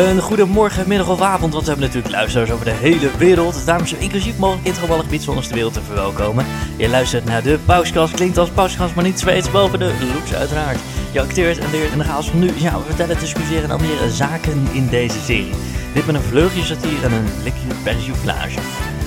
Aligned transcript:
Een 0.00 0.20
goedemorgen, 0.20 0.88
middag 0.88 1.08
of 1.08 1.20
avond, 1.20 1.52
want 1.52 1.64
we 1.64 1.70
hebben 1.70 1.86
natuurlijk 1.86 2.14
luisteraars 2.14 2.50
over 2.50 2.64
de 2.64 2.70
hele 2.70 3.10
wereld. 3.18 3.66
Daarom 3.66 3.86
we 3.86 3.98
inclusief 3.98 4.38
mogelijk 4.38 4.66
intergevallig 4.66 5.04
gebied 5.04 5.24
van 5.24 5.36
ons 5.36 5.48
de 5.48 5.54
wereld 5.54 5.72
te 5.72 5.82
verwelkomen. 5.82 6.46
Je 6.76 6.88
luistert 6.88 7.24
naar 7.24 7.42
de 7.42 7.58
Pauskast, 7.64 8.14
klinkt 8.14 8.38
als 8.38 8.50
Pauskast, 8.50 8.94
maar 8.94 9.04
niet 9.04 9.20
zweets 9.20 9.50
boven 9.50 9.78
de 9.78 9.92
loops 10.14 10.34
uiteraard. 10.34 10.78
Je 11.12 11.20
acteert 11.20 11.58
en 11.58 11.70
leert 11.70 11.92
in 11.92 11.98
de 11.98 12.04
chaos 12.04 12.30
van 12.30 12.38
nu. 12.38 12.50
Ja, 12.56 12.78
we 12.78 12.84
vertellen, 12.84 13.18
discussiëren 13.18 13.70
en 13.70 13.80
meer 13.80 14.08
zaken 14.08 14.68
in 14.72 14.88
deze 14.88 15.20
serie. 15.20 15.52
Dit 15.94 16.06
met 16.06 16.14
een 16.14 16.20
vleugje 16.22 16.62
satire 16.62 17.06
en 17.06 17.12
een 17.12 17.28
likje 17.42 17.74
persiflage. 17.82 18.58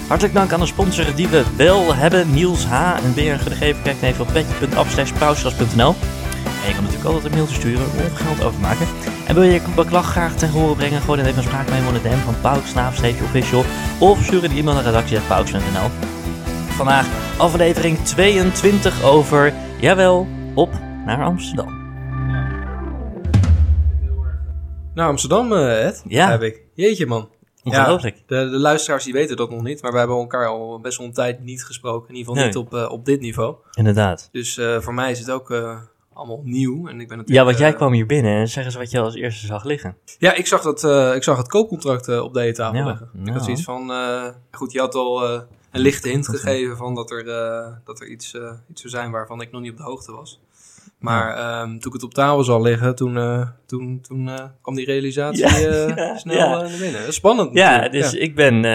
Hartelijk 0.08 0.34
dank 0.34 0.52
aan 0.52 0.60
de 0.60 0.66
sponsor 0.66 1.16
die 1.16 1.28
we 1.28 1.44
wel 1.56 1.96
hebben, 1.96 2.34
Niels 2.34 2.66
H. 2.66 2.96
En 2.96 3.14
een 3.16 3.40
gegeven 3.40 3.82
kijk 3.82 4.02
even 4.02 4.22
op 4.22 4.34
petje.af.pauskast.nl. 4.34 5.96
En 6.62 6.68
je 6.68 6.74
kan 6.74 6.84
natuurlijk 6.84 7.06
altijd 7.06 7.26
een 7.26 7.32
mailtje 7.32 7.56
sturen 7.56 7.86
of 7.86 8.20
geld 8.20 8.44
overmaken. 8.44 8.88
En 9.28 9.34
wil 9.34 9.44
je 9.44 9.52
je 9.52 9.62
beklag 9.76 10.06
graag 10.06 10.36
ten 10.36 10.50
horen 10.50 10.76
brengen, 10.76 11.02
gooi 11.02 11.18
dan 11.18 11.28
even 11.28 11.38
een 11.38 11.48
spraakmemo 11.48 11.88
in 11.88 11.94
de 11.94 12.02
DM 12.02 12.18
van 12.18 12.42
Pauks, 12.42 12.74
official. 13.22 13.64
Of 14.00 14.24
stuur 14.24 14.44
een 14.44 14.52
e-mail 14.52 14.76
naar 14.76 14.84
redactie.pauks.nl. 14.84 15.90
Vandaag 16.68 17.08
aflevering 17.38 17.98
22 17.98 19.04
over, 19.04 19.54
jawel, 19.80 20.28
op 20.56 20.70
naar 21.06 21.24
Amsterdam. 21.24 21.82
Nou, 24.94 25.10
Amsterdam, 25.10 25.54
eh, 25.54 25.86
Ed. 25.86 26.04
Ja. 26.08 26.30
Heb 26.30 26.42
ik. 26.42 26.62
Jeetje, 26.74 27.06
man. 27.06 27.30
Ongelooflijk. 27.64 28.18
De, 28.28 28.36
de 28.36 28.58
luisteraars 28.58 29.04
die 29.04 29.14
weten 29.14 29.36
dat 29.36 29.50
nog 29.50 29.64
niet, 29.64 29.82
maar 29.82 29.92
we 29.92 29.98
hebben 29.98 30.18
elkaar 30.18 30.48
al 30.48 30.80
best 30.80 30.98
wel 30.98 31.08
een 31.08 31.14
tijd 31.14 31.44
niet 31.44 31.66
gesproken. 31.66 32.10
In 32.10 32.16
ieder 32.16 32.34
geval 32.34 32.36
Nee. 32.36 32.46
niet 32.46 32.66
op, 32.66 32.74
eh, 32.74 32.92
op 32.92 33.06
dit 33.06 33.20
niveau. 33.22 33.56
Inderdaad. 33.72 34.30
Dus 34.32 34.58
eh, 34.58 34.80
voor 34.80 34.94
mij 34.94 35.12
is 35.12 35.20
het 35.20 35.32
ook 35.32 35.50
allemaal 36.14 36.42
nieuw. 36.44 36.88
En 36.88 37.00
ik 37.00 37.08
ben 37.08 37.18
natuurlijk, 37.18 37.30
Ja, 37.30 37.44
want 37.44 37.58
jij 37.58 37.70
eh, 37.70 37.76
kwam 37.76 37.92
hier 37.94 38.06
binnen 38.06 38.36
en 38.36 38.48
zeg 38.48 38.66
eens 38.66 38.76
wat 38.76 38.92
je 38.92 39.00
als 39.00 39.16
eerste 39.16 39.46
zag 39.46 39.64
liggen. 39.64 39.98
Ja, 40.20 40.34
ik 40.34 40.48
zag, 40.48 40.62
dat, 40.62 40.84
eh, 40.84 41.16
ik 41.16 41.24
zag 41.24 41.38
het 41.38 41.48
koopcontract 41.48 42.08
eh, 42.08 42.24
op 42.24 42.34
de 42.34 42.52
tafel 42.52 42.80
Ja, 42.80 42.86
liggen. 42.86 43.10
Ik 43.14 43.20
nou. 43.20 43.32
had 43.32 43.44
zoiets 43.44 43.64
van... 43.64 43.92
goed, 44.52 44.72
je 44.72 44.80
had 44.80 44.96
al 44.96 45.24
een 45.72 45.82
lichte 45.82 46.10
hint 46.10 46.28
gegeven 46.28 46.78
van 46.78 46.96
dat 46.96 47.12
er, 47.12 47.26
dat 47.84 48.02
er 48.02 48.08
iets, 48.08 48.38
iets 48.70 48.82
zou 48.82 48.94
zijn 48.94 49.12
waarvan 49.12 49.42
ik 49.42 49.52
nog 49.52 49.62
niet 49.62 49.72
op 49.72 49.78
de 49.78 49.84
hoogte 49.84 50.12
was. 50.12 50.42
Maar 51.04 51.36
ehm, 51.36 51.70
toen 51.70 51.88
ik 51.88 51.94
het 51.94 52.04
op 52.04 52.14
tafel 52.14 52.44
zal 52.44 52.62
liggen, 52.62 52.96
toen, 52.96 53.18
eh, 53.18 53.48
toen, 53.66 54.02
toen 54.02 54.30
eh, 54.30 54.46
kwam 54.62 54.76
die 54.76 54.86
realisatie 54.86 55.48
Ja, 55.48 55.56
eh, 55.56 55.96
ja, 56.06 56.18
snel 56.18 56.50
naar 56.50 56.78
binnen. 56.80 57.14
Spannend 57.14 57.54
Ja, 57.54 57.90
dus 57.90 58.14
ik 58.14 58.36
ben, 58.36 58.66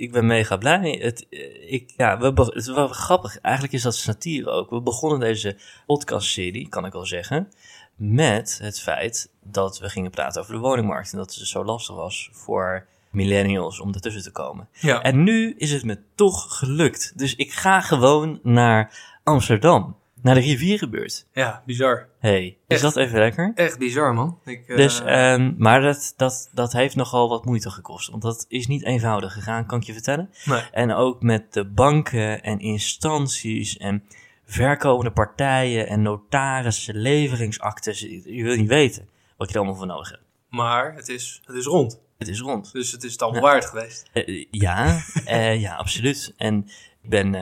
ik 0.00 0.12
ben 0.12 0.26
mega 0.26 0.56
blij. 0.56 0.98
Het, 1.02 1.26
ik, 1.66 1.92
ja, 1.96 2.18
we, 2.18 2.26
het 2.26 2.54
is 2.54 2.66
wel 2.66 2.88
grappig. 2.88 3.40
Eigenlijk 3.40 3.74
is 3.74 3.82
dat 3.82 3.94
satire 3.94 4.50
ook. 4.50 4.70
We 4.70 4.80
begonnen 4.80 5.20
deze 5.20 5.56
podcastserie, 5.86 6.68
kan 6.68 6.86
ik 6.86 6.92
wel 6.92 7.06
zeggen, 7.06 7.48
met 7.96 8.58
het 8.62 8.80
feit 8.80 9.30
dat 9.42 9.78
we 9.78 9.88
gingen 9.88 10.10
praten 10.10 10.40
over 10.40 10.54
de 10.54 10.60
woningmarkt. 10.60 11.12
En 11.12 11.18
dat 11.18 11.30
het 11.30 11.38
dus 11.38 11.50
zo 11.50 11.64
lastig 11.64 11.94
was 11.94 12.30
voor 12.32 12.86
millennials 13.10 13.80
om 13.80 13.94
ertussen 13.94 14.22
te 14.22 14.32
komen. 14.32 14.68
Ja. 14.72 15.02
En 15.02 15.22
nu 15.22 15.54
is 15.56 15.72
het 15.72 15.84
me 15.84 15.98
toch 16.14 16.58
gelukt. 16.58 17.12
Dus 17.16 17.36
ik 17.36 17.52
ga 17.52 17.80
gewoon 17.80 18.40
naar 18.42 18.92
Amsterdam. 19.24 19.96
Naar 20.22 20.34
de 20.34 20.40
rivierenbuurt. 20.40 21.26
ja, 21.32 21.62
bizar. 21.66 22.08
hey, 22.18 22.46
is 22.46 22.56
Echt? 22.66 22.82
dat 22.82 22.96
even 22.96 23.18
lekker? 23.18 23.52
Echt 23.54 23.78
bizar, 23.78 24.14
man. 24.14 24.38
Ik, 24.44 24.68
eh, 24.68 24.76
Dus, 24.76 25.00
ehm, 25.00 25.54
maar 25.56 25.80
dat, 25.80 26.14
dat, 26.16 26.50
dat 26.54 26.72
heeft 26.72 26.96
nogal 26.96 27.28
wat 27.28 27.44
moeite 27.44 27.70
gekost. 27.70 28.10
Want 28.10 28.22
dat 28.22 28.44
is 28.48 28.66
niet 28.66 28.84
eenvoudig 28.84 29.32
gegaan, 29.32 29.66
kan 29.66 29.78
ik 29.80 29.84
je 29.86 29.92
vertellen. 29.92 30.30
nee. 30.44 30.62
En 30.72 30.92
ook 30.92 31.22
met 31.22 31.52
de 31.52 31.64
banken 31.64 32.42
en 32.42 32.58
instanties 32.58 33.76
en 33.76 34.02
verkopende 34.44 35.10
partijen 35.12 35.86
en 35.88 36.02
notarissen, 36.02 36.96
leveringsactes. 36.96 38.00
Je 38.24 38.42
wil 38.42 38.56
niet 38.56 38.68
weten 38.68 39.08
wat 39.36 39.48
je 39.48 39.54
er 39.54 39.60
allemaal 39.60 39.78
voor 39.78 39.86
nodig 39.86 40.10
hebt. 40.10 40.22
Maar 40.48 40.94
het 40.94 41.08
is, 41.08 41.40
het 41.44 41.56
is 41.56 41.64
rond. 41.64 42.00
Het 42.18 42.28
is 42.28 42.40
rond. 42.40 42.72
Dus 42.72 42.92
het 42.92 43.04
is 43.04 43.12
het 43.12 43.22
allemaal 43.22 43.42
waard 43.42 43.64
geweest. 43.64 44.10
Eh, 44.12 44.44
ja, 44.50 45.00
eh, 45.24 45.60
ja, 45.60 45.74
absoluut. 45.74 46.34
En 46.36 46.64
ik 47.02 47.08
ben 47.10 47.34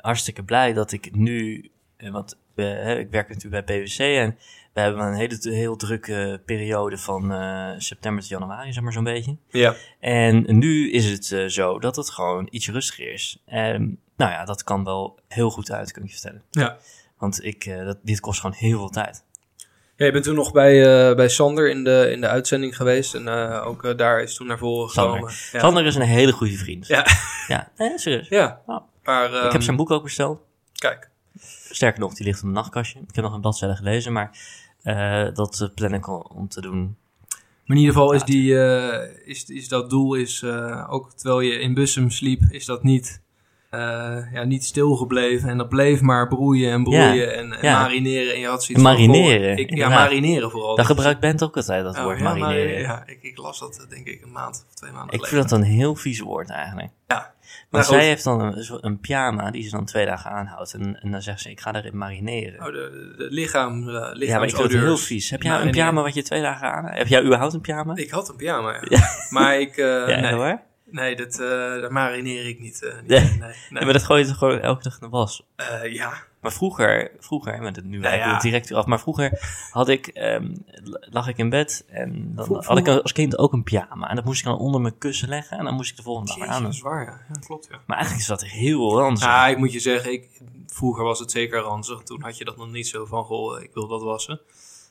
hartstikke 0.00 0.42
blij 0.44 0.72
dat 0.72 0.92
ik 0.92 1.14
nu, 1.14 1.70
want 2.08 2.36
eh, 2.54 2.64
hè, 2.64 2.98
ik 2.98 3.10
werk 3.10 3.28
natuurlijk 3.28 3.66
bij 3.66 3.82
PwC 3.82 3.98
en 3.98 4.38
we 4.72 4.80
hebben 4.80 5.06
een 5.06 5.14
hele 5.14 5.38
heel 5.42 5.76
drukke 5.76 6.40
periode 6.44 6.98
van 6.98 7.32
eh, 7.32 7.70
september 7.78 8.20
tot 8.20 8.30
januari, 8.30 8.72
zeg 8.72 8.82
maar 8.82 8.92
zo'n 8.92 9.04
beetje. 9.04 9.36
Ja. 9.50 9.74
En 10.00 10.58
nu 10.58 10.92
is 10.92 11.10
het 11.10 11.32
eh, 11.32 11.46
zo 11.46 11.78
dat 11.78 11.96
het 11.96 12.10
gewoon 12.10 12.48
iets 12.50 12.68
rustiger 12.68 13.12
is. 13.12 13.42
En 13.46 13.98
nou 14.16 14.30
ja, 14.30 14.44
dat 14.44 14.64
kan 14.64 14.84
wel 14.84 15.18
heel 15.28 15.50
goed 15.50 15.70
uit, 15.70 15.92
kan 15.92 16.02
ik 16.02 16.08
je 16.08 16.14
vertellen. 16.14 16.42
ja. 16.50 16.78
Want 17.18 17.44
ik, 17.44 17.84
dat, 17.84 17.98
dit 18.02 18.20
kost 18.20 18.40
gewoon 18.40 18.56
heel 18.58 18.78
veel 18.78 18.88
tijd. 18.88 19.24
Ja, 19.96 20.06
je 20.06 20.12
bent 20.12 20.24
toen 20.24 20.34
nog 20.34 20.52
bij, 20.52 21.14
bij 21.14 21.28
Sander 21.28 21.70
in 21.70 21.84
de, 21.84 22.08
in 22.12 22.20
de 22.20 22.28
uitzending 22.28 22.76
geweest. 22.76 23.14
En 23.14 23.28
ook 23.62 23.98
daar 23.98 24.22
is 24.22 24.34
toen 24.34 24.46
naar 24.46 24.58
voren 24.58 24.90
Sander. 24.90 25.14
gekomen. 25.14 25.34
Ja. 25.52 25.60
Sander 25.60 25.86
is 25.86 25.94
een 25.94 26.02
hele 26.02 26.32
goede 26.32 26.56
vriend. 26.56 26.86
Ja. 26.86 27.06
Ja, 27.48 27.70
nee, 27.76 27.98
serieus. 27.98 28.28
Ja. 28.28 28.60
Maar, 28.66 29.24
ik 29.24 29.32
heb 29.32 29.52
ehm, 29.52 29.60
zijn 29.60 29.76
boek 29.76 29.90
ook 29.90 30.02
besteld. 30.02 30.40
Kijk. 30.72 31.09
Sterker 31.70 32.00
nog, 32.00 32.14
die 32.14 32.26
ligt 32.26 32.38
op 32.38 32.44
mijn 32.44 32.54
nachtkastje. 32.54 32.98
Ik 32.98 33.14
heb 33.14 33.24
nog 33.24 33.34
een 33.34 33.40
bladzijde 33.40 33.76
gelezen, 33.76 34.12
maar 34.12 34.38
eh, 34.82 35.26
dat 35.34 35.70
plan 35.74 35.94
ik 35.94 36.08
al 36.08 36.30
om 36.34 36.48
te 36.48 36.60
doen. 36.60 36.96
Maar 37.64 37.76
in 37.76 37.84
ieder 37.84 37.94
geval 37.94 38.12
is, 38.12 38.22
die, 38.22 38.60
eh, 38.60 39.08
is, 39.24 39.44
is 39.44 39.68
dat 39.68 39.90
doel, 39.90 40.14
is, 40.14 40.42
eh, 40.42 40.86
ook 40.92 41.12
terwijl 41.12 41.40
je 41.40 41.60
in 41.60 41.74
Bussum 41.74 42.10
sliep, 42.10 42.42
is 42.50 42.64
dat 42.64 42.82
niet, 42.82 43.22
ja, 43.70 44.44
niet 44.44 44.64
stilgebleven. 44.64 45.48
En 45.48 45.58
dat 45.58 45.68
bleef 45.68 46.00
maar 46.00 46.28
broeien 46.28 46.72
en 46.72 46.82
broeien 46.82 47.36
en, 47.36 47.52
en 47.52 47.66
ja. 47.66 47.80
marineren. 47.80 48.34
En 48.34 48.40
je 48.40 48.46
had 48.46 48.64
zoiets 48.64 48.84
Marineren, 48.84 49.56
ik, 49.56 49.74
ja, 49.74 49.88
marineren 49.88 50.50
vooral. 50.50 50.76
Daar 50.76 50.84
gebruikt 50.84 51.20
Bent 51.20 51.42
ook 51.44 51.56
altijd 51.56 51.84
dat 51.84 51.96
Oh, 51.96 52.02
woord 52.02 52.18
ja, 52.18 52.24
marineren. 52.24 52.80
Ja, 52.80 53.02
ik, 53.06 53.22
ik 53.22 53.38
las 53.38 53.58
dat 53.58 53.86
denk 53.88 54.06
ik 54.06 54.22
een 54.22 54.32
maand 54.32 54.64
of 54.68 54.74
twee 54.74 54.92
maanden 54.92 55.14
ik 55.14 55.24
geleden. 55.24 55.38
vind 55.38 55.50
dat 55.50 55.58
een 55.58 55.74
heel 55.74 55.94
vies 55.94 56.20
woord 56.20 56.50
eigenlijk. 56.50 56.90
Ja. 57.06 57.29
Nou, 57.70 57.84
zij 57.84 58.04
heeft 58.04 58.24
dan 58.24 58.40
een, 58.40 58.78
een 58.80 59.00
pyjama 59.00 59.50
die 59.50 59.62
ze 59.62 59.70
dan 59.70 59.84
twee 59.84 60.06
dagen 60.06 60.30
aanhoudt. 60.30 60.74
En, 60.74 61.00
en 61.00 61.10
dan 61.10 61.22
zegt 61.22 61.40
ze, 61.40 61.50
ik 61.50 61.60
ga 61.60 61.74
erin 61.74 61.96
marineren. 61.96 62.60
Oh, 62.60 62.66
de, 62.66 62.72
de, 62.72 63.24
de 63.24 63.30
lichaam, 63.30 63.88
uh, 63.88 63.94
ja, 64.14 64.38
maar 64.38 64.48
ik 64.48 64.56
vind 64.56 64.72
het 64.72 64.82
heel 64.82 64.96
vies. 64.96 65.30
Heb 65.30 65.42
jij 65.42 65.60
een 65.60 65.70
pyjama 65.70 66.02
wat 66.02 66.14
je 66.14 66.22
twee 66.22 66.42
dagen 66.42 66.72
aan 66.72 66.84
Heb 66.84 67.06
jij 67.06 67.22
überhaupt 67.22 67.54
een 67.54 67.60
pyjama? 67.60 67.96
Ik 67.96 68.10
had 68.10 68.28
een 68.28 68.36
pyjama, 68.36 68.72
ja. 68.72 68.80
Ja. 68.88 69.00
Maar 69.30 69.60
ik, 69.60 69.76
eh, 69.76 70.08
ja, 70.08 70.20
nee, 70.20 70.32
hoor. 70.32 70.60
nee 70.84 71.16
dat, 71.16 71.32
eh, 71.40 71.48
daar 71.80 71.92
marineer 71.92 72.46
ik 72.48 72.60
niet. 72.60 72.82
eh, 72.82 72.92
niet 73.00 73.38
Nee. 73.38 73.54
maar 73.84 73.92
dat 73.92 74.02
gooi 74.04 74.20
je 74.22 74.28
toch 74.28 74.38
gewoon 74.38 74.60
elke 74.60 74.82
dag 74.82 74.92
in 74.94 75.00
de 75.00 75.08
was. 75.08 75.46
Eh, 75.56 75.92
ja, 75.92 76.12
Maar 76.40 76.52
vroeger, 76.52 77.10
vroeger, 77.18 77.62
het 77.62 77.84
nu 77.84 77.98
Nou 77.98 78.16
ja. 78.16 78.32
het 78.32 78.42
direct 78.42 78.68
weer 78.68 78.78
af, 78.78 78.86
maar 78.86 79.00
vroeger 79.00 79.40
had 79.70 79.88
ik, 79.88 80.06
ehm, 80.06 80.54
lag 81.00 81.28
ik 81.28 81.38
in 81.38 81.50
bed 81.50 81.84
en 81.88 82.32
dan 82.34 82.44
Vroeg- 82.44 82.66
had 82.66 82.78
ik 82.78 82.88
als 82.88 83.12
kind 83.12 83.38
ook 83.38 83.52
een 83.52 83.62
pyjama. 83.62 84.08
En 84.08 84.16
dat 84.16 84.24
moest 84.24 84.38
ik 84.40 84.44
dan 84.46 84.58
onder 84.58 84.80
mijn 84.80 84.98
kussen 84.98 85.28
leggen 85.28 85.58
en 85.58 85.64
dan 85.64 85.74
moest 85.74 85.90
ik 85.90 85.96
de 85.96 86.02
volgende 86.02 86.38
dag 86.38 86.48
aan. 86.48 86.62
dat 86.62 86.72
is 86.72 86.80
waar, 86.80 87.04
ja. 87.04 87.20
ja. 87.34 87.40
Klopt, 87.40 87.66
ja. 87.70 87.76
Maar 87.86 87.96
eigenlijk 87.96 88.20
is 88.28 88.40
dat 88.40 88.44
heel 88.50 88.98
ranzig. 88.98 89.26
Ja, 89.28 89.46
ik 89.46 89.56
moet 89.58 89.72
je 89.72 89.80
zeggen, 89.80 90.12
ik, 90.12 90.40
vroeger 90.66 91.04
was 91.04 91.18
het 91.18 91.30
zeker 91.30 91.58
ranzig. 91.60 92.02
Toen 92.02 92.22
had 92.22 92.38
je 92.38 92.44
dat 92.44 92.56
nog 92.56 92.70
niet 92.70 92.88
zo 92.88 93.04
van, 93.04 93.24
goh, 93.24 93.60
ik 93.62 93.70
wil 93.74 93.86
dat 93.88 94.02
wassen. 94.02 94.40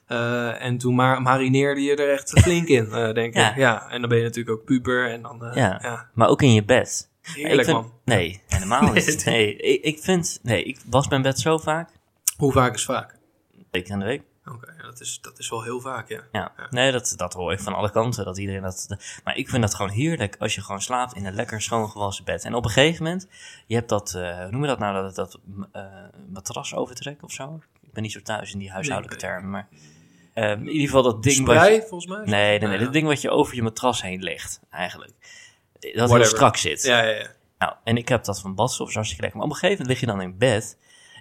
Eh, 0.05 0.61
en 0.63 0.77
toen 0.77 0.95
ma 0.95 1.19
marineerde 1.19 1.81
je 1.81 1.95
er 1.95 2.11
echt 2.13 2.39
flink 2.39 2.67
in, 2.67 2.91
eh, 2.91 3.13
denk 3.13 3.33
Ja. 3.33 3.49
ik. 3.49 3.55
Ja, 3.55 3.89
en 3.89 3.99
dan 3.99 4.09
ben 4.09 4.17
je 4.17 4.23
natuurlijk 4.23 4.57
ook 4.59 4.65
puber 4.65 5.11
en 5.11 5.21
dan, 5.21 5.45
eh, 5.45 5.55
Ja. 5.55 5.79
ja. 5.81 6.09
Maar 6.13 6.27
ook 6.27 6.41
in 6.41 6.53
je 6.53 6.63
bed. 6.63 7.09
Heerlijk, 7.35 7.63
vind, 7.63 7.77
man. 7.77 7.91
Nee, 8.05 8.41
helemaal 8.47 8.91
niet. 8.93 9.25
Nee, 9.25 9.55
ik, 9.55 9.83
ik 9.83 9.99
vind, 10.03 10.39
nee, 10.43 10.63
ik 10.63 10.79
was 10.85 11.07
mijn 11.07 11.21
bed 11.21 11.39
zo 11.39 11.57
vaak, 11.57 11.89
Hoe 12.37 12.51
vaak 12.51 12.73
is 12.75 12.85
vaak? 12.85 13.17
een 13.57 13.65
week 13.71 13.87
in 13.87 13.99
de 13.99 14.05
week. 14.05 14.21
Oké, 14.45 14.73
ja, 14.77 14.83
dat, 14.83 14.99
is, 14.99 15.19
dat 15.21 15.39
is 15.39 15.49
wel 15.49 15.63
heel 15.63 15.79
vaak, 15.81 16.09
ja. 16.09 16.21
Ja, 16.31 16.51
nee, 16.69 16.91
dat, 16.91 17.13
dat 17.15 17.33
hoor 17.33 17.51
ik 17.51 17.59
van 17.59 17.73
alle 17.73 17.91
kanten, 17.91 18.25
dat 18.25 18.37
iedereen 18.37 18.61
dat... 18.61 18.87
Maar 19.23 19.37
ik 19.37 19.49
vind 19.49 19.61
dat 19.61 19.75
gewoon 19.75 19.91
heerlijk 19.91 20.35
als 20.39 20.55
je 20.55 20.61
gewoon 20.61 20.81
slaapt 20.81 21.15
in 21.15 21.25
een 21.25 21.33
lekker 21.33 21.61
schoongewassen 21.61 22.25
bed. 22.25 22.43
En 22.45 22.53
op 22.55 22.63
een 22.65 22.69
gegeven 22.71 23.03
moment, 23.03 23.27
je 23.67 23.75
hebt 23.75 23.89
dat, 23.89 24.13
eh, 24.13 24.37
hoe 24.41 24.51
noem 24.51 24.61
je 24.61 24.67
dat 24.67 24.79
nou, 24.79 24.93
dat, 25.03 25.15
dat 25.15 25.39
eh, 25.71 25.83
matras 26.31 26.73
overtrek 26.75 27.23
of 27.23 27.31
zo? 27.31 27.59
Ik 27.81 27.93
ben 27.93 28.03
niet 28.03 28.11
zo 28.11 28.21
thuis 28.21 28.53
in 28.53 28.59
die 28.59 28.71
huishoudelijke 28.71 29.25
Nee, 29.25 29.31
termen, 29.33 29.49
maar... 29.49 29.67
eh, 30.33 30.51
in 30.51 30.67
ieder 30.67 30.85
geval 30.87 31.03
dat 31.03 31.23
ding 31.23 31.45
wat 31.45 31.67
je, 31.67 31.85
volgens 31.87 32.05
mij? 32.11 32.25
Nee, 32.25 32.59
nee, 32.59 32.67
nee, 32.69 32.77
Ja. 32.77 32.83
dat 32.83 32.93
ding 32.93 33.07
wat 33.07 33.21
je 33.21 33.29
over 33.29 33.55
je 33.55 33.61
matras 33.63 34.01
heen 34.01 34.21
legt, 34.23 34.59
eigenlijk. 34.69 35.13
Dat 35.79 35.91
heel 35.91 36.07
Whatever. 36.07 36.25
strak 36.35 36.57
zit. 36.57 36.83
Ja, 36.83 37.01
ja, 37.03 37.09
ja. 37.15 37.27
Nou, 37.57 37.73
en 37.83 37.97
ik 37.97 38.09
heb 38.09 38.23
dat 38.23 38.41
van 38.41 38.55
badstof, 38.55 38.93
hartstikke 38.93 39.21
lekker. 39.23 39.39
Maar 39.39 39.49
op 39.49 39.53
een 39.53 39.59
gegeven 39.59 39.81
moment 39.85 40.01
lig 40.01 40.09
je 40.09 40.17
dan 40.17 40.25
in 40.31 40.37
bed. 40.37 40.77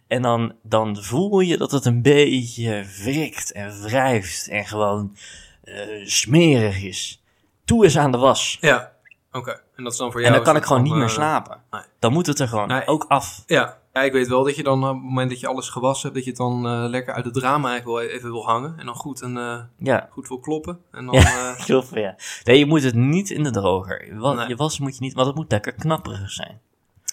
En 0.07 0.23
dan, 0.23 0.55
dan 0.63 0.97
voel 1.03 1.41
je 1.41 1.57
dat 1.57 1.71
het 1.71 1.85
een 1.85 2.03
beetje 2.03 2.85
wrikt 3.05 3.53
en 3.53 3.83
wrijft. 3.83 4.49
En 4.49 4.65
gewoon 4.67 5.17
eh, 5.65 5.75
smerig 6.05 6.83
is. 6.83 7.23
Toe 7.65 7.85
is 7.85 7.99
aan 7.99 8.13
de 8.13 8.19
was. 8.19 8.59
Ja, 8.61 8.93
oké. 9.33 9.61
En 9.77 9.85
dat 9.85 9.93
is 9.93 9.99
dan 9.99 10.11
voor 10.13 10.21
En 10.21 10.27
jou... 10.27 10.37
dan 10.37 10.45
kan 10.45 10.57
ik 10.57 10.65
gewoon 10.67 10.83
niet 10.83 10.93
meer 10.95 11.03
eh, 11.03 11.09
slapen. 11.09 11.61
nee. 11.71 11.83
Dan 11.99 12.13
moet 12.13 12.27
het 12.27 12.39
er 12.39 12.49
gewoon 12.49 12.69
Nee. 12.69 12.87
ook 12.87 13.05
af. 13.09 13.43
Ja. 13.47 13.79
Ja, 13.99 14.07
ik 14.07 14.13
weet 14.13 14.29
wel 14.29 14.45
dat 14.45 14.57
je 14.57 14.63
dan 14.63 14.83
op 14.89 14.95
het 14.95 15.03
moment 15.03 15.31
dat 15.31 15.41
je 15.41 15.47
alles 15.47 15.69
gewassen 15.69 16.03
hebt, 16.03 16.15
dat 16.15 16.25
je 16.25 16.31
het 16.31 16.39
dan 16.39 16.67
eh, 16.67 16.89
lekker 16.91 17.15
uit 17.15 17.25
het 17.25 17.35
drama 17.35 17.69
eigenlijk 17.71 18.01
wel 18.01 18.17
even 18.17 18.31
wil 18.31 18.45
hangen. 18.45 18.75
En 18.79 18.87
dan 18.87 18.95
goed, 18.95 19.23
en, 19.23 19.37
eh, 19.37 19.59
Ja, 19.79 20.09
goed 20.11 20.29
wil 20.29 20.39
kloppen. 20.39 20.79
En 20.91 21.07
dan, 21.07 21.15
Ja. 21.15 21.21
eh, 21.23 21.65
heel 21.67 21.83
veel, 21.83 22.03
ja. 22.03 22.17
Nee, 22.45 22.59
je 22.59 22.67
moet 22.67 22.83
het 22.83 22.95
niet 22.95 23.31
in 23.31 23.43
de 23.43 23.51
droger. 23.51 24.09
Wa- 24.19 24.33
Nee. 24.33 24.49
Je 24.49 24.57
was 24.57 24.79
moet 24.79 24.95
je 24.95 25.01
niet, 25.03 25.15
want 25.15 25.27
het 25.27 25.37
moet 25.37 25.51
lekker 25.51 25.73
knapperig 25.73 26.31
zijn. 26.31 26.61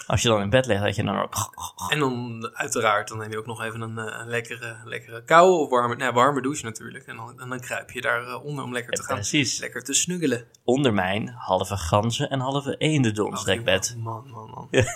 Als 0.08 0.22
je 0.22 0.28
dan 0.28 0.42
in 0.42 0.50
bed 0.50 0.66
ligt, 0.66 0.84
dat 0.84 0.96
je 0.96 1.04
dan 1.04 1.22
ook... 1.22 1.34
En 1.90 2.00
dan 2.00 2.50
uiteraard, 2.54 3.08
dan 3.08 3.18
neem 3.18 3.32
je 3.32 3.38
ook 3.38 3.46
nog 3.46 3.64
even 3.64 3.82
een, 3.82 3.98
eh, 3.98 4.20
een 4.20 4.28
lekkere, 4.28 4.78
lekkere 4.84 5.24
koude 5.24 5.54
of 5.54 5.70
warme, 5.70 5.96
nee, 5.96 6.12
warme 6.12 6.42
douche 6.42 6.66
natuurlijk. 6.66 7.06
En 7.06 7.16
dan, 7.16 7.40
en 7.40 7.50
dan 7.50 7.60
kruip 7.60 7.92
je 7.92 8.02
daaronder 8.02 8.42
onder 8.42 8.64
om 8.64 8.74
lekker 8.74 8.94
te 8.94 9.04
gaan, 9.04 9.16
Precies. 9.16 9.60
lekker 9.60 9.84
te 9.84 9.94
snuggelen. 9.94 10.46
Onder 10.64 10.94
mijn 10.94 11.28
halve 11.38 11.78
ganzen 11.78 12.30
en 12.30 12.40
halve 12.40 12.76
eendendons 12.78 13.40
Oh, 13.40 13.46
dekbed. 13.46 13.96
Man, 13.98 14.30
man, 14.30 14.50
man. 14.50 14.68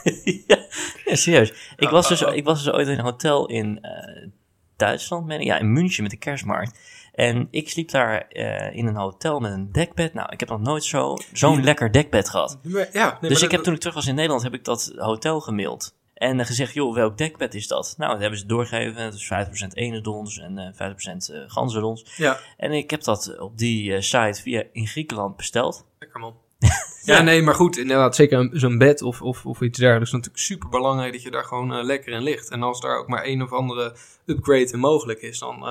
ja, 0.48 0.58
ja, 1.06 1.16
serieus. 1.16 1.74
Ik 1.78 1.88
Oh, 1.88 1.92
was, 1.92 2.08
dus, 2.08 2.22
oh, 2.24 2.30
oh. 2.30 2.36
ik 2.36 2.44
was 2.44 2.64
dus 2.64 2.74
ooit 2.74 2.88
in 2.88 2.98
een 2.98 3.04
hotel 3.04 3.48
in 3.48 3.82
eh, 3.82 4.30
Duitsland, 4.76 5.32
ik. 5.32 5.44
Ja, 5.44 5.58
in 5.58 5.74
München 5.74 6.04
met 6.04 6.12
de 6.12 6.18
kerstmarkt. 6.18 6.80
En 7.19 7.48
ik 7.51 7.69
sliep 7.69 7.89
daar 7.92 8.21
eh, 8.27 8.75
in 8.75 8.88
een 8.88 8.95
hotel 8.95 9.39
met 9.39 9.51
een 9.51 9.71
dekbed. 9.71 10.13
Nou, 10.13 10.30
ik 10.31 10.39
heb 10.39 10.50
nog 10.50 10.60
nooit 10.62 10.83
zo- 10.83 11.18
zo'n 11.33 11.57
Ja. 11.57 11.63
lekker 11.63 11.92
dekbed 11.92 12.30
gehad. 12.30 12.60
Maar- 12.63 12.89
Ja, 12.94 13.18
nee, 13.21 13.30
dus 13.31 13.42
ik 13.42 13.51
heb 13.51 13.51
dat- 13.51 13.63
toen 13.63 13.74
ik 13.74 13.80
terug 13.80 13.95
was 13.95 14.07
in 14.07 14.16
Nederland, 14.16 14.44
heb 14.44 14.54
ik 14.54 14.63
dat 14.63 14.94
hotel 14.98 15.39
gemaild. 15.42 15.95
En 16.13 16.39
eh, 16.39 16.45
gezegd, 16.45 16.74
joh, 16.74 16.94
welk 16.95 17.18
dekbed 17.18 17.54
is 17.54 17.68
dat? 17.68 17.94
Nou, 17.98 18.12
dat 18.12 18.21
hebben 18.21 18.39
ze 18.39 18.45
doorgegeven. 18.45 19.04
Het 19.04 19.13
is 19.13 19.25
50% 19.27 19.75
enendons 19.75 20.38
en 20.39 20.74
50% 20.75 21.30
eh 21.30 21.42
ganzendons. 21.48 22.13
Ja, 22.18 22.39
En 22.57 22.71
ik 22.71 22.89
heb 22.89 23.04
dat 23.04 23.39
op 23.39 23.57
die 23.57 23.94
eh, 23.94 24.01
site 24.01 24.42
via 24.42 24.63
in 24.71 24.88
Griekenland 24.88 25.36
besteld. 25.36 25.86
lekker 26.00 26.19
man. 26.19 26.36
Ja, 27.04 27.21
nee, 27.21 27.42
maar 27.42 27.56
goed, 27.56 27.77
inderdaad, 27.77 28.16
zeker 28.16 28.50
zo'n 28.51 28.77
bed 28.77 29.01
of, 29.01 29.21
of, 29.21 29.45
of 29.45 29.62
iets 29.62 29.80
dergelijks. 29.80 30.07
is 30.10 30.16
natuurlijk 30.16 30.44
super 30.44 30.69
belangrijk 30.69 31.12
dat 31.13 31.21
je 31.21 31.31
daar 31.31 31.44
gewoon 31.44 31.86
lekker 31.86 32.13
in 32.13 32.24
ligt. 32.24 32.50
En 32.50 32.63
als 32.63 32.81
daar 32.81 32.98
ook 32.98 33.07
maar 33.07 33.25
een 33.25 33.42
of 33.42 33.51
andere 33.51 33.95
upgrade 34.25 34.77
mogelijk 34.77 35.21
is, 35.21 35.39
dan, 35.39 35.68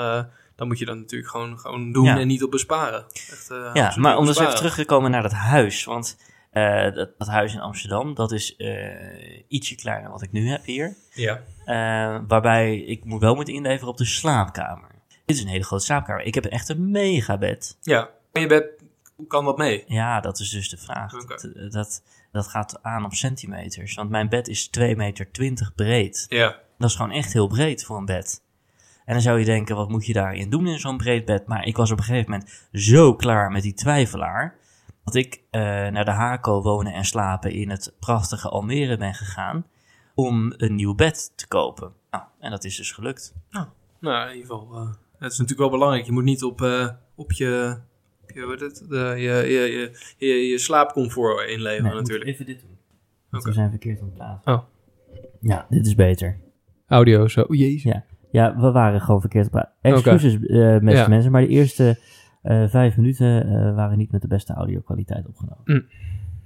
dan 0.59 0.67
moet 0.67 0.79
je 0.79 0.85
dat 0.85 0.97
natuurlijk 0.97 1.31
gewoon, 1.31 1.59
gewoon 1.59 1.93
doen 1.93 2.05
Ja. 2.05 2.19
en 2.19 2.27
niet 2.27 2.43
op 2.43 2.51
besparen. 2.51 3.05
Echt, 3.13 3.51
eh, 3.51 3.71
Ja, 3.73 3.95
maar 3.97 4.17
om 4.17 4.27
dus 4.27 4.39
even 4.39 4.55
terug 4.55 4.75
te 4.75 4.85
komen 4.85 5.11
naar 5.11 5.23
dat 5.23 5.33
huis. 5.33 5.85
Want 5.85 6.17
eh, 6.51 6.95
dat, 6.95 7.11
dat 7.19 7.29
huis 7.29 7.55
in 7.55 7.61
Amsterdam, 7.61 8.15
dat 8.15 8.33
is 8.33 8.57
eh, 8.57 9.43
ietsje 9.49 9.75
kleiner 9.75 10.03
dan 10.05 10.13
wat 10.13 10.23
ik 10.23 10.33
nu 10.33 10.49
heb 10.49 10.65
hier. 10.65 10.97
Ja, 11.15 11.41
waarbij 12.29 12.79
ik 12.79 13.05
moet 13.05 13.21
wel 13.21 13.35
moet 13.35 13.49
inleveren 13.49 13.89
op 13.89 13.97
de 13.97 14.05
slaapkamer. 14.05 14.91
Dit 15.25 15.37
is 15.37 15.43
een 15.43 15.49
hele 15.49 15.65
grote 15.65 15.85
slaapkamer. 15.85 16.23
Ik 16.25 16.35
heb 16.35 16.45
echt 16.45 16.69
een 16.69 16.91
megabed. 16.91 17.79
ja. 17.83 18.11
En 18.33 18.41
je 18.41 18.47
bed, 18.49 18.65
hoe 19.17 19.27
kan 19.27 19.45
dat 19.45 19.57
mee? 19.57 19.85
Ja, 19.87 20.21
dat 20.21 20.39
is 20.39 20.51
dus 20.51 20.69
de 20.69 20.77
vraag. 20.77 21.13
Dat, 21.13 21.49
dat, 21.73 22.03
dat 22.33 22.47
gaat 22.47 22.83
aan 22.83 23.05
op 23.05 23.13
centimeters. 23.15 23.95
Want 23.95 24.11
mijn 24.11 24.29
bed 24.29 24.49
is 24.49 24.71
2,20 24.81 24.97
meter 24.97 25.29
breed. 25.75 26.27
Ja, 26.29 26.57
Dat 26.79 26.91
is 26.91 26.97
gewoon 26.97 27.11
echt 27.13 27.33
heel 27.33 27.47
breed 27.47 27.85
voor 27.85 27.97
een 27.97 28.05
bed. 28.05 28.43
En 29.09 29.15
dan 29.15 29.23
zou 29.23 29.39
je 29.39 29.45
denken, 29.45 29.77
wat 29.77 29.89
moet 29.89 30.07
je 30.07 30.13
daarin 30.13 30.51
doen 30.51 30.67
in 30.67 30.79
zo'n 30.79 30.97
breed 30.97 31.25
bed? 31.25 31.47
Maar 31.47 31.67
ik 31.67 31.77
was 31.77 31.91
op 31.91 31.99
een 31.99 32.05
gegeven 32.05 32.31
moment 32.31 32.69
zo 32.73 33.15
klaar 33.15 33.51
met 33.51 33.63
die 33.63 33.75
twijfelaar... 33.75 34.59
dat 35.05 35.15
ik 35.15 35.43
eh, 35.51 35.61
naar 35.63 36.05
de 36.05 36.11
Hako 36.11 36.63
wonen 36.63 36.93
en 36.93 37.05
slapen 37.05 37.53
in 37.53 37.71
het 37.71 37.95
prachtige 38.01 38.49
Almere 38.49 38.97
ben 38.97 39.15
gegaan... 39.15 39.67
om 40.15 40.53
een 40.57 40.75
nieuw 40.75 40.95
bed 40.95 41.33
te 41.35 41.47
kopen. 41.47 41.93
Nou, 42.11 42.25
en 42.39 42.51
dat 42.51 42.65
is 42.65 42.77
dus 42.77 42.93
gelukt. 42.93 43.35
nou 44.01 44.29
in 44.29 44.37
ieder 44.37 44.51
geval, 44.51 44.75
eh, 44.75 44.89
het 45.19 45.33
is 45.33 45.39
natuurlijk 45.39 45.71
wel 45.71 45.79
belangrijk. 45.79 46.07
Je 46.07 46.13
moet 46.13 46.25
niet 46.25 46.43
op, 46.43 46.63
eh, 46.63 46.89
op 47.15 47.33
je, 47.33 47.79
op 48.23 48.31
je, 48.31 48.57
het, 48.59 48.85
de, 48.89 48.97
je, 48.97 49.33
je, 49.33 49.61
je, 49.61 50.15
je, 50.17 50.35
je 50.35 50.59
slaapcomfort 50.59 51.49
inleveren 51.49 51.95
natuurlijk. 51.95 52.31
even 52.31 52.47
dit 52.47 52.61
doen. 52.61 52.79
We 53.43 53.53
zijn 53.53 53.71
verkeerd 53.71 54.01
aan 54.01 54.07
het 54.07 54.15
praten. 54.15 54.53
Oh. 54.53 54.63
Ja, 55.41 55.67
dit 55.69 55.87
is 55.87 55.95
beter. 55.95 56.41
Audio 56.87 57.29
zo, 57.29 57.41
oh, 57.41 57.57
jezus. 57.57 57.83
Ja. 57.83 58.05
Ja, 58.31 58.57
we 58.61 58.71
waren 58.71 59.01
gewoon 59.01 59.21
verkeerd. 59.21 59.49
Excuses, 59.81 60.35
eh, 60.35 60.79
beste 60.79 60.91
Ja. 61.01 61.09
mensen, 61.09 61.33
maar 61.33 61.41
de 61.41 61.49
eerste 61.49 61.99
eh, 62.43 62.69
vijf 62.69 62.97
minuten 62.97 63.47
eh, 63.47 63.75
waren 63.75 63.99
niet 63.99 64.13
met 64.13 64.23
de 64.23 64.29
beste 64.29 64.53
audio-kwaliteit 64.53 65.27
opgenomen. 65.27 65.63
Mm. 65.65 65.85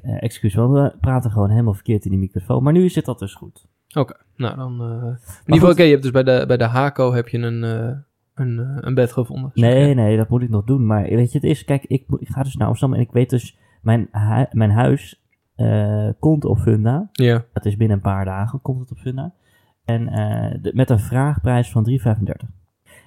Eh, 0.02 0.22
excuus, 0.22 0.54
want 0.54 0.72
we 0.72 0.92
praten 1.00 1.30
gewoon 1.30 1.50
helemaal 1.50 1.74
verkeerd 1.74 2.04
in 2.04 2.10
die 2.10 2.20
microfoon. 2.20 2.62
Maar 2.62 2.72
nu 2.72 2.88
zit 2.88 3.04
dat 3.04 3.18
dus 3.18 3.34
goed. 3.34 3.66
Oké, 3.94 4.14
nou 4.36 4.56
dan... 4.56 4.80
eh, 4.80 4.86
in 4.86 4.98
ieder 5.06 5.54
geval, 5.54 5.70
oké, 5.70 5.82
je 5.82 5.90
hebt 5.90 6.02
dus 6.02 6.10
bij 6.10 6.22
de, 6.22 6.44
bij 6.46 6.56
de 6.56 6.64
Hako 6.64 7.12
heb 7.12 7.28
je 7.28 7.38
een, 7.38 7.64
eh, 7.64 7.96
een, 8.34 8.58
eh, 8.58 8.76
een 8.80 8.94
bed 8.94 9.12
gevonden. 9.12 9.50
Nee, 9.54 9.88
je? 9.88 9.94
nee, 9.94 10.16
dat 10.16 10.28
moet 10.28 10.42
ik 10.42 10.48
nog 10.48 10.64
doen. 10.64 10.86
Maar 10.86 11.02
weet 11.02 11.32
je, 11.32 11.38
het 11.38 11.46
is, 11.50 11.64
kijk, 11.64 11.84
ik, 11.84 12.04
ik 12.18 12.28
ga 12.28 12.42
dus 12.42 12.56
naar 12.56 12.68
Amsterdam 12.68 12.96
en 12.96 13.02
ik 13.02 13.12
weet 13.12 13.30
dus, 13.30 13.58
mijn, 13.82 14.08
hu- 14.10 14.46
mijn 14.50 14.70
huis 14.70 15.22
eh, 15.54 16.08
komt 16.18 16.44
op 16.44 16.58
Funda. 16.58 17.08
Ja, 17.12 17.44
Dat 17.52 17.64
is 17.64 17.76
binnen 17.76 17.96
een 17.96 18.02
paar 18.02 18.24
dagen 18.24 18.60
komt 18.62 18.80
het 18.80 18.90
op 18.90 18.98
Funda. 18.98 19.32
En 19.84 20.08
eh, 20.08 20.58
de- 20.62 20.70
met 20.74 20.90
een 20.90 20.98
vraagprijs 20.98 21.70
van 21.70 21.84
3,35. 21.84 22.48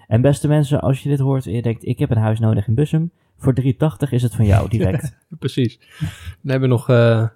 En 0.08 0.22
beste 0.22 0.48
mensen, 0.48 0.82
als 0.82 1.04
je 1.04 1.10
dit 1.10 1.20
hoort 1.20 1.46
en 1.46 1.52
je 1.54 1.62
denkt, 1.62 1.86
ik 1.86 2.00
heb 2.00 2.10
een 2.10 2.18
huis 2.18 2.40
nodig 2.40 2.68
in 2.68 2.76
Bussum. 2.76 3.12
Voor 3.38 3.54
3,80 3.62 4.10
is 4.10 4.22
het 4.22 4.36
van 4.36 4.46
jou 4.46 4.70
direct. 4.70 5.18
precies. 5.40 5.80
Dan 6.42 6.52
hebben 6.52 6.70
we 6.70 6.76
nog 6.76 6.90
eh, 6.90 7.28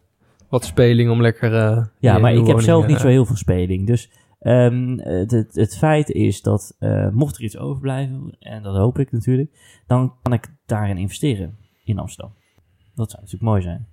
wat 0.50 0.66
speling 0.66 1.10
om 1.12 1.22
lekker... 1.22 1.56
eh, 1.56 1.86
Ja, 2.00 2.18
maar 2.18 2.34
ik 2.34 2.48
heb 2.48 2.60
zelf 2.60 2.88
niet 2.88 3.00
zo 3.00 3.08
heel 3.08 3.26
veel 3.26 3.36
speling. 3.36 3.88
Dus 3.88 4.12
ehm, 4.40 4.98
het, 4.98 5.32
het, 5.32 5.56
het 5.56 5.78
feit 5.78 6.10
is 6.10 6.42
dat, 6.42 6.76
mocht 7.12 7.38
er 7.38 7.44
iets 7.44 7.58
overblijven, 7.58 8.36
en 8.40 8.64
dat 8.64 8.76
hoop 8.76 9.00
ik 9.00 9.12
natuurlijk, 9.12 9.82
dan 9.88 10.14
kan 10.22 10.34
ik 10.34 10.48
daarin 10.66 10.98
investeren 10.98 11.58
in 11.84 12.00
Amsterdam. 12.00 12.34
Dat 12.96 13.10
zou 13.10 13.22
natuurlijk 13.24 13.52
mooi 13.52 13.62
zijn. 13.62 13.88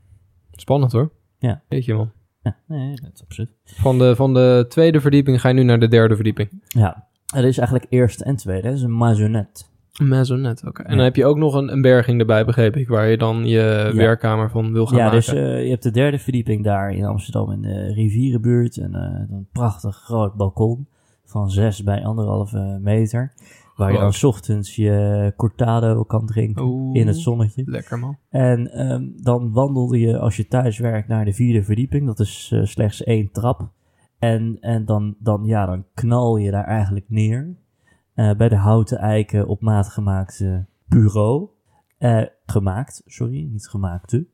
Spannend 0.52 0.92
hoor. 0.92 1.12
Ja. 1.38 1.62
Weet 1.68 1.84
je 1.84 1.94
man. 1.94 2.10
Ja, 2.46 2.56
nee, 2.76 2.94
dat 3.02 3.24
is. 3.28 3.46
Van 3.64 3.98
de, 3.98 4.16
van 4.16 4.34
de 4.34 4.64
tweede 4.68 5.00
verdieping 5.00 5.40
ga 5.40 5.48
je 5.48 5.54
nu 5.54 5.62
naar 5.62 5.80
de 5.80 5.88
derde 5.88 6.14
verdieping. 6.14 6.62
Ja, 6.66 7.06
het 7.34 7.44
is 7.44 7.58
eigenlijk 7.58 7.86
eerste 7.90 8.24
en 8.24 8.36
tweede. 8.36 8.66
Het 8.68 8.76
is 8.76 8.82
een 8.82 8.96
maisonette. 8.96 9.64
Een 9.92 10.08
maisonette, 10.08 10.66
oké. 10.68 10.82
En 10.82 10.90
Ja. 10.90 10.96
dan 10.96 11.04
heb 11.04 11.16
je 11.16 11.24
ook 11.26 11.36
nog 11.36 11.54
een, 11.54 11.72
een 11.72 11.82
berging 11.82 12.20
erbij, 12.20 12.44
begreep 12.44 12.76
ik, 12.76 12.88
waar 12.88 13.06
je 13.08 13.16
dan 13.16 13.46
je 13.46 13.90
werkkamer 13.94 14.50
van 14.50 14.72
wil 14.72 14.86
gaan 14.86 14.96
Ja, 14.98 15.02
maken. 15.04 15.18
dus 15.18 15.28
eh, 15.34 15.62
je 15.64 15.70
hebt 15.70 15.82
de 15.82 15.90
derde 15.90 16.18
verdieping 16.18 16.64
daar 16.64 16.90
in 16.90 17.04
Amsterdam 17.04 17.50
in 17.52 17.62
de 17.62 17.92
rivierenbuurt. 17.92 18.76
En 18.76 18.94
eh, 18.94 19.36
een 19.36 19.48
prachtig 19.52 19.96
groot 19.96 20.34
balkon 20.34 20.86
van 21.24 21.50
6 21.50 21.82
bij 21.82 22.04
anderhalve 22.04 22.78
meter. 22.80 23.32
Waar 23.76 23.92
je 23.92 23.98
dan. 23.98 24.12
's 24.12 24.22
ochtends 24.24 24.76
je 24.76 25.32
cortado 25.36 26.04
kan 26.04 26.26
drinken 26.26 26.64
Oeh, 26.64 26.96
in 27.00 27.06
het 27.06 27.16
zonnetje. 27.16 27.62
Lekker 27.66 27.98
man. 27.98 28.16
En 28.28 28.72
ehm, 28.72 29.04
dan 29.16 29.52
wandelde 29.52 29.98
je 29.98 30.18
als 30.18 30.36
je 30.36 30.48
thuis 30.48 30.78
werkt 30.78 31.08
naar 31.08 31.24
de 31.24 31.32
vierde 31.32 31.62
verdieping. 31.62 32.06
Dat 32.06 32.20
is 32.20 32.50
eh, 32.52 32.64
slechts 32.64 33.02
één 33.04 33.30
trap. 33.32 33.70
En, 34.18 34.56
en 34.60 34.84
dan, 34.84 35.16
dan, 35.18 35.44
ja, 35.44 35.66
dan 35.66 35.84
knal 35.94 36.36
je 36.36 36.50
daar 36.50 36.64
eigenlijk 36.64 37.06
neer. 37.08 37.56
eh, 38.14 38.34
bij 38.36 38.48
de 38.48 38.56
houten 38.56 38.98
eiken 38.98 39.46
op 39.48 39.60
maat 39.60 39.88
gemaakte 39.88 40.66
bureau. 40.88 41.48
Eh, 41.98 42.22
gemaakt, 42.46 43.02
sorry, 43.06 43.48
niet 43.52 43.68
gemaakte. 43.68 44.26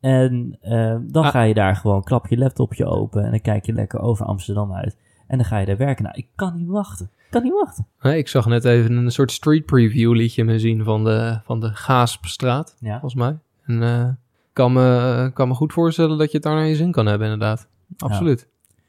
En 0.00 0.58
eh, 0.60 0.96
dan 1.06 1.24
Ah. 1.24 1.30
ga 1.30 1.42
je 1.42 1.54
daar 1.54 1.76
gewoon, 1.76 2.02
klap 2.02 2.26
je 2.26 2.38
laptopje 2.38 2.84
open 2.86 3.24
en 3.24 3.30
dan 3.30 3.40
kijk 3.40 3.66
je 3.66 3.72
lekker 3.72 4.00
over 4.00 4.26
Amsterdam 4.26 4.72
uit. 4.72 4.98
En 5.26 5.36
dan 5.38 5.46
ga 5.46 5.58
je 5.58 5.66
daar 5.66 5.76
werken. 5.76 6.04
Nou, 6.04 6.16
ik 6.16 6.28
kan 6.34 6.56
niet 6.56 6.68
wachten. 6.68 7.10
Ik 7.30 7.36
kan 7.36 7.42
niet 7.42 7.60
wachten. 7.64 7.86
Nee, 8.00 8.18
ik 8.18 8.28
zag 8.28 8.46
net 8.46 8.64
even 8.64 8.96
een 8.96 9.10
soort 9.10 9.32
street 9.32 9.64
preview 9.64 10.12
liedje 10.14 10.44
me 10.44 10.58
zien 10.58 10.84
van 10.84 11.04
de, 11.04 11.40
van 11.44 11.60
de 11.60 11.68
Gaaspstraat, 11.74 12.76
Ja, 12.78 12.90
volgens 12.90 13.14
mij. 13.14 13.38
En 13.66 13.82
eh 13.82 14.08
kan, 14.52 14.72
me, 14.72 15.30
kan 15.34 15.48
me 15.48 15.54
goed 15.54 15.72
voorstellen 15.72 16.18
dat 16.18 16.30
je 16.30 16.36
het 16.36 16.42
daar 16.46 16.54
naar 16.54 16.66
je 16.66 16.76
zin 16.76 16.92
kan 16.92 17.06
hebben, 17.06 17.28
inderdaad. 17.30 17.68
Absoluut. 17.98 18.48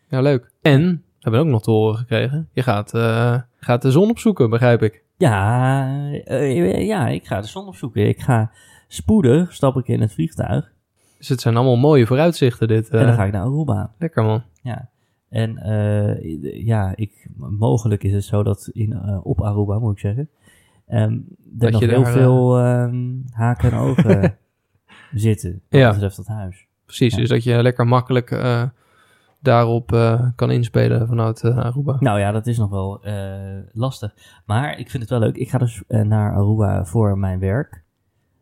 Ja, 0.10 0.22
leuk. 0.22 0.52
En, 0.62 0.82
we 0.82 1.20
hebben 1.20 1.40
ook 1.42 1.48
nog 1.48 1.62
te 1.64 1.72
horen 1.72 1.98
gekregen, 1.98 2.50
je 2.54 2.64
gaat, 2.64 2.94
eh, 2.94 3.38
gaat 3.60 3.82
de 3.82 3.92
zon 3.92 4.10
opzoeken, 4.10 4.50
begrijp 4.50 4.84
ik. 4.84 5.04
Ja, 5.18 5.88
eh, 6.24 6.88
ja, 6.88 7.08
ik 7.08 7.28
ga 7.28 7.42
de 7.42 7.48
zon 7.48 7.68
opzoeken. 7.68 8.08
Ik 8.08 8.22
ga 8.22 8.52
spoedig, 8.88 9.54
stap 9.54 9.78
ik 9.78 9.88
in 9.88 10.02
het 10.02 10.14
vliegtuig. 10.14 10.72
Dus 11.18 11.30
het 11.30 11.42
zijn 11.42 11.56
allemaal 11.56 11.78
mooie 11.78 12.06
vooruitzichten, 12.08 12.68
dit. 12.68 12.90
eh. 12.90 13.00
en 13.00 13.06
dan 13.06 13.16
ga 13.16 13.26
ik 13.26 13.32
naar 13.32 13.42
Aruba. 13.42 13.94
Lekker, 13.98 14.24
man. 14.24 14.44
Ja. 14.62 14.90
En 15.32 15.58
eh, 15.58 16.66
ja, 16.66 16.94
ik, 16.96 17.28
mogelijk 17.38 18.04
is 18.04 18.14
het 18.14 18.24
zo 18.24 18.44
dat 18.44 18.70
in, 18.74 18.94
eh, 18.94 19.20
op 19.26 19.42
Aruba, 19.42 19.80
moet 19.80 19.92
ik 19.92 20.00
zeggen, 20.00 20.30
ehm 20.88 21.20
Dat 21.38 21.68
er 21.68 21.72
nog 21.72 21.82
heel 21.82 22.04
daar, 22.04 22.12
veel 22.12 22.58
ehm, 22.58 23.12
haken 23.30 23.72
en 23.72 23.78
ogen 23.78 24.38
zitten. 25.14 25.62
Wat 25.70 25.80
Ja. 25.80 25.92
betreft 25.92 26.16
dat 26.18 26.28
huis. 26.28 26.68
Precies, 26.86 27.14
Ja. 27.14 27.20
dus 27.20 27.30
dat 27.30 27.44
je 27.44 27.62
lekker 27.62 27.88
makkelijk 27.88 28.32
eh, 28.32 28.64
daarop 29.40 29.92
eh, 29.94 30.30
kan 30.36 30.52
inspelen 30.52 31.08
vanuit 31.08 31.44
eh, 31.44 31.58
Aruba. 31.58 31.96
Nou 32.00 32.20
ja, 32.20 32.32
dat 32.32 32.48
is 32.48 32.58
nog 32.58 32.70
wel 32.70 33.04
eh, 33.04 33.60
lastig. 33.74 34.16
Maar 34.46 34.80
ik 34.80 34.90
vind 34.90 35.02
het 35.04 35.12
wel 35.12 35.20
leuk. 35.20 35.36
Ik 35.36 35.50
ga 35.50 35.58
dus 35.58 35.84
eh, 35.88 36.02
naar 36.02 36.34
Aruba 36.36 36.86
voor 36.86 37.18
mijn 37.18 37.40
werk. 37.40 37.84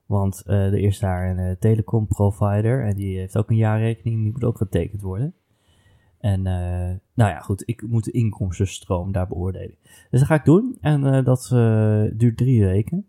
Want 0.05 0.43
eh, 0.45 0.65
er 0.65 0.77
is 0.79 0.99
daar 0.99 1.29
een 1.29 1.37
eh, 1.39 1.55
telecom 1.59 2.07
provider. 2.07 2.85
En 2.85 2.95
die 2.95 3.17
heeft 3.17 3.37
ook 3.37 3.49
een 3.49 3.55
jaarrekening. 3.55 4.21
Die 4.23 4.31
moet 4.31 4.43
ook 4.43 4.57
getekend 4.57 5.01
worden. 5.01 5.33
En 6.19 6.47
eh, 6.47 6.95
nou 7.13 7.31
ja, 7.31 7.39
goed. 7.39 7.63
Ik 7.65 7.87
moet 7.87 8.03
de 8.03 8.11
inkomstenstroom 8.11 9.11
daar 9.11 9.27
beoordelen. 9.27 9.75
Dus 10.09 10.19
dat 10.19 10.29
ga 10.29 10.35
ik 10.35 10.45
doen. 10.45 10.77
En 10.81 11.05
eh, 11.05 11.25
dat 11.25 11.49
eh, 11.53 12.03
duurt 12.13 12.37
drie 12.37 12.65
weken. 12.65 13.05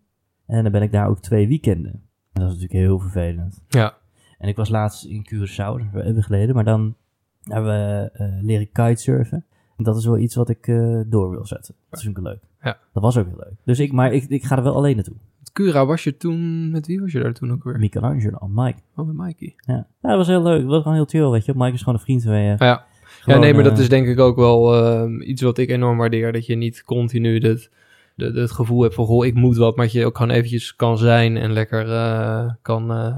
En 0.46 0.62
dan 0.62 0.72
ben 0.72 0.82
ik 0.82 0.92
daar 0.92 1.08
ook 1.08 1.20
twee 1.20 1.48
weekenden. 1.48 1.92
En 2.32 2.40
dat 2.42 2.44
is 2.46 2.52
natuurlijk 2.52 2.86
heel 2.86 2.98
vervelend. 2.98 3.62
Ja, 3.68 3.94
En 4.38 4.48
ik 4.48 4.56
was 4.56 4.68
laatst 4.68 5.04
in 5.04 5.26
Curaçao, 5.26 5.92
dat 5.92 6.02
is 6.02 6.10
even 6.10 6.22
geleden, 6.22 6.54
maar 6.54 6.64
dan 6.64 6.94
hebben 7.42 7.72
we 7.72 8.10
leren 8.42 8.72
kitesurfen. 8.72 9.44
En 9.76 9.84
dat 9.84 9.96
is 9.96 10.04
wel 10.04 10.18
iets 10.18 10.34
wat 10.34 10.48
ik 10.48 10.66
door 11.06 11.30
wil 11.30 11.46
zetten. 11.46 11.74
Dat 11.90 12.02
vind 12.02 12.16
ik 12.16 12.22
leuk. 12.22 12.42
Ja. 12.62 12.78
Dat 12.92 13.02
was 13.02 13.16
ook 13.16 13.26
heel 13.26 13.36
leuk. 13.36 13.54
Dus 13.64 13.78
ik, 13.78 13.92
maar 13.92 14.12
ik, 14.12 14.24
ik 14.28 14.44
ga 14.44 14.56
er 14.56 14.62
wel 14.62 14.74
alleen 14.74 14.94
naartoe. 14.94 15.16
Cura 15.52 15.86
was 15.86 16.04
je 16.04 16.16
toen, 16.16 16.70
met 16.70 16.86
wie 16.86 17.00
was 17.00 17.12
je 17.12 17.20
daar 17.20 17.32
toen 17.32 17.52
ook 17.52 17.64
weer? 17.64 17.78
Michelangelo, 17.78 18.38
Mike. 18.48 18.78
Oh, 18.96 19.06
met 19.06 19.16
Mikey. 19.16 19.54
Ja. 19.56 19.74
ja, 19.74 20.08
dat 20.08 20.16
was 20.16 20.26
heel 20.26 20.42
leuk. 20.42 20.60
Dat 20.60 20.70
was 20.70 20.82
gewoon 20.82 20.96
heel 20.96 21.06
chill, 21.06 21.30
weet 21.30 21.44
je. 21.44 21.52
Mike 21.56 21.72
is 21.72 21.78
gewoon 21.78 21.94
een 21.94 22.00
vriend 22.00 22.22
van 22.22 22.38
je. 22.38 22.54
Ja, 22.58 22.84
Ja, 23.26 23.38
nee, 23.38 23.54
maar 23.54 23.62
dat 23.64 23.72
eh, 23.76 23.78
is 23.80 23.88
denk 23.88 24.06
ik 24.06 24.18
ook 24.20 24.36
wel 24.36 24.74
eh, 24.84 25.28
iets 25.28 25.42
wat 25.42 25.58
ik 25.58 25.70
enorm 25.70 25.98
waardeer. 25.98 26.32
Dat 26.32 26.46
je 26.46 26.56
niet 26.56 26.82
continu 26.84 27.38
de- 27.38 27.68
het 28.16 28.50
gevoel 28.52 28.82
hebt 28.82 28.94
van, 28.94 29.06
goh, 29.06 29.26
ik 29.26 29.34
moet 29.34 29.56
wat. 29.56 29.76
Maar 29.76 29.84
dat 29.84 29.94
je 29.94 30.06
ook 30.06 30.16
gewoon 30.16 30.32
eventjes 30.36 30.76
kan 30.76 30.98
zijn 30.98 31.36
en 31.36 31.52
lekker 31.52 31.92
eh, 31.92 32.50
kan... 32.62 32.90
eh 32.92 33.14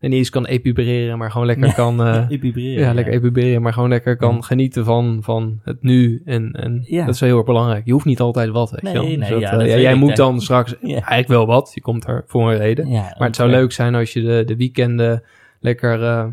en 0.00 0.10
niet 0.10 0.18
eens 0.18 0.30
kan 0.30 0.46
epibreren, 0.46 1.18
maar 1.18 1.30
gewoon 1.30 1.46
lekker 1.46 1.66
Ja, 1.66 1.72
kan... 1.72 2.02
eh, 2.06 2.26
epibreren, 2.36 2.82
ja, 2.82 2.92
lekker 2.94 3.12
epibreren, 3.14 3.62
maar 3.62 3.72
gewoon 3.72 3.88
lekker 3.88 4.16
kan 4.16 4.34
Ja. 4.34 4.40
genieten 4.40 4.84
van, 4.84 5.18
van 5.22 5.60
het 5.64 5.82
nu. 5.82 6.22
En, 6.24 6.52
en 6.52 6.82
Ja. 6.86 7.04
dat 7.04 7.14
is 7.14 7.20
wel 7.20 7.28
heel 7.28 7.38
erg 7.38 7.46
belangrijk. 7.46 7.84
Je 7.86 7.92
hoeft 7.92 8.04
niet 8.04 8.20
altijd 8.20 8.48
wat, 8.50 8.70
weet 8.70 8.82
Nee, 8.82 8.94
nee, 8.94 9.18
Dus 9.18 9.28
ja, 9.28 9.38
dat, 9.40 9.50
dat 9.50 9.60
eh, 9.60 9.74
ja, 9.74 9.78
jij 9.80 9.94
moet 9.94 10.08
ja. 10.08 10.14
dan 10.14 10.40
straks 10.40 10.70
Ja. 10.80 10.88
eigenlijk 10.88 11.28
wel 11.28 11.46
wat. 11.46 11.70
Je 11.74 11.80
komt 11.80 12.06
er 12.08 12.24
voor 12.26 12.50
een 12.52 12.58
reden. 12.58 12.88
Ja, 12.88 13.14
Maar 13.18 13.26
het 13.26 13.36
zou 13.36 13.50
ja. 13.50 13.56
leuk 13.56 13.72
zijn 13.72 13.94
als 13.94 14.12
je 14.12 14.22
de, 14.22 14.42
de 14.46 14.56
weekenden 14.56 15.22
lekker, 15.60 16.02
eh, 16.02 16.26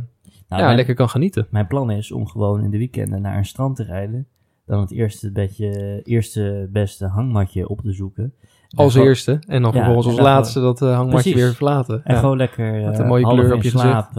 Nou, 0.50 0.62
ja, 0.62 0.68
mijn, 0.68 0.78
lekker 0.78 0.96
kan 0.96 1.10
genieten. 1.10 1.48
mijn 1.50 1.68
plan 1.68 1.92
is 1.92 2.12
om 2.12 2.28
gewoon 2.28 2.64
in 2.64 2.70
de 2.70 2.78
weekenden 2.78 3.22
naar 3.22 3.38
een 3.38 3.46
strand 3.46 3.76
te 3.76 3.84
rijden. 3.84 4.28
Dan 4.66 4.80
het 4.80 4.92
eerste, 4.92 5.32
bedje, 5.32 6.02
eerste 6.04 6.70
beste 6.72 7.06
hangmatje 7.06 7.70
op 7.70 7.82
te 7.82 7.92
zoeken. 7.92 8.34
Als 8.76 8.96
eerste. 8.96 9.40
En 9.48 9.62
dan 9.62 9.72
Ja, 9.72 9.78
vervolgens 9.78 10.08
als 10.08 10.20
laatste 10.20 10.60
dat 10.60 10.82
eh, 10.82 10.96
hangmatje 10.96 11.36
weer 11.36 11.54
verlaten. 11.54 12.02
En 12.04 12.14
Ja. 12.14 12.20
gewoon 12.20 12.38
lekker 12.38 12.72
Met 12.86 12.94
eh, 12.94 13.00
een 13.00 13.08
mooie 13.08 13.24
half 13.26 13.38
kleur 13.40 13.54
op 13.54 13.62
je 13.64 13.70
slaap. 13.70 14.18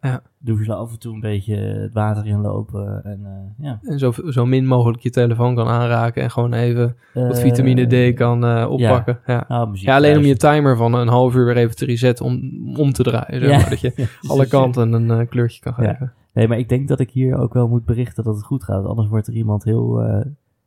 eh. 0.00 0.14
Doen 0.38 0.64
ze 0.64 0.74
af 0.74 0.92
en 0.92 0.98
toe 0.98 1.14
een 1.14 1.20
beetje 1.20 1.56
het 1.56 1.92
water 1.92 2.26
inlopen. 2.26 3.04
En, 3.04 3.20
eh, 3.24 3.64
ja. 3.66 3.78
En 3.82 3.98
zo, 3.98 4.12
zo 4.28 4.46
min 4.46 4.66
mogelijk 4.66 5.02
je 5.02 5.10
telefoon 5.10 5.54
kan 5.54 5.68
aanraken. 5.68 6.22
En 6.22 6.30
gewoon 6.30 6.52
even 6.52 6.96
wat 7.14 7.36
Eh, 7.36 7.40
vitamine 7.42 8.10
D 8.12 8.14
kan 8.14 8.44
eh, 8.44 8.70
oppakken. 8.70 9.18
Ja. 9.26 9.44
nou, 9.48 9.68
Ja, 9.72 9.94
alleen 9.96 10.16
om 10.16 10.24
je 10.24 10.36
timer 10.36 10.76
van 10.76 10.94
een 10.94 11.08
half 11.08 11.34
uur 11.34 11.44
weer 11.44 11.56
even 11.56 11.76
te 11.76 11.84
resetten 11.84 12.24
om, 12.24 12.40
om 12.78 12.92
te 12.92 13.02
draaien. 13.02 13.40
Zeg 13.40 13.60
maar, 13.60 13.70
dat 13.70 13.80
je 13.80 14.08
alle 14.28 14.46
kanten 14.46 14.92
een 14.92 15.10
eh, 15.10 15.28
kleurtje 15.28 15.60
kan 15.60 15.74
geven. 15.74 16.12
Nee, 16.32 16.48
maar 16.48 16.58
ik 16.58 16.68
denk 16.68 16.88
dat 16.88 17.00
ik 17.00 17.10
hier 17.10 17.36
ook 17.38 17.52
wel 17.54 17.68
moet 17.68 17.84
berichten 17.84 18.24
dat 18.24 18.34
het 18.34 18.44
goed 18.44 18.64
gaat. 18.64 18.84
Anders 18.84 19.08
wordt 19.08 19.26
er 19.26 19.32
iemand 19.34 19.64
heel 19.64 20.02
eh, 20.02 20.20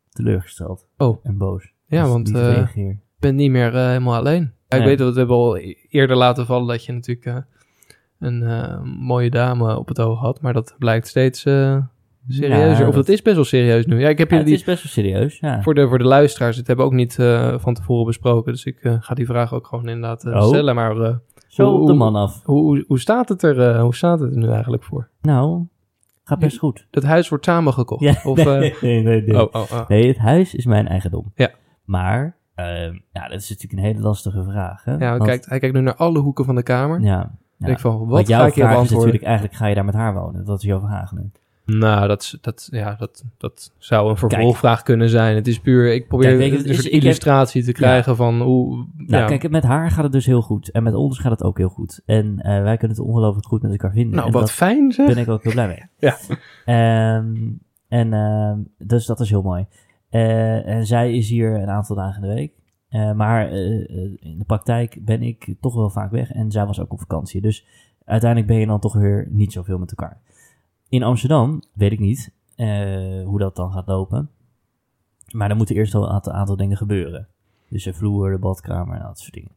teleurgesteld. 0.09 0.87
Oh. 0.97 1.17
En 1.23 1.37
boos. 1.37 1.71
Ja, 1.85 2.01
Als 2.01 2.09
want 2.11 2.31
niet 3.21 3.29
ben 3.31 3.35
niet 3.35 3.51
meer 3.51 3.75
eh, 3.75 3.87
helemaal 3.87 4.15
alleen. 4.15 4.51
Ja, 4.67 4.77
ik 4.77 4.83
weet 4.83 4.97
dat 4.97 5.13
we 5.13 5.19
hebben 5.19 5.35
al 5.37 5.57
e- 5.57 5.73
eerder 5.89 6.15
laten 6.17 6.45
vallen 6.45 6.67
dat 6.67 6.85
je 6.85 6.91
natuurlijk 6.91 7.25
eh, 7.25 7.35
een 8.19 8.43
eh, 8.43 8.81
mooie 8.83 9.29
dame 9.29 9.77
op 9.77 9.87
het 9.87 9.99
oog 9.99 10.19
had. 10.19 10.41
Maar 10.41 10.53
dat 10.53 10.75
blijkt 10.77 11.07
steeds 11.07 11.39
serieuzer. 11.41 12.81
Ja, 12.81 12.87
of 12.87 12.95
dat 12.95 13.07
is 13.09 13.21
best 13.21 13.35
wel 13.35 13.45
serieus 13.45 13.85
nu. 13.85 13.99
Ja, 13.99 14.09
ik 14.09 14.17
heb 14.17 14.29
Ja, 14.29 14.37
je 14.37 14.43
het 14.43 14.51
is 14.51 14.63
best 14.63 14.83
wel 14.83 14.91
serieus. 14.91 15.39
Ja. 15.39 15.61
Voor 15.61 15.73
de, 15.73 15.87
voor 15.87 15.97
de 15.97 16.03
luisteraars, 16.03 16.55
dit 16.55 16.67
hebben 16.67 16.85
we 16.85 16.91
ook 16.91 16.97
niet 16.97 17.15
van 17.61 17.73
tevoren 17.73 18.05
besproken. 18.05 18.51
Dus 18.51 18.65
ik 18.65 18.77
ga 18.99 19.13
die 19.13 19.25
vraag 19.25 19.53
ook 19.53 19.67
gewoon 19.67 19.87
inderdaad 19.87 20.25
Oh. 20.25 20.43
stellen. 20.47 20.75
Maar 20.75 20.95
Zo 21.47 21.71
op 21.71 21.79
de 21.79 21.91
hoe- 21.91 21.93
man 21.93 22.15
af. 22.15 22.41
hoe, 22.43 22.59
hoe, 22.61 22.83
hoe 22.87 22.99
staat 22.99 23.29
het 23.29 23.43
er 23.43 23.79
hoe 23.79 23.95
staat 23.95 24.19
het 24.19 24.31
er 24.31 24.37
nu 24.37 24.47
eigenlijk 24.49 24.83
voor? 24.83 25.09
Nou, 25.21 25.65
gaat 26.23 26.39
best 26.39 26.57
goed. 26.57 26.87
Dat 26.89 27.03
huis 27.03 27.29
wordt 27.29 27.45
samengekocht? 27.45 28.01
Ja, 28.03 28.15
Of, 28.23 28.43
nee, 28.45 28.73
nee, 28.81 29.03
nee, 29.03 29.21
nee. 29.21 29.41
oh, 29.41 29.53
oh, 29.55 29.71
oh. 29.71 29.87
Nee, 29.87 30.07
het 30.07 30.17
huis 30.17 30.55
is 30.55 30.65
mijn 30.65 30.87
eigendom. 30.87 31.31
Ja. 31.35 31.49
Maar, 31.83 32.35
ja, 33.11 33.27
dat 33.27 33.39
is 33.41 33.49
natuurlijk 33.49 33.79
een 33.79 33.85
hele 33.85 33.99
lastige 33.99 34.43
vraag. 34.43 34.83
Hè? 34.83 34.95
Ja, 34.95 35.11
Want- 35.11 35.23
kijkt, 35.23 35.45
hij 35.45 35.59
kijkt 35.59 35.75
nu 35.75 35.81
naar 35.81 35.95
alle 35.95 36.19
hoeken 36.19 36.45
van 36.45 36.55
de 36.55 36.63
kamer. 36.63 37.01
Ja. 37.01 37.31
van, 37.57 37.97
wat 37.99 38.07
Want 38.07 38.27
ga 38.27 38.37
jouw 38.37 38.45
ik 38.47 38.53
vraag 38.53 38.83
is 38.83 38.91
natuurlijk 38.91 39.23
eigenlijk, 39.23 39.55
ga 39.55 39.67
je 39.67 39.75
daar 39.75 39.85
met 39.85 39.93
haar 39.93 40.13
wonen? 40.13 40.45
Dat 40.45 40.57
is 40.57 40.63
jouw 40.65 40.79
vraag 40.79 41.11
nu. 41.11 41.31
Nou, 41.65 42.07
dat, 42.07 42.21
is- 42.21 42.37
dat, 42.41 42.67
ja, 42.71 42.95
dat, 42.95 43.23
dat 43.37 43.71
zou 43.77 44.09
een 44.09 44.17
vervolgvraag 44.17 44.83
kunnen 44.83 45.09
zijn. 45.09 45.35
Het 45.35 45.47
is 45.47 45.59
puur, 45.59 45.93
ik 45.93 46.07
probeer 46.07 46.37
Kijk, 46.37 46.51
een 46.53 46.73
soort 46.73 46.83
heb- 46.83 46.93
illustratie 46.93 47.63
te 47.63 47.71
krijgen 47.71 48.15
van 48.15 48.41
hoe... 48.41 48.85
Nou, 48.97 49.21
ja, 49.21 49.37
kijk, 49.37 49.49
met 49.49 49.63
haar 49.63 49.91
gaat 49.91 50.03
het 50.03 50.11
dus 50.11 50.25
heel 50.25 50.41
goed. 50.41 50.71
En 50.71 50.83
met 50.83 50.93
ons 50.93 51.19
gaat 51.19 51.31
het 51.31 51.43
ook 51.43 51.57
heel 51.57 51.69
goed. 51.69 52.01
En 52.05 52.39
eh, 52.39 52.61
wij 52.61 52.77
kunnen 52.77 52.97
het 52.97 53.05
ongelooflijk 53.05 53.47
goed 53.47 53.61
met 53.61 53.71
elkaar 53.71 53.91
vinden. 53.91 54.15
nou, 54.15 54.27
en 54.27 54.33
wat 54.33 54.51
fijn 54.51 54.91
zeg. 54.91 55.07
ben 55.07 55.17
ik 55.17 55.29
ook 55.29 55.43
heel 55.43 55.51
blij 55.51 55.67
mee. 55.67 55.83
Ja. 56.09 56.17
Ehm, 56.65 57.35
en 57.87 58.13
ehm, 58.13 58.57
dus 58.77 59.05
dat 59.05 59.19
is 59.19 59.29
heel 59.29 59.41
mooi. 59.41 59.65
Eh, 60.09 60.67
en 60.67 60.85
zij 60.85 61.13
is 61.13 61.29
hier 61.29 61.61
een 61.61 61.69
aantal 61.69 61.95
dagen 61.95 62.23
in 62.23 62.29
de 62.29 62.35
week. 62.35 62.53
Eh, 62.89 63.11
maar 63.11 63.47
eh, 63.51 63.61
in 64.19 64.35
de 64.37 64.45
praktijk 64.45 65.05
ben 65.05 65.21
ik 65.23 65.55
toch 65.61 65.75
wel 65.75 65.89
vaak 65.89 66.11
weg. 66.11 66.31
En 66.31 66.51
zij 66.51 66.65
was 66.65 66.79
ook 66.79 66.91
op 66.91 66.99
vakantie. 66.99 67.41
Dus 67.41 67.65
uiteindelijk 68.05 68.51
ben 68.51 68.59
je 68.59 68.65
dan 68.65 68.79
toch 68.79 68.93
weer 68.93 69.27
niet 69.29 69.53
zoveel 69.53 69.77
met 69.77 69.89
elkaar. 69.89 70.21
In 70.89 71.03
Amsterdam 71.03 71.61
weet 71.73 71.91
ik 71.91 71.99
niet 71.99 72.31
hoe 73.25 73.39
dat 73.39 73.55
dan 73.55 73.71
gaat 73.71 73.87
lopen. 73.87 74.29
Maar 75.31 75.49
er 75.49 75.55
moeten 75.55 75.75
eerst 75.75 75.93
wel 75.93 76.03
een 76.03 76.09
aantal, 76.09 76.33
aantal 76.33 76.55
dingen 76.55 76.77
gebeuren. 76.77 77.27
Dus 77.69 77.83
de 77.83 77.93
vloer, 77.93 78.31
de 78.31 78.37
badkamer 78.39 78.95
en 78.95 79.03
dat 79.03 79.19
soort 79.19 79.33
dingen. 79.33 79.51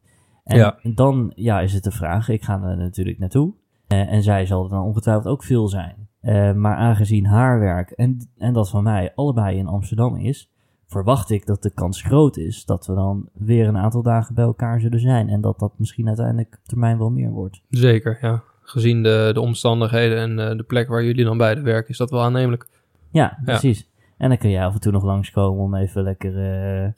En 0.44 0.56
Ja. 0.56 0.78
dan 0.94 1.32
ja, 1.34 1.60
is 1.60 1.72
het 1.72 1.84
de 1.84 1.90
vraag. 1.90 2.28
Ik 2.28 2.42
ga 2.42 2.62
er 2.62 2.76
natuurlijk 2.76 3.18
naartoe. 3.18 3.52
En 3.86 4.22
zij 4.22 4.46
zal 4.46 4.64
er 4.64 4.70
dan 4.70 4.84
ongetwijfeld 4.84 5.26
ook 5.26 5.42
veel 5.42 5.68
zijn. 5.68 6.01
Eh, 6.22 6.52
maar 6.52 6.76
aangezien 6.76 7.26
haar 7.26 7.58
werk 7.58 7.90
en, 7.90 8.18
en 8.38 8.52
dat 8.52 8.70
van 8.70 8.82
mij 8.82 9.12
allebei 9.14 9.56
in 9.56 9.66
Amsterdam 9.66 10.16
is, 10.16 10.50
verwacht 10.86 11.30
ik 11.30 11.46
dat 11.46 11.62
de 11.62 11.70
kans 11.70 12.02
groot 12.02 12.36
is 12.36 12.64
dat 12.64 12.86
we 12.86 12.94
dan 12.94 13.28
weer 13.32 13.68
een 13.68 13.76
aantal 13.76 14.02
dagen 14.02 14.34
bij 14.34 14.44
elkaar 14.44 14.80
zullen 14.80 15.00
zijn. 15.00 15.28
En 15.28 15.40
dat 15.40 15.58
dat 15.58 15.72
misschien 15.76 16.06
uiteindelijk 16.06 16.56
op 16.58 16.68
termijn 16.68 16.98
wel 16.98 17.10
meer 17.10 17.30
wordt. 17.30 17.62
Zeker, 17.68 18.18
ja. 18.20 18.42
Gezien 18.62 19.02
de, 19.02 19.30
de 19.34 19.40
omstandigheden 19.40 20.18
en 20.18 20.50
eh, 20.50 20.56
de 20.56 20.62
plek 20.62 20.88
waar 20.88 21.04
jullie 21.04 21.24
dan 21.24 21.38
beide 21.38 21.60
werken, 21.60 21.90
is 21.90 21.98
dat 21.98 22.10
wel 22.10 22.22
aannemelijk. 22.22 22.68
Ja, 23.10 23.38
precies. 23.44 23.90
En 24.16 24.28
dan 24.28 24.38
kun 24.38 24.50
jij 24.50 24.64
af 24.64 24.74
en 24.74 24.80
toe 24.80 24.92
nog 24.92 25.04
langskomen 25.04 25.62
om 25.62 25.74
even 25.74 26.02
lekker 26.02 26.36
eh, 26.36 26.88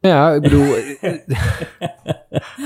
Ja, 0.00 0.32
ik 0.34 0.40
bedoel, 0.42 0.64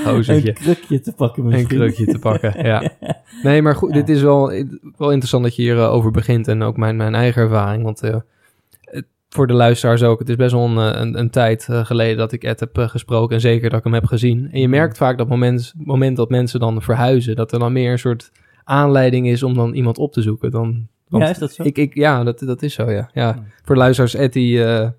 Gozertje. 0.05 0.49
een 0.49 0.53
krukje 0.53 0.99
te 0.99 1.13
pakken 1.13 1.43
een 1.43 1.49
misschien. 1.49 1.77
kreukje 1.77 2.05
te 2.05 2.19
pakken. 2.19 2.65
Ja. 2.65 2.91
Nee, 3.43 3.61
maar 3.61 3.75
goed, 3.75 3.89
Ja. 3.89 3.95
dit 3.95 4.09
is 4.09 4.21
wel, 4.21 4.47
wel 4.97 5.09
interessant 5.09 5.43
dat 5.43 5.55
je 5.55 5.61
hierover 5.61 5.89
over 5.89 6.11
begint 6.11 6.47
en 6.47 6.61
ook 6.63 6.77
mijn, 6.77 6.95
mijn 6.95 7.15
eigen 7.15 7.41
ervaring. 7.41 7.83
Want 7.83 8.01
eh, 8.03 8.15
het- 8.81 9.05
voor 9.29 9.47
de 9.47 9.53
luisteraars 9.53 10.03
ook, 10.03 10.19
het 10.19 10.29
is 10.29 10.35
best 10.35 10.51
wel 10.51 10.65
een, 10.65 10.93
eh, 10.93 10.99
een, 11.01 11.19
een 11.19 11.29
tijd 11.29 11.67
eh, 11.69 11.85
geleden 11.85 12.17
dat 12.17 12.31
ik 12.31 12.43
Ed 12.43 12.59
heb 12.59 12.77
eh, 12.77 12.87
gesproken 12.89 13.35
en 13.35 13.41
zeker 13.41 13.69
dat 13.69 13.77
ik 13.79 13.83
hem 13.83 13.93
heb 13.93 14.05
gezien. 14.05 14.49
En 14.51 14.59
je 14.59 14.67
merkt 14.67 14.97
vaak 14.97 15.17
dat 15.17 15.27
moment, 15.27 15.73
moment 15.77 16.17
dat 16.17 16.29
mensen 16.29 16.59
dan 16.59 16.81
verhuizen, 16.81 17.35
dat 17.35 17.51
er 17.51 17.59
dan 17.59 17.73
meer 17.73 17.91
een 17.91 17.99
soort 17.99 18.31
aanleiding 18.63 19.27
is 19.27 19.43
om 19.43 19.53
dan 19.53 19.73
iemand 19.73 19.97
op 19.97 20.13
te 20.13 20.21
zoeken. 20.21 20.51
Dan, 20.51 20.87
Ja, 21.07 21.29
is 21.29 21.37
dat 21.37 21.53
zo? 21.53 21.63
Ik, 21.63 21.77
ik, 21.77 21.95
ja, 21.95 22.23
dat, 22.23 22.39
dat 22.39 22.61
is 22.61 22.73
zo, 22.73 22.91
ja. 22.91 23.09
ja. 23.13 23.43
Voor 23.63 23.75
de 23.75 23.81
luisteraars, 23.81 24.15
Ed 24.15 24.33
die, 24.33 24.63
eh, 24.63 24.89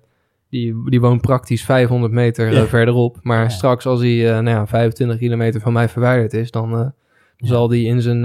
die, 0.53 0.89
die 0.89 1.01
woont 1.01 1.21
praktisch 1.21 1.63
500 1.65 2.13
meter 2.13 2.47
eh, 2.47 2.53
Ja. 2.53 2.65
verderop. 2.65 3.17
Maar 3.21 3.41
Ja. 3.43 3.49
straks 3.49 3.85
als 3.85 3.99
hij 3.99 4.27
eh, 4.27 4.33
nou 4.33 4.49
ja, 4.57 4.67
25 4.67 5.17
kilometer 5.17 5.61
van 5.61 5.73
mij 5.73 5.89
verwijderd 5.89 6.33
is, 6.33 6.51
dan... 6.51 6.77
eh, 6.79 6.87
zal 7.37 7.67
die 7.67 7.85
in 7.87 8.01
zijn, 8.01 8.21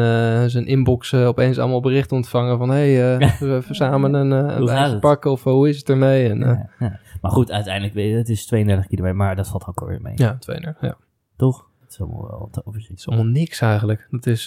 zijn 0.50 0.66
inbox 0.66 1.14
opeens 1.14 1.58
allemaal 1.58 1.80
berichten 1.80 2.16
ontvangen 2.16 2.58
van... 2.58 2.68
hé, 2.70 2.94
hey, 2.94 3.16
eh, 3.18 3.38
we 3.40 3.54
even 3.56 3.74
samen 3.74 4.14
een, 4.14 4.30
het? 4.30 5.00
pakken 5.00 5.30
of 5.30 5.42
hoe 5.44 5.68
is 5.68 5.78
het 5.78 5.88
ermee? 5.88 6.28
En, 6.28 6.38
ja. 6.78 7.00
Maar 7.20 7.30
goed, 7.30 7.50
uiteindelijk, 7.50 7.94
weet 7.94 8.10
je, 8.10 8.16
het 8.16 8.28
is 8.28 8.46
32 8.46 8.86
kilometer, 8.86 9.16
maar 9.16 9.36
dat 9.36 9.48
valt 9.48 9.66
ook 9.66 9.80
alweer 9.80 10.00
mee. 10.02 10.12
ja, 10.16 10.36
tweede. 10.38 10.76
Ja. 10.80 10.96
Toch? 11.36 11.66
Het 11.80 11.90
is 11.90 12.00
allemaal 12.00 12.28
wel 12.28 12.48
te 12.52 12.62
overzien. 12.64 12.90
Het 12.90 12.98
is 12.98 13.08
allemaal 13.08 13.26
niks 13.32 13.60
eigenlijk. 13.60 14.06
Dat 14.10 14.26
is... 14.26 14.46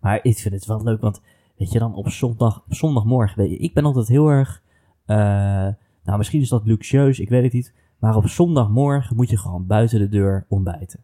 Maar 0.00 0.18
ik 0.22 0.38
vind 0.38 0.54
het 0.54 0.66
wel 0.66 0.82
leuk, 0.82 1.00
want 1.00 1.20
weet 1.56 1.72
je 1.72 1.78
dan 1.78 1.94
op 1.94 2.08
zondag, 2.08 2.56
op 2.66 2.74
zondagmorgen, 2.74 3.38
weet 3.38 3.50
je, 3.50 3.56
ik 3.56 3.74
ben 3.74 3.84
altijd 3.84 4.08
heel 4.08 4.28
erg, 4.28 4.62
nou 6.08 6.20
misschien 6.20 6.40
is 6.40 6.48
dat 6.48 6.66
luxueus, 6.66 7.18
ik 7.18 7.28
weet 7.28 7.42
het 7.42 7.52
niet, 7.52 7.74
maar 7.98 8.16
op 8.16 8.28
zondagmorgen 8.28 9.16
moet 9.16 9.30
je 9.30 9.38
gewoon 9.38 9.66
buiten 9.66 9.98
de 9.98 10.08
deur 10.08 10.44
ontbijten. 10.48 11.00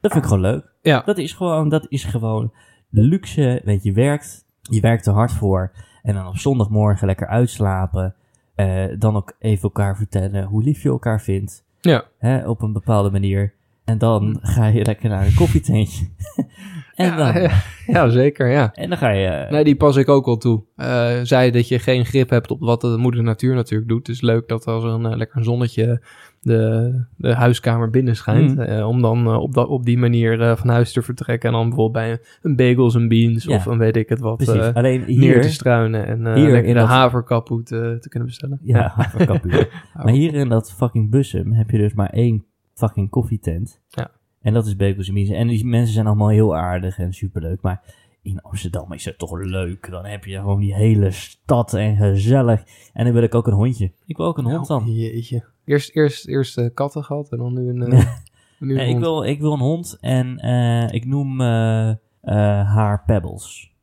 Dat 0.00 0.12
vind 0.12 0.24
ik 0.24 0.30
gewoon 0.30 0.40
leuk. 0.40 0.72
ja, 0.82 1.02
Dat 1.04 1.18
is 1.18 1.32
gewoon, 1.32 1.68
dat 1.68 1.86
is 1.88 2.04
gewoon 2.04 2.52
luxe, 2.90 3.60
weet 3.64 3.82
je, 3.82 3.92
werkt, 3.92 4.44
je 4.60 4.80
werkt 4.80 5.06
er 5.06 5.12
hard 5.12 5.32
voor 5.32 5.72
en 6.02 6.14
dan 6.14 6.26
op 6.26 6.36
zondagmorgen 6.36 7.06
lekker 7.06 7.26
uitslapen, 7.26 8.14
eh, 8.54 8.84
dan 8.98 9.16
ook 9.16 9.36
even 9.38 9.62
elkaar 9.62 9.96
vertellen 9.96 10.44
hoe 10.44 10.62
lief 10.62 10.82
je 10.82 10.88
elkaar 10.88 11.20
vindt, 11.20 11.64
ja. 11.80 12.04
hè, 12.18 12.48
op 12.48 12.62
een 12.62 12.72
bepaalde 12.72 13.10
manier. 13.10 13.54
En 13.86 13.98
dan 13.98 14.38
ga 14.42 14.66
je 14.66 14.84
lekker 14.84 15.08
naar 15.08 15.26
een 15.26 15.34
koffietentje. 15.34 16.06
en, 16.94 17.06
Ja, 17.06 17.16
dan, 17.32 17.42
ja, 17.42 17.50
ja, 17.86 18.08
zeker, 18.08 18.48
ja. 18.50 18.72
en 18.74 18.88
dan 18.88 18.98
ga 18.98 19.10
je... 19.10 19.46
Nee, 19.50 19.64
die 19.64 19.76
pas 19.76 19.96
ik 19.96 20.08
ook 20.08 20.24
wel 20.26 20.36
toe. 20.36 20.62
Eh 20.76 21.14
zei 21.22 21.50
dat 21.50 21.68
je 21.68 21.78
geen 21.78 22.04
grip 22.04 22.30
hebt 22.30 22.50
op 22.50 22.60
wat 22.60 22.80
de 22.80 22.96
moeder 22.98 23.22
natuur 23.22 23.54
natuurlijk 23.54 23.88
doet. 23.90 24.06
Het 24.06 24.16
is 24.16 24.22
leuk 24.22 24.48
dat 24.48 24.66
als 24.66 24.84
er 24.84 24.90
een 24.90 25.06
eh, 25.06 25.16
lekker 25.16 25.44
zonnetje 25.44 26.02
de, 26.40 26.92
de 27.16 27.34
huiskamer 27.34 27.90
binnen 27.90 28.16
schijnt. 28.16 28.54
Mm. 28.54 28.60
eh, 28.60 28.88
om 28.88 29.02
dan 29.02 29.26
eh, 29.26 29.38
op, 29.40 29.54
dat, 29.54 29.68
op 29.68 29.84
die 29.84 29.98
manier 29.98 30.40
eh, 30.40 30.56
van 30.56 30.68
huis 30.68 30.92
te 30.92 31.02
vertrekken. 31.02 31.48
En 31.48 31.54
dan 31.54 31.68
bijvoorbeeld 31.68 32.04
bij 32.04 32.12
een, 32.12 32.20
een 32.42 32.56
bagels 32.56 32.94
en 32.94 33.08
beans 33.08 33.44
Ja. 33.44 33.54
of 33.56 33.66
een 33.66 33.78
weet 33.78 33.96
ik 33.96 34.08
het 34.08 34.20
wat 34.20 34.36
Precies, 34.36 34.54
eh, 34.66 34.74
alleen 34.74 35.00
neer 35.00 35.08
hier... 35.18 35.42
te 35.42 35.50
struinen. 35.50 36.06
En 36.06 36.26
eh 36.26 36.34
hier 36.34 36.54
in 36.64 36.74
de 36.74 36.80
dat- 36.80 36.88
haverkapoe 36.88 37.62
te, 37.62 38.06
kunnen 38.08 38.28
bestellen. 38.28 38.58
Ja, 38.62 38.92
haverkapuur. 38.94 39.68
maar 40.04 40.12
hier 40.12 40.34
in 40.34 40.48
dat 40.48 40.72
fucking 40.72 41.10
Bussum 41.10 41.52
heb 41.52 41.70
je 41.70 41.78
dus 41.78 41.94
maar 41.94 42.10
één 42.10 42.44
fucking 42.76 43.10
koffietent. 43.10 43.80
Ja. 43.88 44.10
En 44.40 44.52
dat 44.52 44.66
is 44.66 44.76
Bekels 44.76 45.08
en. 45.08 45.16
En 45.16 45.48
die 45.48 45.64
mensen 45.64 45.94
zijn 45.94 46.06
allemaal 46.06 46.28
heel 46.28 46.56
aardig 46.56 46.98
en 46.98 47.12
superleuk. 47.12 47.62
Maar 47.62 47.82
in 48.22 48.40
Amsterdam 48.40 48.92
is 48.92 49.04
het 49.04 49.18
toch 49.18 49.40
leuk. 49.40 49.90
Dan 49.90 50.04
heb 50.04 50.24
je 50.24 50.36
gewoon 50.36 50.60
die 50.60 50.74
hele 50.74 51.10
stad 51.10 51.74
en 51.74 51.96
gezellig. 51.96 52.62
En 52.92 53.04
dan 53.04 53.14
wil 53.14 53.22
ik 53.22 53.34
ook 53.34 53.46
een 53.46 53.52
hondje. 53.52 53.92
Ik 54.06 54.16
wil 54.16 54.26
ook 54.26 54.38
een 54.38 54.44
hond 54.44 54.66
dan. 54.66 54.92
Jeetje. 54.92 55.44
Eerst, 55.64 55.90
eerst, 55.94 56.26
eerst 56.26 56.58
eh, 56.58 56.66
katten 56.74 57.04
gehad 57.04 57.32
en 57.32 57.38
dan 57.38 57.52
nu 57.52 57.68
een, 57.68 57.82
eh, 57.82 57.98
nu 58.58 58.68
een 58.70 58.74
Nee, 58.74 58.86
ik, 58.86 58.90
hond. 58.90 59.00
wil, 59.04 59.24
ik 59.24 59.40
wil 59.40 59.52
een 59.52 59.58
hond 59.58 59.98
en 60.00 60.38
eh, 60.38 60.92
ik 60.92 61.04
noem 61.04 61.40
haar 61.40 63.04
Pebbles. 63.04 63.74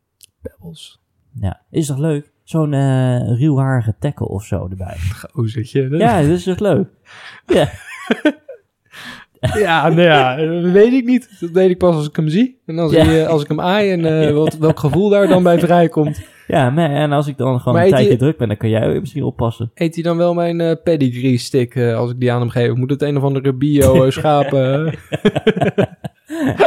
Pebbles. 0.41 1.01
Ja, 1.33 1.61
is 1.69 1.87
toch 1.87 1.97
leuk? 1.97 2.31
zo'n 2.43 2.71
ruwharige 3.35 3.95
tackle 3.99 4.27
of 4.27 4.43
zo 4.43 4.67
erbij. 4.69 4.95
Gozertje. 5.31 5.89
Ja, 5.97 6.21
dat 6.21 6.29
is 6.29 6.43
toch 6.43 6.59
leuk? 6.59 6.89
Ja, 7.45 7.69
Ja, 9.55 9.89
nou 9.89 10.01
ja, 10.01 10.35
dat 10.35 10.71
weet 10.71 10.93
ik 10.93 11.05
niet. 11.05 11.37
Dat 11.39 11.49
weet 11.49 11.69
ik 11.69 11.77
pas 11.77 11.95
als 11.95 12.07
ik 12.07 12.15
hem 12.15 12.27
zie. 12.29 12.61
En 12.65 12.79
als, 12.79 12.91
Ja. 12.91 13.05
hij, 13.05 13.21
eh, 13.23 13.27
als 13.29 13.41
ik 13.41 13.47
hem 13.47 13.59
aai 13.61 13.91
en 13.91 14.05
eh, 14.27 14.33
wat, 14.33 14.57
welk 14.57 14.79
gevoel 14.79 15.09
daar 15.09 15.27
dan 15.27 15.43
bij 15.43 15.59
vrijkomt. 15.59 16.21
ja 16.47 16.69
maar, 16.69 16.89
en 16.89 17.11
als 17.11 17.27
ik 17.27 17.37
dan 17.37 17.59
gewoon 17.59 17.73
Maar 17.73 17.83
een 17.83 17.89
tijdje 17.91 18.11
je- 18.11 18.17
druk 18.17 18.37
ben, 18.37 18.47
dan 18.47 18.57
kan 18.57 18.69
jij 18.69 18.99
misschien 18.99 19.23
oppassen. 19.23 19.71
Eet 19.73 19.93
hij 19.95 20.03
dan 20.03 20.17
wel 20.17 20.33
mijn 20.33 20.61
eh, 20.61 20.75
pedigree 20.83 21.37
stick 21.37 21.75
eh, 21.75 21.95
als 21.97 22.11
ik 22.11 22.19
die 22.19 22.31
aan 22.31 22.39
hem 22.39 22.49
geef? 22.49 22.73
Moet 22.73 22.89
het 22.89 23.01
een 23.01 23.17
of 23.17 23.23
andere 23.23 23.53
bio 23.53 24.03
eh, 24.03 24.11
schapen 24.19 24.85
eh, 24.85 24.93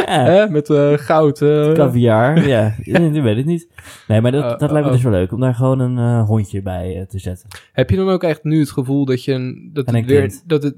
Ja, 0.06 0.25
hè, 0.33 0.49
met 0.50 0.71
eh, 0.71 0.92
goud? 0.92 1.40
eh. 1.42 1.73
caviar, 1.73 2.49
ja, 2.49 2.75
ik 2.83 3.23
weet 3.23 3.37
het 3.37 3.47
niet. 3.47 3.68
Nee, 4.09 4.21
maar 4.21 4.33
dat, 4.33 4.42
Oh, 4.45 4.50
dat 4.50 4.62
oh, 4.62 4.71
lijkt 4.71 4.87
me 4.87 4.87
oh. 4.87 4.92
dus 4.92 5.02
wel 5.02 5.12
leuk, 5.12 5.33
om 5.33 5.40
daar 5.40 5.54
gewoon 5.54 5.78
een 5.80 5.99
eh, 5.99 6.26
hondje 6.26 6.62
bij 6.62 6.97
eh, 6.97 7.02
te 7.06 7.18
zetten. 7.18 7.49
Heb 7.73 7.90
je 7.90 7.97
dan 7.97 8.09
ook 8.09 8.23
echt 8.23 8.45
nu 8.45 8.59
het 8.61 8.71
gevoel 8.71 9.04
dat 9.04 9.25
je 9.25 9.33
een, 9.33 9.71
dat 9.73 9.87
En 9.87 9.95
het 9.95 10.02
een 10.02 10.09
weer 10.09 10.33
dat 10.47 10.62
het 10.62 10.75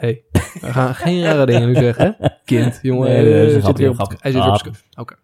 hey, 0.00 0.22
we 0.60 0.66
gaan 0.66 0.94
geen 0.94 1.22
rare 1.22 1.46
dingen 1.46 1.66
nu 1.68 1.74
zeggen? 1.74 2.16
Kind, 2.44 2.78
jongen, 2.82 3.08
Nee, 3.08 3.22
nee, 3.24 3.32
dat 3.32 3.40
is 3.40 3.46
een 3.46 3.50
zit 3.52 3.62
grapje, 3.62 3.82
weer 3.82 3.90
op, 3.90 3.96
grapje. 3.96 4.16
hij 4.20 4.32
zit 4.32 4.42
weer 4.44 4.52
op 4.52 5.00
Oké. 5.00 5.14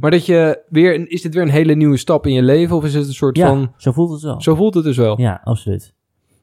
Maar 0.00 0.10
dat 0.10 0.26
je 0.26 0.62
weer 0.68 1.10
is 1.10 1.22
dit 1.22 1.34
weer 1.34 1.42
een 1.42 1.48
hele 1.48 1.74
nieuwe 1.74 1.96
stap 1.96 2.26
in 2.26 2.32
je 2.32 2.42
leven 2.42 2.76
of 2.76 2.84
is 2.84 2.94
het 2.94 3.06
een 3.06 3.12
soort 3.12 3.36
Ja, 3.36 3.46
van 3.48 3.72
zo 3.76 3.92
voelt 3.92 4.10
het 4.12 4.22
wel. 4.22 4.40
zo 4.40 4.54
voelt 4.54 4.74
het 4.74 4.84
dus 4.84 4.96
wel. 4.96 5.20
Ja, 5.20 5.40
absoluut. 5.44 5.94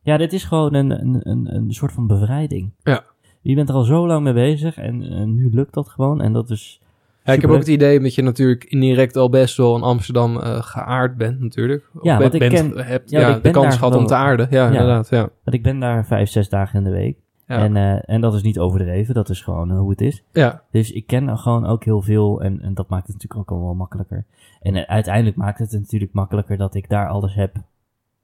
Ja, 0.02 0.18
dit 0.18 0.34
is 0.34 0.44
gewoon 0.44 0.74
een, 0.74 0.92
een, 0.92 1.20
een, 1.24 1.56
een 1.56 1.72
soort 1.72 1.92
van 1.92 2.08
bevrijding. 2.08 2.72
Ja. 2.84 3.04
Je 3.42 3.56
bent 3.56 3.70
er 3.70 3.76
al 3.76 3.84
zo 3.84 4.08
lang 4.08 4.24
mee 4.24 4.34
bezig 4.34 4.78
en, 4.78 5.02
en 5.04 5.36
nu 5.36 5.50
lukt 5.52 5.74
dat 5.74 5.90
gewoon. 5.90 6.22
En 6.22 6.34
dat 6.34 6.50
is 6.50 6.82
Ja, 7.24 7.34
ik 7.34 7.42
heb 7.42 7.50
ook 7.50 7.58
het 7.58 7.68
idee 7.68 8.00
dat 8.00 8.16
je 8.16 8.22
natuurlijk 8.22 8.64
indirect 8.64 9.16
al 9.16 9.30
best 9.30 9.58
wel 9.58 9.76
in 9.76 9.82
Amsterdam 9.82 10.40
eh, 10.40 10.62
geaard 10.62 11.18
bent 11.18 11.40
natuurlijk. 11.40 11.90
Of 11.96 12.04
Ja, 12.04 12.18
bent- 12.18 12.32
want 12.32 12.44
ik 12.44 12.50
ken- 12.50 12.78
hebt 12.86 13.10
ja, 13.10 13.36
ik 13.36 13.44
de 13.44 13.50
kans 13.52 13.76
gehad 13.78 13.96
om 13.96 14.06
te 14.06 14.16
aarden. 14.16 14.48
Ja, 14.50 14.64
Ja. 14.64 14.72
inderdaad. 14.72 15.10
Ja. 15.10 15.20
Want 15.20 15.56
ik 15.56 15.64
ben 15.64 15.80
daar 15.80 16.06
vijf, 16.06 16.30
zes 16.30 16.50
dagen 16.50 16.78
in 16.78 16.84
de 16.84 16.92
week. 16.98 17.18
Ja. 17.48 17.58
En, 17.58 17.76
eh, 17.76 18.16
en 18.16 18.22
dat 18.22 18.34
is 18.34 18.42
niet 18.42 18.60
overdreven, 18.60 19.14
dat 19.14 19.30
is 19.30 19.42
gewoon 19.42 19.72
eh, 19.72 19.78
hoe 19.78 19.90
het 19.90 20.02
is. 20.02 20.24
ja. 20.32 20.64
Dus 20.72 20.92
ik 20.92 21.08
ken 21.08 21.38
gewoon 21.38 21.66
ook 21.66 21.84
heel 21.84 22.02
veel 22.02 22.42
en, 22.42 22.62
en 22.62 22.74
dat 22.74 22.90
maakt 22.90 23.08
het 23.08 23.16
natuurlijk 23.16 23.42
ook 23.42 23.58
al 23.58 23.66
wel 23.66 23.74
makkelijker. 23.74 24.26
En 24.62 24.76
eh, 24.76 24.84
uiteindelijk 24.84 25.36
maakt 25.36 25.60
het 25.60 25.72
natuurlijk 25.72 26.14
makkelijker 26.14 26.58
dat 26.58 26.76
ik 26.76 26.90
daar 26.90 27.08
alles 27.08 27.34
heb 27.34 27.56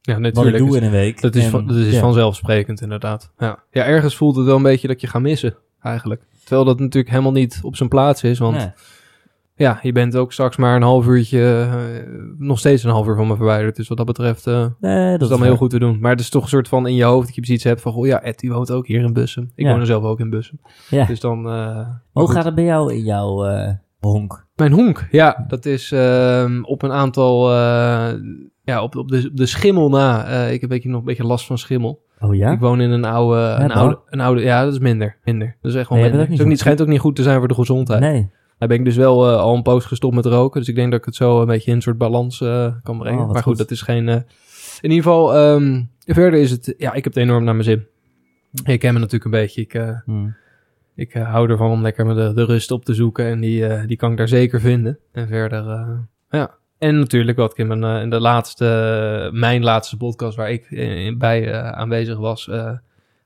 ja, 0.01 0.13
wat 0.13 0.25
ik 0.25 0.33
natuurlijk. 0.33 0.57
doe 0.57 0.77
in 0.77 0.83
een 0.83 0.91
week. 0.91 1.21
Dat 1.21 1.35
is, 1.35 1.43
En, 1.43 1.49
van, 1.49 1.67
dat 1.67 1.75
is 1.75 1.93
ja. 1.93 1.99
vanzelfsprekend, 1.99 2.81
inderdaad. 2.81 3.31
Ja. 3.37 3.59
ja, 3.71 3.85
ergens 3.85 4.15
voelt 4.15 4.35
het 4.35 4.45
wel 4.45 4.55
een 4.55 4.63
beetje 4.63 4.87
dat 4.87 5.01
je 5.01 5.07
gaat 5.07 5.21
missen, 5.21 5.55
eigenlijk. 5.81 6.21
Terwijl 6.39 6.65
dat 6.65 6.79
natuurlijk 6.79 7.09
helemaal 7.09 7.31
niet 7.31 7.59
op 7.63 7.75
zijn 7.75 7.89
plaats 7.89 8.23
is. 8.23 8.39
Want 8.39 8.57
Nee. 8.57 8.71
Ja, 9.59 9.79
je 9.81 9.91
bent 9.91 10.15
ook 10.15 10.31
straks 10.33 10.57
maar 10.57 10.75
een 10.75 10.81
half 10.81 11.07
uurtje, 11.07 11.67
eh, 11.71 12.13
nog 12.37 12.59
steeds 12.59 12.83
een 12.83 12.89
half 12.89 13.07
uur 13.07 13.15
van 13.15 13.27
me 13.27 13.35
verwijderd. 13.35 13.75
Dus 13.75 13.87
wat 13.87 13.97
dat 13.97 14.05
betreft 14.05 14.45
Nee, 14.45 15.11
dat 15.11 15.21
is 15.21 15.29
allemaal 15.29 15.47
heel 15.47 15.57
goed 15.57 15.69
te 15.69 15.79
doen. 15.79 15.97
Maar 15.99 16.11
het 16.11 16.19
is 16.19 16.29
toch 16.29 16.43
een 16.43 16.49
soort 16.49 16.67
van 16.67 16.87
in 16.87 16.95
je 16.95 17.03
hoofd 17.03 17.25
dat 17.25 17.35
je 17.35 17.41
precies 17.41 17.63
hebt 17.63 17.81
van... 17.81 17.91
Goh, 17.91 18.05
ja, 18.05 18.21
Ed 18.21 18.39
die 18.39 18.51
woont 18.51 18.71
ook 18.71 18.87
hier 18.87 19.01
in 19.03 19.13
Bussum. 19.13 19.51
Ik 19.55 19.65
Ja. 19.65 19.71
woon 19.71 19.79
er 19.79 19.85
zelf 19.85 20.03
ook 20.03 20.19
in 20.19 20.29
Bussum. 20.29 20.59
Ja. 20.89 21.05
Dus 21.05 21.19
dan... 21.19 21.49
eh, 21.49 21.87
hoe 22.11 22.25
goed. 22.25 22.35
gaat 22.35 22.45
het 22.45 22.55
bij 22.55 22.63
jou 22.63 22.93
in 22.93 23.03
jouw 23.03 23.45
honk? 23.99 24.45
Mijn 24.55 24.71
honk, 24.71 25.07
ja, 25.11 25.45
dat 25.47 25.65
is 25.65 25.91
ehm, 25.91 26.63
op 26.63 26.81
een 26.81 26.91
aantal... 26.91 27.51
ja, 28.63 28.81
op, 28.83 28.95
op, 28.95 29.07
de, 29.09 29.27
op 29.31 29.37
de 29.37 29.45
schimmel 29.45 29.89
na. 29.89 30.25
Ik 30.25 30.51
heb 30.51 30.61
een 30.61 30.67
beetje, 30.69 30.89
nog 30.89 30.99
een 30.99 31.05
beetje 31.05 31.23
last 31.25 31.45
van 31.45 31.57
schimmel. 31.57 32.07
Oh 32.19 32.35
ja? 32.35 32.51
Ik 32.51 32.59
woon 32.59 32.81
in 32.81 32.91
een 32.91 33.05
oude, 33.05 33.39
een 33.59 33.67
toch? 33.67 33.77
oude, 33.77 33.99
een 34.09 34.19
oude... 34.19 34.41
Ja, 34.41 34.63
dat 34.63 34.73
is 34.73 34.79
minder. 34.79 35.17
Minder. 35.23 35.57
Dat 35.61 35.71
is 35.71 35.77
echt 35.77 35.89
wel 35.89 35.97
Nee, 35.97 36.07
minder. 36.07 36.21
ook 36.25 36.29
niet 36.37 36.47
Het 36.49 36.59
schijnt 36.59 36.81
ook 36.81 36.87
niet 36.87 36.99
goed 36.99 37.15
te 37.15 37.23
zijn 37.23 37.39
voor 37.39 37.47
de 37.47 37.53
gezondheid. 37.53 37.99
Nee. 37.99 38.29
Daar 38.59 38.67
ben 38.67 38.77
ik 38.77 38.85
dus 38.85 38.95
wel 38.95 39.29
eh, 39.29 39.39
al 39.39 39.55
een 39.55 39.61
poos 39.61 39.85
gestopt 39.85 40.15
met 40.15 40.25
roken. 40.25 40.59
Dus 40.59 40.69
ik 40.69 40.75
denk 40.75 40.91
dat 40.91 40.99
ik 40.99 41.05
het 41.05 41.15
zo 41.15 41.41
een 41.41 41.47
beetje 41.47 41.69
in 41.69 41.75
een 41.75 41.81
soort 41.81 41.97
balans 41.97 42.41
eh, 42.41 42.73
kan 42.83 42.97
brengen. 42.97 43.19
Oh, 43.19 43.25
maar 43.25 43.35
goed, 43.35 43.43
goed. 43.43 43.57
dat 43.57 43.71
is 43.71 43.81
geen... 43.81 44.09
eh, 44.09 44.15
in 44.81 44.89
ieder 44.89 45.03
geval, 45.03 45.35
ehm, 45.35 45.81
verder 46.05 46.39
is 46.39 46.51
het... 46.51 46.73
Ja, 46.77 46.93
ik 46.93 47.03
heb 47.03 47.13
het 47.13 47.23
enorm 47.23 47.43
naar 47.43 47.53
mijn 47.53 47.65
zin. 47.65 47.85
Je 48.63 48.77
kent 48.77 48.93
me 48.93 48.99
natuurlijk 48.99 49.25
een 49.25 49.31
beetje. 49.41 49.61
Ik, 49.61 49.73
eh, 49.73 49.97
Hm. 50.05 50.27
ik 50.95 51.13
hou 51.13 51.49
ervan 51.49 51.71
om 51.71 51.81
lekker 51.81 52.05
me 52.05 52.13
de, 52.13 52.33
de 52.33 52.45
rust 52.45 52.71
op 52.71 52.85
te 52.85 52.93
zoeken. 52.93 53.25
En 53.25 53.39
die, 53.39 53.85
die 53.85 53.97
kan 53.97 54.11
ik 54.11 54.17
daar 54.17 54.27
zeker 54.27 54.59
vinden. 54.61 54.99
En 55.11 55.27
verder, 55.27 55.87
ja. 56.29 56.57
En 56.77 56.99
natuurlijk 56.99 57.37
wat 57.37 57.51
ik 57.51 57.57
in, 57.57 57.67
mijn, 57.79 58.01
in 58.01 58.09
de 58.09 58.19
laatste, 58.19 59.29
mijn 59.33 59.63
laatste 59.63 59.97
podcast 59.97 60.37
waar 60.37 60.51
ik 60.51 60.71
in, 60.71 61.17
bij 61.17 61.61
aanwezig 61.61 62.17
was, 62.17 62.45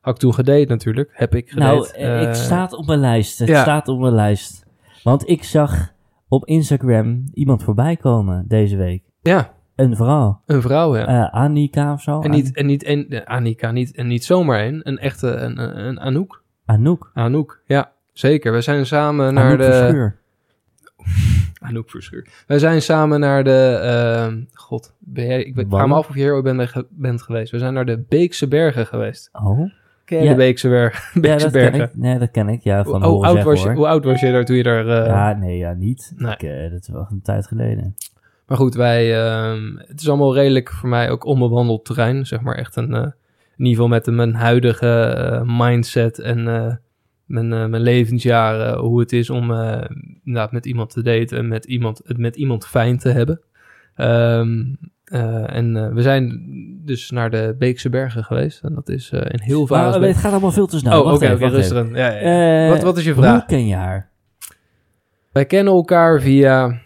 had 0.02 0.14
ik 0.14 0.20
toen 0.20 0.34
gedate 0.34 0.66
natuurlijk. 0.68 1.10
Heb 1.14 1.36
ik 1.36 1.50
gedate. 1.50 2.00
Nou, 2.00 2.16
het 2.26 2.38
staat 2.38 2.74
op 2.74 2.86
mijn 2.86 3.00
lijst. 3.00 3.40
Het 3.40 3.48
ja. 3.48 3.62
staat 3.62 3.88
op 3.88 4.00
mijn 4.00 4.14
lijst. 4.14 4.63
Want 5.04 5.30
ik 5.30 5.44
zag 5.44 5.92
op 6.28 6.46
Instagram 6.46 7.24
iemand 7.34 7.64
voorbij 7.64 7.96
komen 7.96 8.46
deze 8.48 8.76
week. 8.78 9.04
Ja, 9.22 9.54
Een 9.76 9.96
vrouw. 9.96 10.42
een 10.46 10.62
vrouw, 10.62 10.98
ja. 10.98 11.06
Eh 11.06 11.34
Annika 11.34 11.94
of 11.94 12.02
zo. 12.02 12.22
en 12.22 12.32
niet, 12.32 12.56
en 12.56 12.66
niet, 12.66 12.84
en, 12.84 13.08
eh, 13.10 13.26
Annika, 13.26 13.72
niet, 13.72 13.96
en 13.96 14.08
niet 14.08 14.24
zomaar 14.26 14.66
een, 14.66 14.82
een 14.88 14.98
echte, 14.98 15.28
een, 15.28 15.60
een, 15.60 15.86
een 15.88 16.00
Anouk. 16.00 16.44
Anouk. 16.66 17.12
Anouk, 17.14 17.62
ja, 17.66 17.92
zeker. 18.14 18.52
We 18.54 18.62
zijn 18.62 18.86
samen 18.86 19.34
naar 19.34 19.46
Anouk 19.46 19.58
de... 19.58 19.64
Verschuur. 19.64 20.20
Anouk 21.68 21.90
Verschuur. 21.90 22.44
Wij 22.48 22.60
zijn 22.60 22.82
samen 22.82 23.20
naar 23.20 23.44
de... 23.44 23.80
ehm, 23.84 24.42
God, 24.54 24.96
ben 25.00 25.26
jij, 25.26 25.44
ik 25.44 25.56
ben- 25.56 25.70
vraag 25.70 25.88
me 25.88 25.94
af 25.94 26.08
of 26.10 26.16
je 26.16 26.22
hier 26.22 26.34
ooit 26.34 26.88
bent 26.90 27.22
geweest. 27.22 27.52
We 27.52 27.58
zijn 27.60 27.74
naar 27.74 27.86
de 27.86 28.06
Beekse 28.10 28.48
Bergen 28.48 28.86
geweest. 28.86 29.30
Oh. 29.32 29.72
Ken 30.06 30.18
je 30.18 30.24
Ja. 30.24 30.30
de 30.30 30.36
Beekse, 30.36 30.70
Berg, 30.70 31.12
Ja, 31.14 31.22
Beekse 31.22 31.44
dat 31.44 31.52
Bergen? 31.54 31.72
ken 31.80 31.82
ik. 31.88 31.96
Nee, 31.96 32.20
dat 32.20 32.32
ken 32.32 32.48
ik. 32.50 32.64
Ja, 32.64 32.84
van 32.84 33.04
Hoe, 33.04 33.26
oud 33.26 33.44
was 33.44 33.64
je, 33.64 33.72
hoe 33.74 33.88
oud 33.88 34.04
was 34.06 34.20
je 34.22 34.32
daar 34.32 34.46
toen 34.46 34.56
je 34.56 34.64
daar... 34.64 34.88
eh, 34.88 35.06
Ja, 35.08 35.34
nee, 35.34 35.58
ja, 35.58 35.74
niet. 35.74 36.14
Nee. 36.16 36.32
Ik, 36.32 36.44
eh, 36.44 36.72
dat 36.72 36.82
is 36.82 36.88
wel 36.90 37.08
een 37.12 37.22
tijd 37.22 37.48
geleden. 37.48 37.96
Maar 38.48 38.58
goed, 38.58 38.76
wij, 38.76 39.24
ehm, 39.26 39.76
het 39.78 40.02
is 40.02 40.08
allemaal 40.10 40.34
redelijk 40.36 40.72
voor 40.72 40.90
mij 40.90 41.10
ook 41.10 41.26
onbewandeld 41.26 41.86
terrein. 41.86 42.26
Zeg 42.26 42.42
maar 42.42 42.56
echt 42.56 42.76
een, 42.76 42.94
eh, 42.94 43.00
in 43.58 43.66
ieder 43.66 43.72
geval 43.84 43.88
met 43.88 44.06
mijn 44.06 44.34
huidige 44.34 45.44
mindset 45.46 46.20
en 46.20 46.44
mijn, 47.26 47.48
mijn 47.48 47.82
levensjaren. 47.82 48.78
Hoe 48.80 49.00
het 49.00 49.12
is 49.14 49.30
om 49.30 49.44
inderdaad 50.24 50.52
met 50.52 50.66
iemand 50.66 50.90
te 50.90 51.02
daten 51.02 51.38
en 51.38 51.48
met 51.48 51.66
iemand, 51.66 52.02
het 52.06 52.18
met 52.18 52.36
iemand 52.36 52.66
fijn 52.68 52.98
te 52.98 53.10
hebben. 53.10 53.42
Ehm, 53.96 54.64
eh, 55.14 55.56
en 55.56 55.78
eh, 55.78 55.94
we 55.94 56.02
zijn 56.02 56.42
dus 56.86 57.12
naar 57.12 57.30
de 57.30 57.56
Beekse 57.60 57.90
Bergen 57.90 58.24
geweest. 58.24 58.64
En 58.64 58.74
dat 58.74 58.90
is 58.90 59.10
eh 59.12 59.20
in 59.20 59.40
heel 59.42 59.68
vaak. 59.68 59.96
eh, 59.96 60.08
het 60.08 60.18
gaat 60.18 60.32
allemaal 60.32 60.52
veel 60.52 60.68
te 60.68 60.78
snel. 60.78 61.04
oh, 61.04 61.14
oké, 61.14 61.38
wacht 61.38 61.54
rustig. 61.54 61.96
Ja, 61.96 62.08
ja, 62.12 62.70
wat, 62.70 62.82
wat 62.84 62.98
is 62.98 63.04
je 63.04 63.14
vraag? 63.14 63.32
Hoe 63.34 63.46
ken 63.46 63.68
je 63.68 63.76
haar? 63.76 64.10
Wij 65.32 65.46
kennen 65.46 65.74
elkaar 65.74 66.22
via 66.22 66.80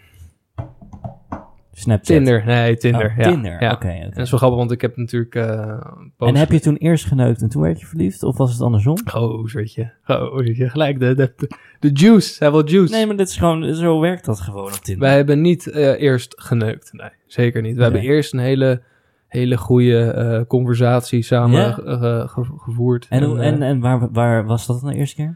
Snapchat. 1.80 2.06
Tinder. 2.16 2.44
Nee, 2.46 2.78
Tinder. 2.78 3.06
Oh, 3.10 3.18
ja. 3.18 3.24
Tinder, 3.32 3.62
Ja. 3.62 3.72
oké. 3.72 3.88
En 3.88 4.10
dat 4.10 4.18
is 4.18 4.30
wel 4.30 4.40
grappig, 4.40 4.60
want 4.60 4.72
ik 4.72 4.82
heb 4.82 4.98
natuurlijk... 4.98 5.36
eh, 5.36 5.80
En 6.18 6.36
heb 6.36 6.52
je 6.52 6.60
toen 6.60 6.76
eerst 6.76 7.06
geneukt 7.06 7.42
en 7.42 7.50
toen 7.50 7.62
werd 7.62 7.80
je 7.80 7.86
verliefd? 7.86 8.24
Of 8.24 8.38
was 8.38 8.52
het 8.52 8.62
andersom? 8.62 8.98
Gozertje. 9.06 9.92
Gozertje. 10.04 10.70
Gelijk 10.70 11.00
de, 11.00 11.14
de, 11.16 11.34
de 11.80 11.90
juice. 11.94 12.36
Hij 12.40 12.52
wil 12.52 12.68
juice. 12.70 12.94
Nee, 12.94 13.06
maar 13.06 13.16
dit 13.16 13.28
is 13.30 13.38
gewoon, 13.38 13.74
zo 13.76 14.00
werkt 14.00 14.26
dat 14.26 14.40
gewoon 14.40 14.64
op 14.66 14.72
Tinder. 14.72 15.08
Wij 15.08 15.16
hebben 15.16 15.42
niet 15.42 15.68
eh, 15.68 16.02
eerst 16.02 16.34
geneukt. 16.38 16.90
Nee, 16.94 17.10
zeker 17.26 17.62
niet. 17.62 17.76
We 17.76 17.84
hebben 17.84 18.02
eerst 18.02 18.34
een 18.34 18.40
hele, 18.40 18.82
hele 19.28 19.58
goede 19.58 20.12
eh, 20.12 20.42
conversatie 20.48 21.22
samen 21.22 21.60
Ja? 21.86 22.28
gevoerd. 22.58 23.06
En, 23.10 23.24
eh, 23.24 23.48
en, 23.48 23.62
en 23.62 23.80
waar, 23.80 24.12
waar 24.12 24.46
was 24.46 24.66
dat 24.68 24.82
dan 24.82 24.90
de 24.90 24.96
eerste 24.98 25.16
keer? 25.16 25.36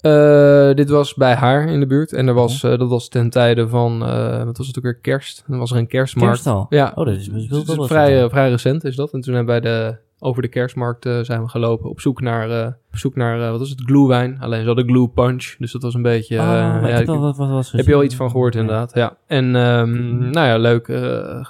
Eh, 0.00 0.74
dit 0.74 0.88
was 0.90 1.14
bij 1.14 1.34
haar 1.34 1.68
in 1.68 1.80
de 1.80 1.86
buurt. 1.86 2.12
En 2.12 2.28
er 2.28 2.34
was, 2.34 2.62
eh, 2.62 2.78
dat 2.78 2.88
was 2.88 3.08
ten 3.08 3.30
tijde 3.30 3.68
van, 3.68 4.04
eh, 4.04 4.44
wat 4.44 4.56
was 4.58 4.66
het 4.66 4.76
ook 4.78 4.82
weer, 4.84 4.98
kerst. 4.98 5.44
Dan 5.46 5.58
was 5.58 5.70
er 5.70 5.76
een 5.76 5.86
kerstmarkt. 5.86 6.32
Kerst 6.32 6.46
al? 6.46 6.66
Ja, 6.68 6.92
Oh, 6.94 7.04
dat 7.06 7.14
is, 7.14 7.26
dat 7.26 7.36
is 7.40 7.48
Dus 7.48 7.76
is 7.76 7.86
vrij, 7.86 8.50
recent 8.50 8.84
is 8.84 8.96
dat. 8.96 9.12
En 9.12 9.20
toen 9.20 9.34
hebben 9.34 9.60
wij 9.60 9.70
de, 9.72 9.96
over 10.18 10.42
de 10.42 10.48
kerstmarkt 10.48 11.02
zijn 11.22 11.42
we 11.42 11.48
gelopen 11.48 11.90
op 11.90 12.00
zoek 12.00 12.20
naar, 12.20 12.66
op 12.66 12.96
zoek 12.98 13.14
naar 13.16 13.50
wat 13.50 13.58
was 13.58 13.70
het, 13.70 13.80
glühwein. 13.84 14.36
Alleen 14.40 14.60
ze 14.60 14.66
hadden 14.66 14.84
glue 14.88 15.08
punch, 15.08 15.54
dus 15.58 15.72
dat 15.72 15.82
was 15.82 15.94
een 15.94 16.02
beetje... 16.02 16.38
Oh, 16.38 16.78
ik 16.82 16.88
ja, 16.88 16.96
ik- 16.98 17.06
wel 17.06 17.18
wat, 17.20 17.36
wat 17.36 17.48
was 17.48 17.72
heb 17.72 17.86
je 17.86 17.94
al 17.94 18.02
iets 18.04 18.14
van 18.16 18.30
gehoord 18.30 18.54
inderdaad, 18.54 18.94
ja. 18.94 19.16
En 19.26 19.56
ehm, 19.56 20.18
nou 20.30 20.46
ja, 20.46 20.56
leuk, 20.58 20.88
eh 20.88 21.02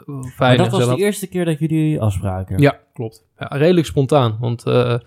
Maar 0.07 0.25
fijn. 0.37 0.57
dat 0.59 0.71
was 0.71 0.89
de 0.89 0.97
eerste 0.97 1.27
keer 1.27 1.45
dat 1.45 1.59
jullie 1.59 2.01
afspraken? 2.01 2.59
Ja, 2.59 2.79
klopt. 2.93 3.25
Ja, 3.39 3.47
redelijk 3.47 3.87
spontaan, 3.87 4.37
want 4.41 4.65
En 4.67 4.73
Waar 4.73 5.01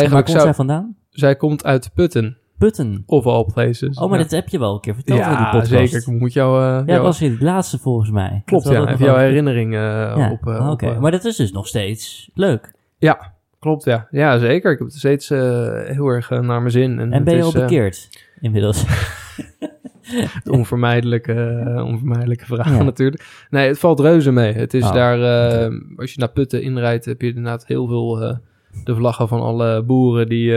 eigenlijk 0.00 0.24
komt 0.24 0.36
zou... 0.36 0.42
zij 0.48 0.54
vandaan? 0.54 0.96
Zij 1.10 1.36
komt 1.36 1.64
uit 1.64 1.90
Putten, 1.94 2.36
Putten. 2.58 3.02
of 3.06 3.26
all 3.26 3.44
places. 3.54 3.98
Oh, 3.98 4.08
maar 4.08 4.18
ja. 4.18 4.22
dat 4.24 4.32
heb 4.32 4.48
je 4.48 4.58
wel 4.58 4.74
een 4.74 4.80
keer 4.80 4.94
verteld 4.94 5.18
in 5.18 5.24
die 5.26 5.34
Ja, 5.34 5.50
podcast. 5.50 5.68
zeker. 5.70 5.98
Ik 6.14 6.20
moet 6.20 6.32
jou... 6.32 6.62
eh, 6.62 6.66
Ja, 6.86 6.92
jou- 6.92 7.02
was 7.02 7.20
in 7.22 7.30
het 7.30 7.40
laatste 7.42 7.78
volgens 7.78 8.10
mij. 8.10 8.42
Klopt, 8.44 8.64
ja. 8.68 8.70
Even 8.86 9.04
jouw 9.04 9.14
wel- 9.14 9.24
herinnering 9.24 9.74
eh, 9.74 9.80
Ja, 9.80 10.30
op... 10.30 10.46
eh, 10.46 10.70
oké. 10.70 10.98
Maar 11.00 11.10
dat 11.10 11.24
is 11.24 11.36
dus 11.36 11.52
nog 11.52 11.66
steeds 11.66 12.30
leuk. 12.34 12.72
Ja, 12.98 13.34
klopt, 13.58 13.84
ja. 13.84 14.08
Ja, 14.10 14.38
zeker. 14.38 14.72
Ik 14.72 14.78
heb 14.78 14.86
het 14.88 14.96
steeds 14.96 15.28
heel 15.28 16.06
erg 16.06 16.30
naar 16.30 16.44
mijn 16.44 16.70
zin. 16.70 16.98
En, 16.98 17.12
En 17.12 17.24
ben 17.24 17.36
je 17.36 17.42
al 17.42 17.48
is, 17.48 17.54
eh, 17.54 17.60
bekeerd? 17.60 18.08
Inmiddels. 18.40 18.84
het 20.34 20.48
onvermijdelijke, 20.48 21.64
onvermijdelijke 21.86 22.44
vraag 22.44 22.68
Ja. 22.76 22.82
natuurlijk. 22.82 23.46
Nee, 23.50 23.68
het 23.68 23.78
valt 23.78 24.00
reuze 24.00 24.32
mee. 24.32 24.52
Het 24.52 24.74
is 24.74 24.84
Oh, 24.84 24.92
daar, 24.92 25.18
als 25.96 26.12
je 26.12 26.18
naar 26.18 26.30
Putten 26.30 26.62
inrijdt, 26.62 27.04
heb 27.04 27.20
je 27.20 27.28
inderdaad 27.28 27.66
heel 27.66 27.86
veel 27.86 28.38
de 28.84 28.94
vlaggen 28.94 29.28
van 29.28 29.40
alle 29.40 29.82
boeren 29.82 30.28
die 30.28 30.52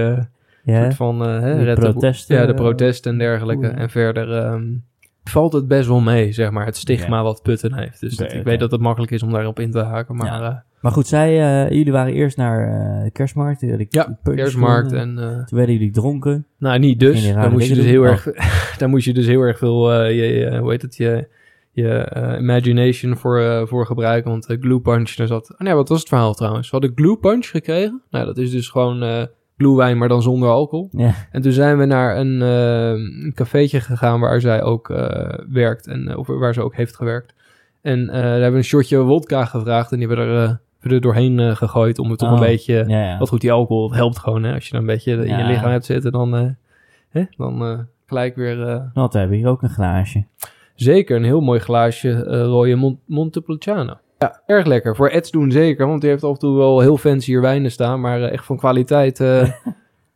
ja. 0.63 0.82
soort 0.82 0.95
van 0.95 1.21
eh 1.26 1.39
hè, 1.39 1.58
De 1.58 1.63
Red 1.63 1.76
de 1.76 1.82
Bo- 1.82 1.91
protesten, 1.91 2.36
ja, 2.36 2.45
de 2.45 2.52
eh, 2.52 2.58
protesten 2.58 3.12
en 3.12 3.17
dergelijke. 3.17 3.67
En 3.67 3.89
verder, 3.89 4.38
ehm, 4.38 4.63
valt 5.24 5.54
het 5.54 5.67
best 5.67 5.88
wel 5.88 6.00
mee, 6.00 6.32
zeg 6.32 6.52
maar. 6.52 6.65
Het 6.65 6.78
stigma 6.78 7.24
wat 7.24 7.41
Putten 7.43 7.74
heeft. 7.74 8.00
Dus 8.00 8.15
dat- 8.15 8.34
ik 8.34 8.43
weet 8.43 8.60
dat 8.60 8.71
het 8.71 8.82
makkelijk 8.82 9.12
is 9.12 9.24
om 9.24 9.32
daarop 9.32 9.60
in 9.60 9.71
te 9.71 9.80
haken. 9.80 10.15
Maar 10.15 10.26
Ja. 10.41 10.50
eh, 10.50 10.56
Maar 10.82 10.91
goed, 10.91 11.08
zij, 11.08 11.34
jullie 11.76 11.91
waren 11.91 12.13
eerst 12.13 12.38
naar 12.38 12.67
de 13.04 13.12
kerstmarkt. 13.12 13.62
ja, 13.89 14.19
kerstmarkt 14.24 14.91
en... 14.91 15.17
eh, 15.19 15.26
Toen 15.45 15.58
werden 15.58 15.76
jullie 15.76 15.91
dronken. 15.91 16.45
nou, 16.58 16.80
niet 16.80 17.04
Geen 17.04 17.12
dus. 17.12 17.26
rare 17.28 17.41
Daar 17.41 17.52
moest, 17.52 17.67
je 17.67 17.76
dus 17.76 17.86
heel 17.86 18.04
erg, 18.04 18.24
daar 18.78 18.89
moest 18.89 19.06
je 19.06 19.13
dus 19.13 19.26
heel 19.28 19.41
erg 19.41 19.58
veel, 19.58 19.91
eh, 19.93 20.10
je, 20.10 20.24
je- 20.39 20.58
hoe 20.58 20.71
heet 20.71 20.82
het, 20.82 20.95
je, 20.97 21.28
je 21.71 22.36
imagination 22.39 23.17
voor, 23.17 23.39
eh, 23.39 23.65
voor 23.65 23.86
gebruiken. 23.86 24.32
Want 24.32 24.50
uh, 24.50 24.58
Glue 24.62 24.80
Punch, 24.80 25.10
daar 25.15 25.28
zat... 25.28 25.52
Oh 25.54 25.60
nee, 25.60 25.74
wat 25.74 25.89
was 25.89 26.00
het 26.00 26.08
verhaal 26.08 26.34
trouwens? 26.34 26.69
We 26.69 26.78
hadden 26.78 26.91
Glue 26.97 27.17
Punch 27.17 27.45
gekregen. 27.50 28.02
Nou, 28.10 28.26
dat 28.26 28.38
is 28.38 28.52
dus 28.52 28.69
gewoon 28.69 29.04
glühwein, 29.62 29.97
maar 29.97 30.08
dan 30.08 30.21
zonder 30.21 30.50
alcohol. 30.50 30.89
Ja. 30.91 31.13
En 31.32 31.41
toen 31.41 31.52
zijn 31.52 31.78
we 31.78 31.86
naar 31.86 32.17
een, 32.17 32.41
eh, 32.41 32.89
een 32.89 33.32
cafeetje 33.36 33.80
gegaan 33.82 34.19
waar 34.19 34.41
zij 34.41 34.63
ook 34.63 34.89
eh, 34.89 35.34
werkt. 35.50 35.88
En, 35.88 36.08
eh, 36.08 36.17
of 36.17 36.28
waar 36.28 36.54
ze 36.54 36.62
ook 36.62 36.76
heeft 36.76 36.95
gewerkt. 36.95 37.34
En 37.82 38.06
daar 38.08 38.15
hebben 38.24 38.52
we 38.52 38.58
een 38.58 38.63
shotje 38.63 38.97
wodka 38.97 39.45
gevraagd. 39.45 39.91
En 39.91 39.97
die 40.00 40.08
hebben 40.08 40.26
er, 40.28 40.60
hebben 40.80 41.02
doorheen 41.02 41.56
gegooid 41.56 42.00
om 42.00 42.10
het 42.10 42.19
toch 42.19 42.30
Oh, 42.32 42.36
een 42.36 42.41
beetje... 42.45 42.84
Ja, 42.88 43.04
ja. 43.04 43.17
Wat 43.17 43.30
goed, 43.30 43.41
die 43.41 43.52
alcohol 43.52 43.93
helpt 43.93 44.19
gewoon. 44.19 44.43
Hè? 44.43 44.54
Als 44.54 44.65
je 44.65 44.71
dan 44.71 44.80
een 44.82 44.88
beetje 44.88 45.12
in 45.13 45.28
Ja. 45.28 45.38
je 45.38 45.43
lichaam 45.45 45.71
hebt 45.71 45.86
zitten, 45.86 46.12
dan, 46.12 46.34
hè? 47.10 47.24
dan 47.38 47.88
gelijk 48.06 48.36
weer... 48.36 48.62
eh, 48.67 48.82
Nou, 48.93 49.10
we 49.12 49.17
hebben 49.19 49.38
hier 49.38 49.47
ook 49.47 49.62
een 49.62 49.69
glaasje. 49.69 50.26
zeker 50.76 51.15
een 51.15 51.24
heel 51.24 51.41
mooi 51.41 51.60
glaasje 51.60 52.24
rode 52.43 52.76
Mon 52.76 53.00
Montepulciano. 53.06 53.93
Ja, 54.22 54.42
erg 54.46 54.66
lekker. 54.66 54.96
Voor 54.96 55.10
Eds 55.10 55.32
doen 55.32 55.52
zeker, 55.52 55.88
want 55.88 56.02
die 56.02 56.10
heeft 56.10 56.24
af 56.24 56.34
en 56.34 56.40
toe 56.40 56.58
wel 56.58 56.80
heel 56.80 56.98
fancy 56.98 57.32
hier 57.32 57.42
wijnen 57.42 57.72
staan. 57.72 58.02
Maar 58.02 58.22
eh, 58.24 58.32
echt 58.32 58.46
van 58.46 58.58
kwaliteit... 58.58 59.20
eh, 59.20 59.28
dat 59.40 59.50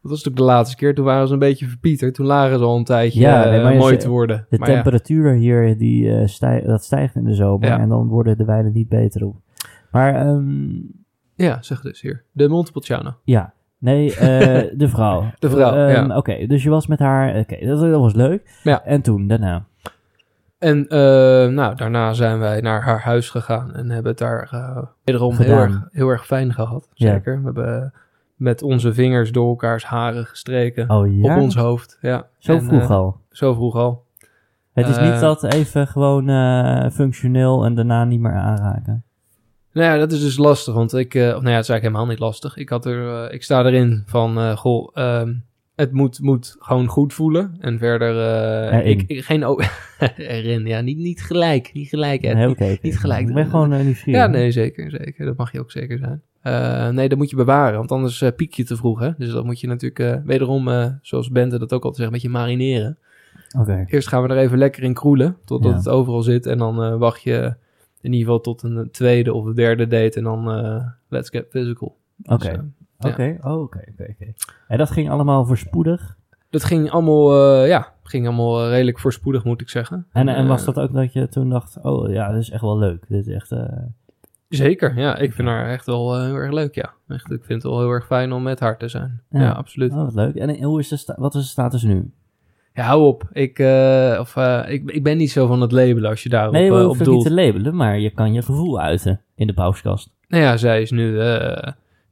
was 0.02 0.10
natuurlijk 0.12 0.36
de 0.38 0.44
laatste 0.44 0.76
keer. 0.76 0.96
Toen 0.96 1.06
waren 1.06 1.28
ze 1.28 1.34
een 1.34 1.40
beetje 1.40 1.66
verpieterd. 1.68 2.14
Toen 2.14 2.26
lagen 2.26 2.58
ze 2.58 2.64
al 2.64 2.78
een 2.78 2.84
tijdje 2.84 3.20
Ja, 3.20 3.46
eh, 3.46 3.64
nee, 3.64 3.78
mooi 3.78 3.98
te 3.98 4.10
worden. 4.10 4.46
De 4.50 4.58
Maar 4.60 4.70
ja. 4.70 4.74
temperatuur 4.74 5.34
hier, 5.34 5.78
die, 5.78 6.28
stij- 6.28 6.62
dat 6.66 6.84
stijgt 6.84 7.16
in 7.16 7.24
de 7.24 7.34
zomer. 7.34 7.68
Ja. 7.68 7.80
En 7.80 7.90
dan 7.90 8.08
worden 8.08 8.38
de 8.38 8.46
wijnen 8.46 8.72
niet 8.74 8.90
beter 8.90 9.26
op. 9.26 9.36
Maar 9.92 10.16
ehm, 10.16 10.70
Ja, 11.36 11.58
zeg 11.62 11.82
dus 11.82 12.02
hier. 12.02 12.24
De 12.32 12.48
Montepulciano. 12.48 13.14
ja, 13.24 13.54
nee, 13.78 14.10
de 14.76 14.88
vrouw. 14.90 15.24
De 15.40 15.50
vrouw, 15.50 15.74
Ehm. 15.88 16.12
Oké, 16.12 16.46
dus 16.48 16.64
je 16.64 16.70
was 16.70 16.88
met 16.88 17.00
haar. 17.00 17.40
Oké, 17.40 17.66
dat, 17.66 17.80
dat 17.80 18.00
was 18.00 18.14
leuk. 18.14 18.60
En 18.84 19.02
toen, 19.02 19.28
daarna. 19.28 19.66
En 20.66 20.88
eh, 20.88 20.98
nou, 21.54 21.76
daarna 21.76 22.14
zijn 22.14 22.40
wij 22.40 22.62
naar 22.62 22.84
haar 22.84 23.02
huis 23.02 23.30
gegaan 23.30 23.74
en 23.74 23.90
hebben 23.90 24.12
het 24.12 24.20
daar 24.20 24.50
eh, 24.52 24.84
wederom 25.04 25.36
heel 25.36 25.58
erg, 25.58 25.88
heel 25.92 26.10
erg 26.10 26.26
fijn 26.26 26.54
gehad. 26.54 26.90
Ja. 26.94 27.12
Zeker. 27.12 27.38
We 27.40 27.46
hebben 27.46 27.94
met 28.36 28.62
onze 28.62 28.94
vingers 28.94 29.32
door 29.32 29.48
elkaars 29.50 29.86
haren 29.86 30.26
gestreken. 30.26 30.90
Oh 30.90 31.22
ja? 31.22 31.36
Op 31.36 31.42
ons 31.42 31.56
hoofd, 31.56 31.98
ja. 32.02 32.28
Zo 32.38 32.54
En, 32.54 32.64
vroeg 32.64 32.82
eh, 32.82 32.90
al. 32.90 33.18
Zo 33.30 33.54
vroeg 33.54 33.76
al. 33.76 34.04
Het 34.74 34.88
is 34.88 34.98
eh, 34.98 35.12
niet 35.12 35.20
dat 35.20 35.44
even 35.44 35.88
gewoon 35.88 36.30
eh, 36.30 36.90
functioneel 36.92 37.66
en 37.66 37.76
daarna 37.76 38.04
niet 38.04 38.20
meer 38.20 38.36
aanraken. 38.36 39.04
Nou 39.72 39.88
ja, 39.88 39.98
dat 39.98 40.12
is 40.12 40.22
dus 40.22 40.38
lastig, 40.38 40.74
want 40.74 40.94
ik... 40.94 41.16
eh, 41.16 41.22
nou 41.22 41.32
ja, 41.32 41.34
het 41.34 41.44
is 41.44 41.50
eigenlijk 41.70 41.82
helemaal 41.82 42.06
niet 42.06 42.20
lastig. 42.20 42.58
Ik, 42.58 42.70
had 42.70 42.86
er, 42.86 43.26
eh, 43.26 43.34
ik 43.34 43.44
sta 43.44 43.66
erin 43.66 44.04
van, 44.06 44.38
eh, 44.38 44.58
goh, 44.58 44.90
ehm, 44.94 45.34
het 45.76 45.92
moet, 45.92 46.20
moet 46.22 46.56
gewoon 46.60 46.88
goed 46.88 47.14
voelen. 47.14 47.56
En 47.60 47.78
verder... 47.78 48.16
Erin. 48.74 48.90
ik, 48.90 49.04
ik, 49.08 49.24
geen... 49.24 49.44
erin, 50.18 50.66
ja. 50.66 50.82
Niet, 50.82 50.98
niet 50.98 51.24
gelijk, 51.24 51.74
niet 51.74 51.90
gelijk, 51.90 52.24
Ed. 52.24 52.58
Nee, 52.60 52.80
niet 52.82 53.00
gelijk 53.00 53.28
Ik 53.28 53.34
ben 53.34 53.50
gewoon 53.50 53.74
uh, 53.74 53.84
nieuwsgierig. 53.84 54.22
Ja, 54.22 54.28
nee, 54.28 54.52
zeker, 54.52 54.90
zeker. 54.92 55.26
Dat 55.26 55.38
mag 55.38 55.52
je 55.52 55.60
ook 55.60 55.72
zeker 55.72 55.98
zijn. 55.98 56.22
Eh, 56.42 56.90
nee, 56.90 57.10
dat 57.10 57.18
moet 57.18 57.30
je 57.30 57.36
bewaren, 57.36 57.78
want 57.78 57.92
anders 57.92 58.24
piek 58.36 58.54
je 58.54 58.64
te 58.64 58.76
vroeg, 58.76 59.00
hè. 59.00 59.12
Dus 59.18 59.32
dat 59.32 59.46
moet 59.46 59.60
je 59.60 59.68
natuurlijk 59.68 60.26
wederom, 60.26 60.70
zoals 61.02 61.30
Bente 61.30 61.60
dat 61.60 61.74
ook 61.74 61.84
altijd 61.84 61.96
zegt, 61.96 62.08
een 62.08 62.14
beetje 62.14 62.38
marineren. 62.38 62.98
Oké. 63.60 63.86
Eerst 63.88 64.08
gaan 64.08 64.24
we 64.24 64.30
er 64.30 64.38
even 64.38 64.58
lekker 64.58 64.84
in 64.84 64.94
kroelen, 64.94 65.38
totdat 65.46 65.72
Ja. 65.72 65.78
het 65.78 65.90
overal 65.90 66.22
zit. 66.22 66.46
En 66.46 66.58
dan 66.58 66.98
wacht 66.98 67.22
je 67.22 67.56
in 68.02 68.12
ieder 68.12 68.20
geval 68.20 68.42
tot 68.42 68.64
een 68.64 68.92
tweede 68.92 69.34
of 69.34 69.46
een 69.46 69.56
derde 69.56 69.88
date 69.88 70.18
en 70.18 70.24
dan 70.24 70.46
let's 71.10 71.30
get 71.30 71.46
physical. 71.50 71.98
Oké. 72.24 72.50
Dus. 72.50 72.60
Oké, 73.00 73.38
oh, 73.42 73.62
oké, 73.62 73.84
oké, 73.92 74.08
oké. 74.10 74.34
En 74.68 74.78
dat 74.78 74.92
ging 74.92 75.10
allemaal 75.10 75.46
voorspoedig. 75.46 76.18
dat 76.50 76.64
ging 76.64 76.92
allemaal, 76.92 77.34
eh, 77.62 77.68
ja, 77.68 77.94
ging 78.04 78.26
allemaal 78.28 78.64
eh, 78.64 78.70
redelijk 78.70 79.00
voorspoedig, 79.00 79.44
moet 79.44 79.62
ik 79.62 79.70
zeggen. 79.70 80.08
En, 80.12 80.28
en 80.28 80.48
was 80.48 80.60
Eh, 80.60 80.66
dat 80.74 80.80
ook 80.84 80.94
dat 80.94 81.14
je 81.14 81.28
toen 81.28 81.50
dacht, 81.50 81.78
oh 81.82 82.10
ja, 82.12 82.32
dit 82.32 82.42
is 82.42 82.50
echt 82.50 82.62
wel 82.62 82.78
leuk. 82.78 83.06
Dit 83.08 83.28
is 83.28 83.34
echt, 83.34 83.54
Zeker, 84.50 84.98
ja. 84.98 85.18
Ik 85.18 85.34
vind 85.34 85.48
haar 85.48 85.70
echt 85.70 85.86
wel 85.86 86.24
heel 86.24 86.36
erg 86.36 86.52
leuk, 86.52 86.76
ja. 86.76 86.94
Echt, 87.08 87.32
ik 87.32 87.44
vind 87.46 87.64
het 87.64 87.72
wel 87.72 87.80
heel 87.82 87.90
erg 87.90 88.06
fijn 88.06 88.32
om 88.32 88.44
met 88.44 88.60
haar 88.60 88.78
te 88.78 88.88
zijn. 88.88 89.22
Ja. 89.30 89.42
Ja, 89.42 89.52
absoluut. 89.52 89.92
oh, 89.92 89.98
wat 90.04 90.14
leuk. 90.14 90.36
En 90.36 90.64
hoe 90.64 90.80
is 90.80 90.90
de 90.90 91.14
wat 91.18 91.36
is 91.36 91.42
de 91.42 91.48
status 91.48 91.84
nu? 91.84 92.12
Ja, 92.74 92.84
hou 92.84 93.04
op. 93.06 93.24
Ik, 93.32 93.60
of, 94.20 94.36
ik, 94.68 94.92
ik 94.92 95.04
ben 95.04 95.18
niet 95.18 95.32
zo 95.32 95.48
van 95.48 95.62
het 95.62 95.72
labelen 95.72 96.10
als 96.10 96.24
je 96.24 96.30
daarop 96.30 96.54
nee, 96.54 96.72
we 96.72 96.78
eh, 96.78 96.82
op 96.82 96.86
hoeven 96.88 97.06
het 97.06 97.14
niet 97.14 97.24
doelt. 97.24 97.38
te 97.38 97.44
labelen, 97.44 97.76
maar 97.76 98.00
je 98.00 98.10
kan 98.10 98.34
je 98.34 98.42
gevoel 98.42 98.80
uiten 98.80 99.22
in 99.36 99.48
de 99.48 99.54
pauskast. 99.54 100.10
Nou 100.28 100.44
ja, 100.44 100.58
zij 100.58 100.82
is 100.82 100.92
nu, 100.92 101.20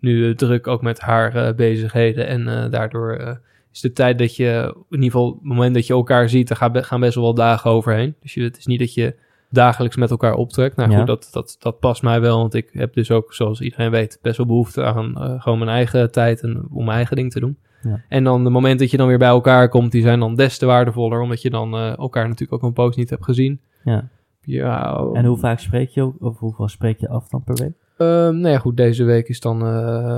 nu 0.03 0.29
eh, 0.29 0.35
druk 0.35 0.67
ook 0.67 0.81
met 0.81 0.99
haar 0.99 1.35
eh, 1.35 1.55
bezigheden. 1.55 2.27
En 2.27 2.47
eh, 2.47 2.71
daardoor 2.71 3.37
is 3.71 3.81
de 3.81 3.91
tijd 3.93 4.17
dat 4.19 4.35
je, 4.35 4.75
in 4.89 4.95
ieder 4.95 5.11
geval 5.11 5.27
het 5.33 5.43
moment 5.43 5.73
dat 5.73 5.87
je 5.87 5.93
elkaar 5.93 6.29
ziet, 6.29 6.49
er 6.49 6.55
gaan, 6.55 6.71
be- 6.71 6.83
gaan 6.83 6.99
best 6.99 7.15
wel 7.15 7.23
wat 7.23 7.35
dagen 7.35 7.71
overheen. 7.71 8.15
Dus 8.21 8.33
je, 8.33 8.41
het 8.43 8.57
is 8.57 8.65
niet 8.65 8.79
dat 8.79 8.93
je 8.93 9.15
dagelijks 9.49 9.95
met 9.95 10.11
elkaar 10.11 10.33
optrekt. 10.33 10.75
Nou 10.75 10.91
Ja. 10.91 10.97
goed, 10.97 11.07
dat, 11.07 11.29
dat, 11.31 11.55
dat 11.59 11.79
past 11.79 12.03
mij 12.03 12.21
wel. 12.21 12.37
Want 12.37 12.53
ik 12.53 12.69
heb 12.73 12.93
dus 12.93 13.11
ook, 13.11 13.33
zoals 13.33 13.61
iedereen 13.61 13.91
weet, 13.91 14.19
best 14.21 14.37
wel 14.37 14.45
behoefte 14.45 14.83
aan 14.83 15.13
gewoon 15.41 15.57
mijn 15.57 15.69
eigen 15.69 16.11
tijd 16.11 16.41
en 16.41 16.65
om 16.71 16.85
mijn 16.85 16.97
eigen 16.97 17.15
ding 17.15 17.31
te 17.31 17.39
doen. 17.39 17.57
Ja. 17.83 18.01
En 18.09 18.23
dan 18.23 18.43
de 18.43 18.49
moment 18.49 18.79
dat 18.79 18.91
je 18.91 18.97
dan 18.97 19.07
weer 19.07 19.17
bij 19.17 19.27
elkaar 19.27 19.69
komt, 19.69 19.91
die 19.91 20.01
zijn 20.01 20.19
dan 20.19 20.35
des 20.35 20.57
te 20.57 20.65
waardevoller. 20.65 21.21
Omdat 21.21 21.41
je 21.41 21.49
dan 21.49 21.75
elkaar 21.77 22.23
natuurlijk 22.27 22.53
ook 22.63 22.69
een 22.69 22.73
poos 22.75 22.95
niet 22.95 23.09
hebt 23.09 23.23
gezien. 23.25 23.59
Ja. 23.83 24.07
Ja, 24.41 25.03
En 25.13 25.25
hoe 25.25 25.37
vaak 25.37 25.59
spreek 25.59 25.89
je 25.89 26.01
ook, 26.01 26.15
of 26.19 26.39
hoeveel 26.39 26.67
spreek 26.67 26.99
je 26.99 27.09
af 27.09 27.27
dan 27.27 27.43
per 27.43 27.55
week? 27.55 27.71
Ehm, 27.97 28.37
nou 28.39 28.47
ja, 28.47 28.57
goed, 28.57 28.77
deze 28.77 29.03
week 29.03 29.27
is 29.27 29.39
dan... 29.39 29.61
eh, 29.61 29.67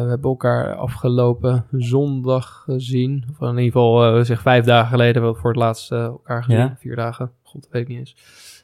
we 0.04 0.10
hebben 0.10 0.30
elkaar 0.30 0.76
afgelopen 0.76 1.66
zondag 1.72 2.64
gezien. 2.66 3.24
Of 3.32 3.42
in 3.42 3.48
ieder 3.50 3.64
geval, 3.64 4.16
eh 4.18 4.24
zeg 4.24 4.42
vijf 4.42 4.66
dagen 4.66 4.90
geleden 4.90 5.14
hebben 5.14 5.32
we 5.34 5.40
voor 5.40 5.50
het 5.50 5.60
laatst 5.60 5.92
eh, 5.92 6.04
elkaar 6.04 6.44
gezien. 6.44 6.60
Ja. 6.60 6.76
Vier 6.80 6.96
dagen, 6.96 7.32
god, 7.44 7.62
dat 7.62 7.72
weet 7.72 7.82
ik 7.82 7.88
niet 7.88 7.98
eens. 8.00 8.16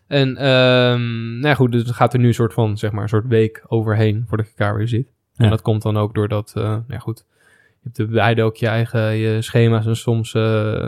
En 0.08 0.38
ehm, 0.38 1.32
nou 1.34 1.48
ja, 1.48 1.56
goed, 1.56 1.72
dus 1.72 1.88
er 1.88 1.94
gaat 1.94 2.14
er 2.14 2.20
nu 2.20 2.28
een 2.28 2.34
soort 2.34 2.54
van, 2.54 2.78
zeg 2.78 2.92
maar, 2.92 3.04
een 3.04 3.10
soort 3.10 3.28
week 3.28 3.64
overheen 3.68 4.24
voordat 4.28 4.46
je 4.48 4.54
elkaar 4.58 4.78
weer 4.78 4.88
ziet. 4.88 5.08
Ja. 5.34 5.44
En 5.44 5.50
dat 5.50 5.62
komt 5.62 5.82
dan 5.82 5.98
ook 5.98 6.14
doordat, 6.14 6.52
nou 6.56 6.84
ja, 6.88 6.98
goed... 7.00 7.26
Je 7.84 7.88
hebt 7.94 7.96
de 8.10 8.16
beide 8.16 8.44
ook 8.44 8.56
je 8.56 8.68
eigen 8.68 9.02
je 9.16 9.42
schema's 9.42 9.86
en 9.86 9.96
soms 9.96 10.30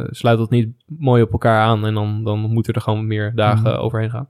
sluit 0.09 0.37
dat 0.37 0.49
niet 0.49 0.69
mooi 0.85 1.21
op 1.21 1.31
elkaar 1.31 1.61
aan. 1.61 1.85
En 1.85 1.93
dan, 1.93 2.23
dan 2.23 2.39
moeten 2.39 2.73
er 2.73 2.81
gewoon 2.81 3.07
meer 3.07 3.31
dagen 3.35 3.71
Mhm. 3.71 3.79
overheen 3.79 4.09
gaan. 4.09 4.29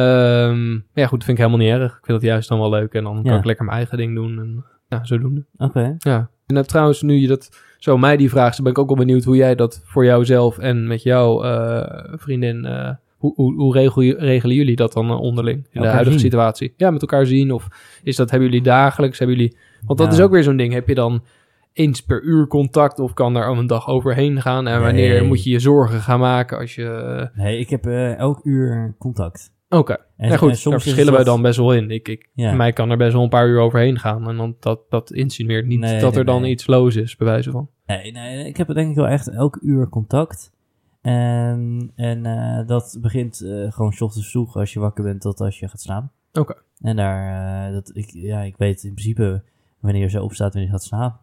Ehm, 0.00 0.70
maar 0.70 0.82
ja, 0.94 1.06
goed, 1.06 1.24
vind 1.24 1.38
ik 1.38 1.44
helemaal 1.44 1.66
niet 1.66 1.74
erg. 1.80 1.90
Ik 1.98 2.04
vind 2.04 2.20
dat 2.20 2.28
juist 2.30 2.48
dan 2.48 2.58
wel 2.58 2.70
leuk. 2.70 2.92
En 2.94 3.04
dan 3.04 3.22
kan 3.22 3.36
ik 3.36 3.44
lekker 3.44 3.64
mijn 3.64 3.76
eigen 3.76 3.98
ding 3.98 4.14
doen. 4.14 4.38
En 4.38 4.64
ja, 4.88 5.04
zodoende. 5.04 5.44
Oké. 5.56 5.94
Ja. 5.98 6.30
En 6.46 6.56
eh, 6.56 6.62
trouwens, 6.62 7.02
nu 7.02 7.14
je 7.14 7.26
dat 7.26 7.48
zo 7.78 7.98
mij 7.98 8.16
die 8.16 8.30
vraagt, 8.30 8.54
dan 8.54 8.64
ben 8.64 8.72
ik 8.72 8.78
ook 8.78 8.88
wel 8.88 8.96
benieuwd 9.06 9.24
hoe 9.24 9.36
jij 9.36 9.54
dat 9.54 9.82
voor 9.84 10.04
jouzelf 10.04 10.58
en 10.58 10.86
met 10.86 11.02
jouw 11.02 11.42
eh, 11.42 12.12
vriendin, 12.16 12.64
eh, 12.64 12.90
hoe, 13.16 13.32
hoe, 13.34 13.54
hoe 13.54 13.72
regel 13.72 14.02
regelen 14.02 14.56
jullie 14.56 14.76
dat 14.76 14.92
dan 14.92 15.10
eh, 15.10 15.20
onderling 15.20 15.66
in 15.72 15.80
de 15.80 15.86
huidige 15.88 16.10
zien. 16.18 16.20
situatie? 16.20 16.74
Ja, 16.76 16.90
met 16.90 17.00
elkaar 17.00 17.26
zien 17.26 17.52
of 17.52 17.68
is 18.02 18.16
dat, 18.16 18.30
hebben 18.30 18.48
jullie 18.48 18.64
dagelijks, 18.64 19.18
hebben 19.18 19.36
jullie, 19.36 19.56
want 19.86 19.98
dat 19.98 20.08
Ja. 20.08 20.14
is 20.14 20.20
ook 20.20 20.30
weer 20.30 20.42
zo'n 20.42 20.56
ding, 20.56 20.72
heb 20.72 20.88
je 20.88 20.94
dan 20.94 21.24
eens 21.72 22.00
per 22.00 22.22
uur 22.22 22.46
contact 22.46 22.98
of 22.98 23.12
kan 23.14 23.34
daar 23.34 23.48
een 23.48 23.66
dag 23.66 23.88
overheen 23.88 24.40
gaan 24.42 24.66
en 24.66 24.80
wanneer 24.80 25.18
Nee. 25.18 25.28
moet 25.28 25.44
je 25.44 25.50
je 25.50 25.58
zorgen 25.58 26.00
gaan 26.00 26.20
maken 26.20 26.58
als 26.58 26.74
je, 26.74 27.30
Nee, 27.34 27.58
ik 27.58 27.70
heb 27.70 27.86
elk 28.18 28.40
uur 28.44 28.94
contact. 28.98 29.54
Oké. 29.68 29.96
En, 30.16 30.28
ja 30.30 30.36
goed, 30.36 30.64
en 30.64 30.70
daar 30.70 30.80
verschillen 30.80 31.12
wij 31.12 31.24
dat- 31.24 31.34
dan 31.34 31.42
best 31.42 31.56
wel 31.58 31.72
in. 31.74 31.90
Ik, 31.90 32.08
ik, 32.08 32.28
Ja. 32.34 32.52
Mij 32.52 32.72
kan 32.72 32.90
er 32.90 32.96
best 32.96 33.12
wel 33.12 33.22
een 33.22 33.28
paar 33.28 33.48
uur 33.48 33.60
overheen 33.60 33.98
gaan 33.98 34.28
en 34.28 34.36
dan 34.36 34.56
dat, 34.60 34.80
dat 34.90 35.12
insinueert 35.12 35.66
niet 35.66 35.80
Nee, 35.80 36.00
dat 36.00 36.10
nee, 36.10 36.18
er 36.20 36.26
dan 36.26 36.40
nee. 36.42 36.50
iets 36.50 36.66
los 36.66 36.96
is, 36.96 37.16
bij 37.16 37.26
wijze 37.26 37.50
van. 37.50 37.70
Nee, 37.86 38.12
nee, 38.12 38.46
ik 38.46 38.56
heb 38.56 38.74
denk 38.74 38.90
ik 38.90 38.96
wel 38.96 39.08
echt 39.08 39.28
elk 39.28 39.58
uur 39.62 39.88
contact. 39.88 40.54
En, 41.00 41.92
en 41.94 42.26
eh, 42.26 42.66
dat 42.66 42.98
begint 43.00 43.40
eh, 43.40 43.72
gewoon 43.72 43.92
's 43.92 44.00
ochtends 44.00 44.30
vroeg 44.30 44.56
als 44.56 44.72
je 44.72 44.80
wakker 44.80 45.04
bent 45.04 45.20
tot 45.20 45.40
als 45.40 45.58
je 45.58 45.68
gaat 45.68 45.80
slapen. 45.80 46.10
Oké. 46.32 46.54
En 46.80 46.96
daar, 46.96 47.66
eh, 47.66 47.72
dat, 47.72 47.90
ik, 47.94 48.10
ja, 48.10 48.40
ik 48.40 48.56
weet 48.56 48.82
in 48.84 48.94
principe 48.94 49.42
wanneer 49.80 50.10
zo 50.10 50.22
opstaat 50.22 50.52
wanneer 50.52 50.70
je 50.70 50.76
gaat 50.76 50.84
slapen. 50.86 51.20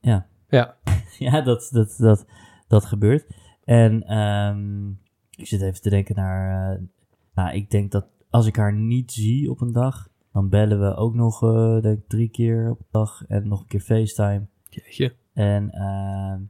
Ja. 0.00 0.26
Ja. 0.48 0.76
ja, 1.18 1.40
dat, 1.40 1.68
dat, 1.72 1.94
dat, 1.98 2.26
dat 2.68 2.84
gebeurt. 2.84 3.26
En 3.64 4.02
ehm, 4.02 4.88
ik 5.36 5.46
zit 5.46 5.62
even 5.62 5.80
te 5.80 5.90
denken 5.90 6.14
naar, 6.14 6.80
nou, 7.38 7.54
ik 7.54 7.70
denk 7.70 7.90
dat 7.92 8.06
als 8.30 8.46
ik 8.46 8.56
haar 8.56 8.74
niet 8.74 9.12
zie 9.12 9.50
op 9.50 9.60
een 9.60 9.72
dag, 9.72 10.08
dan 10.32 10.48
bellen 10.48 10.80
we 10.80 10.94
ook 10.96 11.14
nog, 11.14 11.42
eh, 11.42 11.80
denk 11.80 12.00
drie 12.08 12.28
keer 12.28 12.70
op 12.70 12.78
een 12.78 12.86
dag 12.90 13.24
en 13.26 13.48
nog 13.48 13.60
een 13.60 13.66
keer 13.66 13.80
FaceTime. 13.80 14.46
Jeetje. 14.68 15.14
En 15.32 15.70
ehm, 15.70 16.40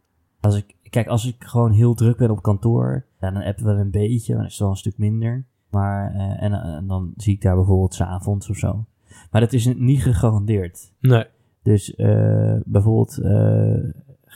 als 0.40 0.56
ik, 0.56 0.76
kijk, 0.90 1.06
als 1.06 1.26
ik 1.26 1.44
gewoon 1.44 1.72
heel 1.72 1.94
druk 1.94 2.16
ben 2.16 2.30
op 2.30 2.42
kantoor, 2.42 3.06
ja, 3.20 3.30
dan 3.30 3.42
appen 3.42 3.64
we 3.64 3.70
wel 3.70 3.80
een 3.80 3.90
beetje, 3.90 4.34
maar 4.34 4.42
dat 4.42 4.52
is 4.52 4.58
wel 4.58 4.70
een 4.70 4.76
stuk 4.76 4.98
minder. 4.98 5.46
Maar, 5.70 6.14
eh, 6.14 6.42
en, 6.42 6.52
en 6.52 6.86
dan 6.86 7.12
zie 7.16 7.34
ik 7.34 7.42
daar 7.42 7.56
bijvoorbeeld 7.56 7.94
's 7.94 8.00
avonds 8.00 8.50
of 8.50 8.56
zo. 8.56 8.84
Maar 9.30 9.40
dat 9.40 9.52
is 9.52 9.66
niet 9.74 10.02
gegarandeerd. 10.02 10.92
Nee. 11.00 11.26
Dus 11.62 11.94
eh, 11.94 12.56
bijvoorbeeld, 12.64 13.18
eh, 13.18 13.84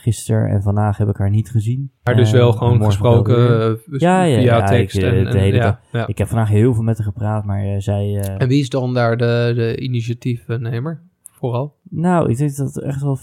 gisteren 0.03 0.49
en 0.49 0.61
vandaag 0.61 0.97
heb 0.97 1.07
ik 1.09 1.17
haar 1.17 1.29
niet 1.29 1.49
gezien. 1.51 1.91
Maar 2.03 2.15
dus 2.15 2.27
Eh, 2.31 2.33
wel 2.39 2.51
en 2.51 2.57
gewoon 2.57 2.83
gesproken 2.83 3.61
eh, 3.61 3.99
Ja, 3.99 4.23
ja, 4.23 4.39
via 4.39 4.57
ja, 4.57 4.65
tekst. 4.67 4.97
ik, 4.97 5.03
eh, 5.03 5.17
en, 5.17 5.23
de 5.23 5.29
en- 5.29 5.37
hele 5.37 5.57
ja, 5.57 5.63
dag. 5.63 5.79
ja. 5.91 6.07
Ik 6.07 6.17
heb 6.17 6.27
vandaag 6.27 6.49
heel 6.49 6.73
veel 6.73 6.83
met 6.83 6.97
haar 6.97 7.07
gepraat, 7.07 7.45
maar 7.45 7.63
eh, 7.63 7.75
zij... 7.79 8.19
eh, 8.19 8.41
En 8.41 8.47
wie 8.47 8.59
is 8.59 8.69
dan 8.69 8.93
daar 8.93 9.17
de, 9.17 9.51
de 9.55 9.77
initiatiefnemer? 9.79 11.01
Vooral. 11.31 11.75
nou, 11.89 12.29
ik 12.29 12.37
denk 12.37 12.55
dat 12.55 12.73
het 12.73 12.83
echt 12.83 13.01
wel 13.01 13.17
50-50 13.17 13.21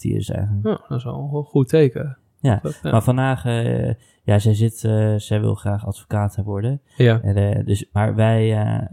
is 0.00 0.30
eigenlijk. 0.30 0.66
Ja, 0.66 0.80
dat 0.88 0.98
is 0.98 1.04
wel 1.04 1.30
een 1.34 1.44
goed 1.44 1.68
teken. 1.68 2.16
Ja, 2.40 2.58
Dat, 2.62 2.80
ja. 2.82 2.90
Maar 2.90 3.02
vandaag, 3.02 3.44
eh, 3.44 3.94
ja, 4.22 4.38
zij 4.38 4.54
zit, 4.54 4.84
eh, 4.84 5.14
zij 5.16 5.40
wil 5.40 5.54
graag 5.54 5.86
advocaat 5.86 6.36
worden. 6.44 6.80
ja. 6.96 7.20
En, 7.22 7.36
eh, 7.36 7.64
dus, 7.66 7.88
maar 7.92 8.14
wij 8.14 8.56
eh, 8.60 8.86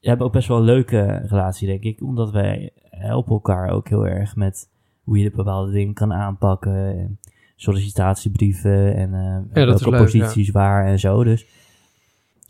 hebben 0.00 0.26
ook 0.26 0.32
best 0.32 0.48
wel 0.48 0.56
een 0.56 0.62
leuke 0.64 1.22
relatie, 1.26 1.66
denk 1.66 1.82
ik. 1.82 2.02
Omdat 2.02 2.30
wij 2.30 2.70
helpen 2.90 3.32
elkaar 3.32 3.70
ook 3.70 3.88
heel 3.88 4.06
erg 4.06 4.36
met 4.36 4.68
hoe 5.06 5.18
je 5.18 5.30
de 5.30 5.36
bepaalde 5.36 5.72
dingen 5.72 5.94
kan 5.94 6.12
aanpakken. 6.12 6.74
En 6.98 7.18
sollicitatiebrieven 7.56 8.94
en 8.96 9.10
dat 9.52 9.74
is 9.80 9.82
welke 9.82 9.90
leuk, 9.90 9.98
posities 10.00 10.50
waar 10.50 10.86
en 10.86 10.98
zo. 10.98 11.24
Dus 11.24 11.46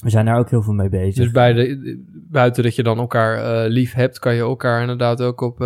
we 0.02 0.10
zijn 0.10 0.24
daar 0.26 0.38
ook 0.38 0.50
heel 0.50 0.62
veel 0.62 0.72
mee 0.72 0.88
bezig. 0.88 1.24
Dus 1.24 1.32
bij 1.32 1.52
de, 1.52 2.02
buiten 2.30 2.62
dat 2.62 2.74
je 2.74 2.82
dan 2.82 2.98
elkaar 2.98 3.36
eh, 3.64 3.70
lief 3.70 3.92
hebt, 3.92 4.18
kan 4.18 4.34
je 4.34 4.40
elkaar 4.40 4.80
inderdaad 4.80 5.22
ook 5.22 5.40
op 5.40 5.60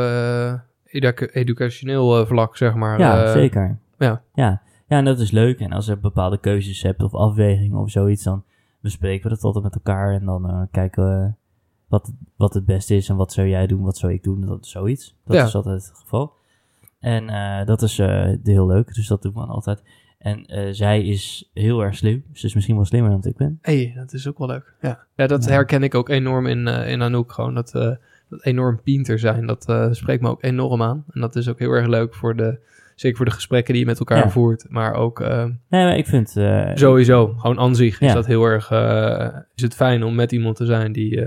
edu- 0.84 1.28
educationeel 1.32 2.26
vlak, 2.26 2.56
zeg 2.56 2.74
maar. 2.74 2.98
ja, 2.98 3.32
zeker. 3.32 3.78
ja. 3.98 4.22
ja. 4.34 4.62
Ja, 4.86 4.96
en 4.96 5.04
dat 5.04 5.18
is 5.20 5.30
leuk. 5.30 5.58
En 5.60 5.72
als 5.72 5.86
je 5.86 5.96
bepaalde 5.96 6.38
keuzes 6.38 6.82
hebt 6.82 7.02
of 7.02 7.14
afwegingen 7.14 7.78
of 7.78 7.90
zoiets, 7.90 8.22
dan 8.22 8.44
bespreken 8.80 9.22
we 9.22 9.34
dat 9.34 9.44
altijd 9.44 9.64
met 9.64 9.74
elkaar. 9.74 10.14
En 10.14 10.24
dan 10.24 10.68
kijken 10.70 11.04
we 11.04 11.32
wat, 11.88 12.12
wat 12.36 12.54
het 12.54 12.64
beste 12.64 12.94
is 12.94 13.08
en 13.08 13.16
wat 13.16 13.32
zou 13.32 13.48
jij 13.48 13.66
doen, 13.66 13.82
wat 13.82 13.96
zou 13.96 14.12
ik 14.12 14.22
doen, 14.22 14.40
dat 14.46 14.66
zoiets. 14.66 15.16
Dat 15.24 15.36
Ja. 15.36 15.44
is 15.44 15.54
altijd 15.54 15.86
het 15.86 15.98
geval. 15.98 16.32
En 17.00 17.28
eh, 17.28 17.66
dat 17.66 17.82
is 17.82 17.98
eh, 17.98 18.28
heel 18.44 18.66
leuk, 18.66 18.94
dus 18.94 19.06
dat 19.08 19.22
doen 19.22 19.32
we 19.32 19.38
dan 19.38 19.48
altijd. 19.48 19.82
En 20.18 20.44
eh, 20.46 20.68
zij 20.70 21.02
is 21.04 21.50
heel 21.54 21.80
erg 21.82 21.94
slim. 21.96 22.24
Ze 22.32 22.46
is 22.46 22.54
misschien 22.54 22.76
wel 22.76 22.84
slimmer 22.84 23.10
dan 23.10 23.24
ik 23.24 23.36
ben. 23.36 23.58
hey, 23.62 23.92
dat 23.96 24.12
is 24.12 24.28
ook 24.28 24.38
wel 24.38 24.46
leuk. 24.48 24.74
Ja, 24.80 24.98
ja 25.14 25.26
dat 25.26 25.44
Ja. 25.44 25.50
herken 25.50 25.82
ik 25.82 25.94
ook 25.94 26.08
enorm 26.08 26.46
in, 26.46 26.66
in 26.66 27.02
Anouk. 27.02 27.32
Gewoon 27.32 27.54
dat, 27.54 27.70
dat 28.28 28.44
enorm 28.44 28.80
pinter 28.82 29.18
zijn, 29.18 29.46
dat 29.46 29.62
spreekt 29.96 30.22
me 30.22 30.28
ook 30.28 30.42
enorm 30.42 30.82
aan. 30.82 31.04
En 31.10 31.20
dat 31.20 31.36
is 31.36 31.48
ook 31.48 31.58
heel 31.58 31.70
erg 31.70 31.86
leuk 31.86 32.14
voor 32.14 32.36
de, 32.36 32.58
zeker 32.94 33.16
voor 33.16 33.26
de 33.26 33.32
gesprekken 33.32 33.72
die 33.72 33.82
je 33.82 33.88
met 33.88 33.98
elkaar 33.98 34.18
Ja. 34.24 34.30
voert. 34.30 34.66
Maar 34.68 34.94
ook 34.94 35.20
eh, 35.20 35.44
Nee, 35.44 35.84
maar 35.84 35.96
ik 35.96 36.06
vind... 36.06 36.30
sowieso, 36.74 37.26
gewoon 37.36 37.58
aan 37.58 37.74
zich 37.74 38.00
is 38.00 38.12
dat 38.12 38.26
heel 38.26 38.44
erg, 38.44 38.70
is 39.54 39.62
het 39.62 39.74
fijn 39.74 40.02
om 40.02 40.14
met 40.14 40.32
iemand 40.32 40.56
te 40.56 40.66
zijn 40.66 40.92
die, 40.92 41.24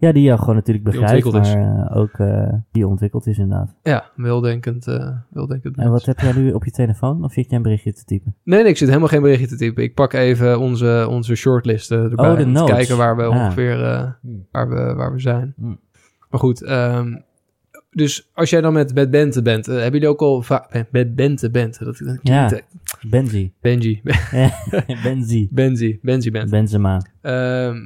Ja, 0.00 0.12
die 0.12 0.22
jou 0.22 0.38
gewoon 0.38 0.54
natuurlijk 0.54 0.84
begrijpt, 0.84 1.32
maar 1.32 1.56
eh, 1.90 1.96
ook 1.96 2.18
eh, 2.18 2.52
die 2.72 2.86
ontwikkeld 2.86 3.26
is 3.26 3.38
inderdaad. 3.38 3.74
ja, 3.82 4.10
weldenkend, 4.16 4.86
eh 4.86 5.10
weldenkend 5.30 5.76
En 5.76 5.90
wat 5.90 6.04
heb 6.04 6.18
jij 6.20 6.32
nu 6.32 6.52
op 6.52 6.64
je 6.64 6.70
telefoon? 6.70 7.24
Of 7.24 7.32
zit 7.32 7.46
jij 7.48 7.56
een 7.56 7.62
berichtje 7.62 7.92
te 7.92 8.04
typen? 8.04 8.34
Nee, 8.44 8.62
nee, 8.62 8.70
ik 8.70 8.76
zit 8.76 8.88
helemaal 8.88 9.08
geen 9.08 9.22
berichtje 9.22 9.46
te 9.46 9.56
typen. 9.56 9.82
Ik 9.82 9.94
pak 9.94 10.12
even 10.12 10.58
onze, 10.60 11.06
onze 11.10 11.34
shortlist 11.34 11.90
erbij. 11.90 12.30
Oh, 12.30 12.54
de 12.54 12.64
kijken 12.64 12.96
waar 12.96 13.16
we 13.16 13.22
Ah. 13.22 13.30
ongeveer 13.30 13.84
eh, 13.84 14.10
Hmm. 14.22 14.46
waar, 14.52 14.68
we, 14.68 14.94
waar 14.94 15.12
we 15.12 15.20
zijn. 15.20 15.52
Hmm. 15.56 15.80
Maar 16.30 16.40
goed, 16.40 16.62
ehm, 16.62 17.16
dus 17.90 18.30
als 18.34 18.50
jij 18.50 18.60
dan 18.60 18.72
met, 18.72 18.94
met 18.94 19.10
Bente 19.10 19.42
bent, 19.42 19.66
hebben 19.66 19.92
jullie 19.92 20.08
ook 20.08 20.20
al 20.20 20.44
met- 20.90 21.14
Bente 21.14 21.50
bent, 21.50 21.78
dat 21.84 22.18
Ja. 22.22 22.50
Benzi. 23.10 23.52
Benji, 23.60 24.00
Benzi. 25.02 25.48
Benzi, 25.50 25.98
Benzi 26.02 26.30
bent. 26.30 26.50
Benzema. 26.50 27.02
Ehm, 27.20 27.76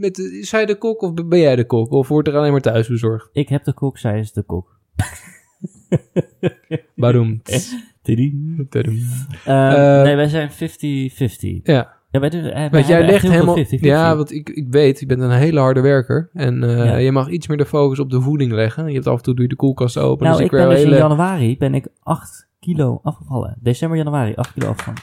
met, 0.00 0.18
is 0.18 0.50
hij 0.52 0.66
de 0.66 0.74
kok 0.78 1.02
of 1.02 1.14
ben 1.14 1.38
jij 1.40 1.56
de 1.56 1.64
kok? 1.66 1.90
Of 1.90 2.08
wordt 2.08 2.28
er 2.28 2.36
alleen 2.36 2.52
maar 2.52 2.60
thuis 2.60 2.88
bezorgd? 2.88 3.28
Ik 3.32 3.48
heb 3.48 3.64
de 3.64 3.72
kok, 3.72 3.98
zij 3.98 4.18
is 4.18 4.32
de 4.32 4.42
kok. 4.42 4.78
Waarom? 6.94 7.42
Tidie. 8.02 8.66
Tadam. 8.68 8.98
Eh, 9.44 9.96
Eh, 9.98 10.02
nee, 10.02 10.16
wij 10.16 10.28
zijn 10.28 10.50
50-50. 10.50 11.62
Ja, 11.62 11.98
Ja, 12.10 12.20
wij 12.20 12.30
doen, 12.30 12.40
eh, 12.44 12.52
wij 12.52 12.70
want 12.70 12.86
jij 12.86 13.06
legt 13.06 13.28
helemaal... 13.28 13.56
50-50. 13.64 13.68
Ja, 13.80 14.16
want 14.16 14.32
ik, 14.32 14.48
ik 14.48 14.66
weet, 14.70 15.00
je 15.00 15.06
bent 15.06 15.20
een 15.20 15.30
hele 15.30 15.60
harde 15.60 15.80
werker. 15.80 16.30
En 16.32 16.62
eh, 16.64 16.76
Ja. 16.84 16.96
je 16.96 17.12
mag 17.12 17.28
iets 17.28 17.46
meer 17.46 17.56
de 17.56 17.66
focus 17.66 17.98
op 17.98 18.10
de 18.10 18.20
voeding 18.20 18.52
leggen. 18.52 18.86
Je 18.86 18.94
hebt 18.94 19.06
af 19.06 19.16
en 19.16 19.22
toe 19.22 19.34
doe 19.34 19.42
je 19.42 19.48
de 19.48 19.56
koelkast 19.56 19.98
open. 19.98 20.24
nou, 20.26 20.36
dus 20.36 20.46
ik 20.46 20.52
ik 20.52 20.58
ben 20.58 20.68
dus 20.68 20.82
in 20.82 20.90
januari 20.90 21.56
ben 21.56 21.74
ik 21.74 21.86
8 22.02 22.48
kilo 22.60 23.00
afgevallen. 23.02 23.56
December, 23.60 23.98
januari, 23.98 24.32
8 24.34 24.52
kilo 24.52 24.68
afgevallen. 24.68 25.00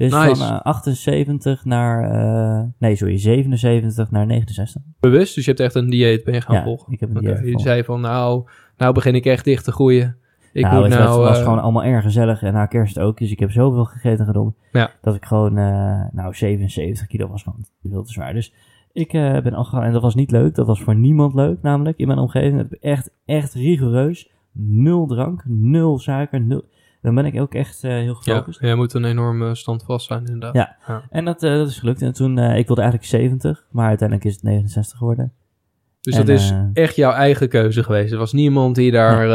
Dus 0.00 0.12
Nice. 0.12 0.36
van 0.36 0.48
eh, 0.48 0.60
78 0.60 1.64
naar... 1.64 2.10
eh, 2.10 2.64
nee, 2.78 2.96
sorry, 2.96 3.18
77 3.18 4.10
naar 4.10 4.26
69. 4.26 4.82
Bewust, 5.00 5.34
dus 5.34 5.44
je 5.44 5.50
hebt 5.50 5.62
echt 5.62 5.74
een 5.74 5.90
dieet 5.90 6.24
ben 6.24 6.34
je 6.34 6.40
gaan 6.40 6.56
ja, 6.56 6.62
volgen. 6.62 6.92
ik 6.92 7.00
heb 7.00 7.14
een 7.14 7.20
dieet 7.20 7.44
je 7.44 7.58
zei 7.58 7.84
van, 7.84 8.00
nou, 8.00 8.48
nou 8.76 8.94
begin 8.94 9.14
ik 9.14 9.24
echt 9.24 9.44
dicht 9.44 9.64
te 9.64 9.72
groeien. 9.72 10.16
Ik 10.52 10.62
nou, 10.62 10.74
moet 10.74 10.84
het 10.84 10.98
nou... 10.98 11.18
was, 11.18 11.28
was 11.28 11.38
eh, 11.38 11.44
gewoon 11.44 11.62
allemaal 11.62 11.84
erg 11.84 12.04
gezellig. 12.04 12.42
En 12.42 12.52
na 12.52 12.66
kerst 12.66 12.98
ook. 12.98 13.18
Dus 13.18 13.30
ik 13.30 13.38
heb 13.38 13.50
zoveel 13.50 13.84
gegeten 13.84 14.18
en 14.18 14.26
gedronken. 14.26 14.56
Ja. 14.72 14.90
Dat 15.00 15.14
ik 15.14 15.24
gewoon, 15.24 15.58
eh, 15.58 16.04
nou, 16.12 16.34
77 16.34 17.06
kilo 17.06 17.28
was 17.28 17.42
gewoon 17.42 17.64
veel 17.82 18.02
te 18.02 18.12
zwaar. 18.12 18.32
Dus 18.32 18.54
ik 18.92 19.12
eh, 19.12 19.40
ben 19.40 19.54
afgegaan. 19.54 19.84
En 19.84 19.92
dat 19.92 20.02
was 20.02 20.14
niet 20.14 20.30
leuk. 20.30 20.54
Dat 20.54 20.66
was 20.66 20.82
voor 20.82 20.96
niemand 20.96 21.34
leuk, 21.34 21.62
namelijk 21.62 21.98
in 21.98 22.06
mijn 22.06 22.18
omgeving. 22.18 22.72
Echt, 22.80 23.10
echt 23.24 23.54
rigoureus. 23.54 24.30
Nul 24.52 25.06
drank, 25.06 25.44
nul 25.46 25.98
suiker, 25.98 26.40
nul... 26.40 26.64
Dan 27.02 27.14
ben 27.14 27.24
ik 27.24 27.40
ook 27.40 27.54
echt 27.54 27.84
eh, 27.84 27.90
heel 27.90 28.06
ja, 28.06 28.14
gefocust. 28.14 28.60
jij 28.60 28.74
moet 28.74 28.94
een 28.94 29.04
enorme 29.04 29.54
standvast 29.54 30.06
zijn 30.06 30.26
inderdaad. 30.26 30.54
Ja. 30.54 31.02
En 31.10 31.24
dat, 31.24 31.42
eh, 31.42 31.54
dat 31.54 31.68
is 31.68 31.78
gelukt. 31.78 32.02
En 32.02 32.12
toen, 32.12 32.38
eh, 32.38 32.56
ik 32.58 32.66
wilde 32.66 32.82
eigenlijk 32.82 33.10
70, 33.10 33.66
maar 33.70 33.88
uiteindelijk 33.88 34.28
is 34.28 34.34
het 34.34 34.42
69 34.42 34.98
geworden. 34.98 35.32
Dus 36.00 36.14
En, 36.14 36.26
dat 36.26 36.28
is 36.28 36.54
echt 36.72 36.96
jouw 36.96 37.12
eigen 37.12 37.48
keuze 37.48 37.82
geweest. 37.82 38.12
Er 38.12 38.18
was 38.18 38.32
niemand 38.32 38.74
die 38.74 38.90
daar 38.90 39.26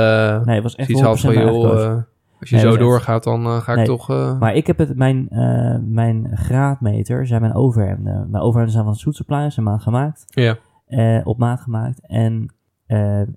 Nee, 0.46 0.56
het 0.56 0.64
was 0.64 0.76
echt 0.76 0.90
iets 0.90 1.02
had 1.02 1.20
van, 1.20 1.30
100% 1.34 1.34
mijn 1.34 1.48
eigen 1.48 1.62
joh, 1.62 1.70
keuze. 1.72 2.06
als 2.40 2.50
je 2.50 2.56
Nee, 2.56 2.66
zo 2.66 2.78
doorgaat, 2.78 3.24
dan 3.24 3.62
ga 3.62 3.72
ik 3.72 3.78
Nee. 3.78 3.86
toch... 3.86 4.08
Maar 4.40 4.56
ik 4.56 4.68
heb 4.68 4.78
het, 4.78 4.96
mijn, 4.96 5.28
mijn 5.92 6.32
graadmeter, 6.34 7.28
zijn 7.28 7.42
mijn 7.42 7.54
overhemden. 7.54 8.28
Mijn 8.30 8.44
overhemden 8.44 8.74
zijn 8.74 8.86
van 8.86 8.96
Soet 8.96 9.16
Supply, 9.16 9.50
zijn 9.50 9.66
maat 9.66 9.82
gemaakt. 9.82 10.26
ja. 10.28 10.58
op 11.24 11.38
maat 11.38 11.62
gemaakt. 11.62 12.00
En 12.08 12.54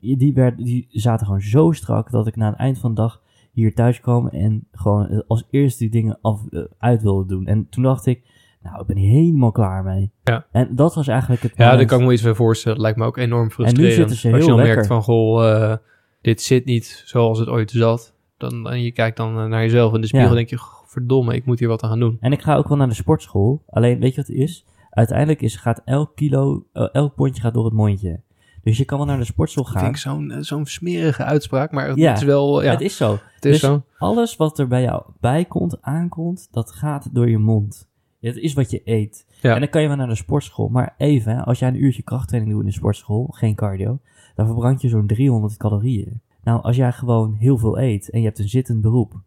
die, 0.00 0.32
werd, 0.34 0.56
die 0.56 0.86
zaten 0.90 1.26
gewoon 1.26 1.40
zo 1.40 1.72
strak 1.72 2.10
dat 2.10 2.26
ik 2.26 2.36
na 2.36 2.46
het 2.48 2.58
eind 2.58 2.78
van 2.78 2.94
de 2.94 3.00
dag 3.00 3.20
hier 3.62 3.74
thuis 3.74 4.00
kwam 4.00 4.28
en 4.28 4.66
gewoon 4.72 5.24
als 5.26 5.44
eerste 5.50 5.78
die 5.78 5.90
dingen 5.90 6.18
af, 6.22 6.40
eh, 6.50 6.62
uit 6.78 7.02
wilde 7.02 7.26
doen. 7.26 7.46
En 7.46 7.66
toen 7.70 7.82
dacht 7.82 8.06
ik, 8.06 8.22
nou, 8.62 8.80
ik 8.80 8.86
ben 8.86 8.96
hier 8.96 9.10
helemaal 9.10 9.52
klaar 9.52 9.84
mee. 9.84 10.10
Ja. 10.22 10.46
En 10.52 10.74
dat 10.74 10.94
was 10.94 11.08
eigenlijk 11.08 11.42
het 11.42 11.52
ja, 11.56 11.76
daar 11.76 11.86
kan 11.86 12.00
ik 12.00 12.06
me 12.06 12.12
iets 12.12 12.22
bij 12.22 12.34
voorstellen. 12.34 12.76
Dat 12.76 12.86
lijkt 12.86 12.98
me 12.98 13.06
ook 13.06 13.16
enorm 13.16 13.50
frustrerend. 13.50 13.94
zitten 13.94 14.16
ze 14.16 14.28
als 14.28 14.36
je 14.36 14.44
heel 14.44 14.46
dan 14.46 14.56
lekker. 14.56 14.74
merkt 14.74 14.88
van, 14.88 15.02
goh, 15.02 15.50
eh, 15.50 15.76
dit 16.20 16.42
zit 16.42 16.64
niet 16.64 17.02
zoals 17.06 17.38
het 17.38 17.48
ooit 17.48 17.70
zat. 17.70 18.14
Dan, 18.36 18.70
en 18.70 18.82
je 18.82 18.92
kijkt 18.92 19.16
dan 19.16 19.38
eh, 19.38 19.44
naar 19.44 19.62
jezelf 19.62 19.94
in 19.94 20.00
de 20.00 20.06
spiegel 20.06 20.28
Ja. 20.28 20.36
en 20.38 20.46
denk 20.46 20.60
je, 20.60 20.66
verdomme, 20.86 21.34
ik 21.34 21.44
moet 21.44 21.58
hier 21.58 21.68
wat 21.68 21.82
aan 21.82 21.90
gaan 21.90 22.00
doen. 22.00 22.16
En 22.20 22.32
ik 22.32 22.42
ga 22.42 22.56
ook 22.56 22.68
wel 22.68 22.76
naar 22.76 22.88
de 22.88 22.94
sportschool. 22.94 23.62
Alleen, 23.66 23.98
weet 24.00 24.10
je 24.14 24.16
wat 24.16 24.26
het 24.26 24.36
is? 24.36 24.66
Uiteindelijk 24.90 25.42
is, 25.42 25.56
gaat 25.56 25.82
elk 25.84 26.16
kilo, 26.16 26.66
eh, 26.72 26.88
elk 26.92 27.14
pondje 27.14 27.42
gaat 27.42 27.54
door 27.54 27.64
het 27.64 27.74
mondje. 27.74 28.20
Dus 28.62 28.78
je 28.78 28.84
kan 28.84 28.98
wel 28.98 29.06
naar 29.06 29.18
de 29.18 29.24
sportschool 29.24 29.64
Dat 29.64 29.72
gaan. 29.72 29.82
vind 29.82 29.94
ik 29.94 30.00
zo'n 30.00 30.30
eh, 30.30 30.38
zo'n 30.40 30.66
smerige 30.66 31.24
uitspraak, 31.24 31.72
maar 31.72 31.88
het 31.88 31.96
Ja. 31.98 32.12
is 32.12 32.22
wel, 32.22 32.62
ja, 32.62 32.70
Het 32.70 32.80
is 32.80 32.96
zo. 32.96 33.10
het 33.34 33.44
is 33.44 33.50
dus 33.52 33.60
zo. 33.60 33.82
alles 33.98 34.36
wat 34.36 34.58
er 34.58 34.68
bij 34.68 34.82
jou 34.82 35.02
bij 35.20 35.44
komt, 35.44 35.82
aankomt, 35.82 36.48
dat 36.50 36.72
gaat 36.72 37.14
door 37.14 37.30
je 37.30 37.38
mond. 37.38 37.88
Het 38.20 38.36
is 38.36 38.52
wat 38.54 38.70
je 38.70 38.80
eet. 38.84 39.26
Ja. 39.40 39.54
En 39.54 39.60
dan 39.60 39.68
kan 39.68 39.82
je 39.82 39.88
wel 39.88 39.96
naar 39.96 40.08
de 40.08 40.14
sportschool. 40.14 40.68
Maar 40.68 40.94
even, 40.96 41.32
hè, 41.36 41.42
als 41.44 41.58
jij 41.58 41.68
een 41.68 41.82
uurtje 41.82 42.02
krachttraining 42.02 42.52
doet 42.54 42.62
in 42.64 42.68
de 42.68 42.74
sportschool, 42.74 43.26
geen 43.30 43.54
cardio, 43.54 43.98
dan 44.34 44.46
verbrand 44.46 44.80
je 44.80 44.88
zo'n 44.88 45.06
300 45.06 45.56
calorieën. 45.56 46.20
Nou, 46.42 46.62
als 46.62 46.76
jij 46.76 46.92
gewoon 46.92 47.34
heel 47.34 47.58
veel 47.58 47.78
eet 47.78 48.10
en 48.10 48.18
je 48.20 48.26
hebt 48.26 48.38
een 48.38 48.48
zittend 48.48 48.80
beroep, 48.80 49.20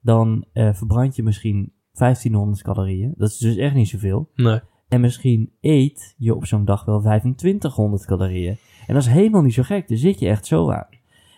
dan 0.00 0.44
eh, 0.52 0.74
verbrand 0.74 1.16
je 1.16 1.22
misschien 1.22 1.72
1500 1.92 2.62
calorieën. 2.62 3.14
Dat 3.16 3.28
is 3.30 3.36
dus 3.38 3.56
echt 3.56 3.74
niet 3.74 3.88
zoveel. 3.88 4.30
Nee. 4.34 4.60
En 4.94 5.00
misschien 5.00 5.50
eet 5.60 6.14
je 6.18 6.34
op 6.34 6.46
zo'n 6.46 6.64
dag 6.64 6.84
wel 6.84 7.00
2500 7.00 8.04
calorieën. 8.06 8.56
En 8.86 8.94
dat 8.94 9.02
is 9.02 9.08
helemaal 9.08 9.42
niet 9.42 9.54
zo 9.54 9.62
gek. 9.62 9.88
Daar 9.88 9.98
zit 9.98 10.18
je 10.18 10.28
echt 10.28 10.46
zo 10.46 10.70
aan. 10.70 10.86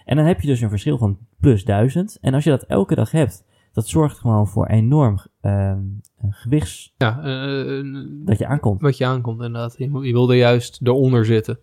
En 0.05 0.17
dan 0.17 0.25
heb 0.25 0.41
je 0.41 0.47
dus 0.47 0.61
een 0.61 0.69
verschil 0.69 0.99
van 0.99 1.19
plus 1.41 1.65
1000. 1.65 2.19
En 2.21 2.35
als 2.35 2.45
je 2.45 2.51
dat 2.51 2.63
elke 2.63 2.95
dag 2.95 3.11
hebt, 3.11 3.45
dat 3.73 3.89
zorgt 3.89 4.19
gewoon 4.19 4.49
voor 4.49 4.67
enorm 4.67 5.19
ehm, 5.41 5.79
gewichts 6.31 6.95
Ja, 6.97 7.19
eh, 7.23 7.83
dat 8.25 8.39
je 8.39 8.47
aankomt. 8.47 8.81
wat 8.81 8.97
je 8.97 9.07
aankomt 9.07 9.43
inderdaad. 9.43 9.75
Je, 9.79 9.91
moet- 9.91 10.05
je 10.07 10.13
wil 10.13 10.31
er 10.31 10.37
juist 10.37 10.81
eronder 10.83 11.25
zitten. 11.25 11.59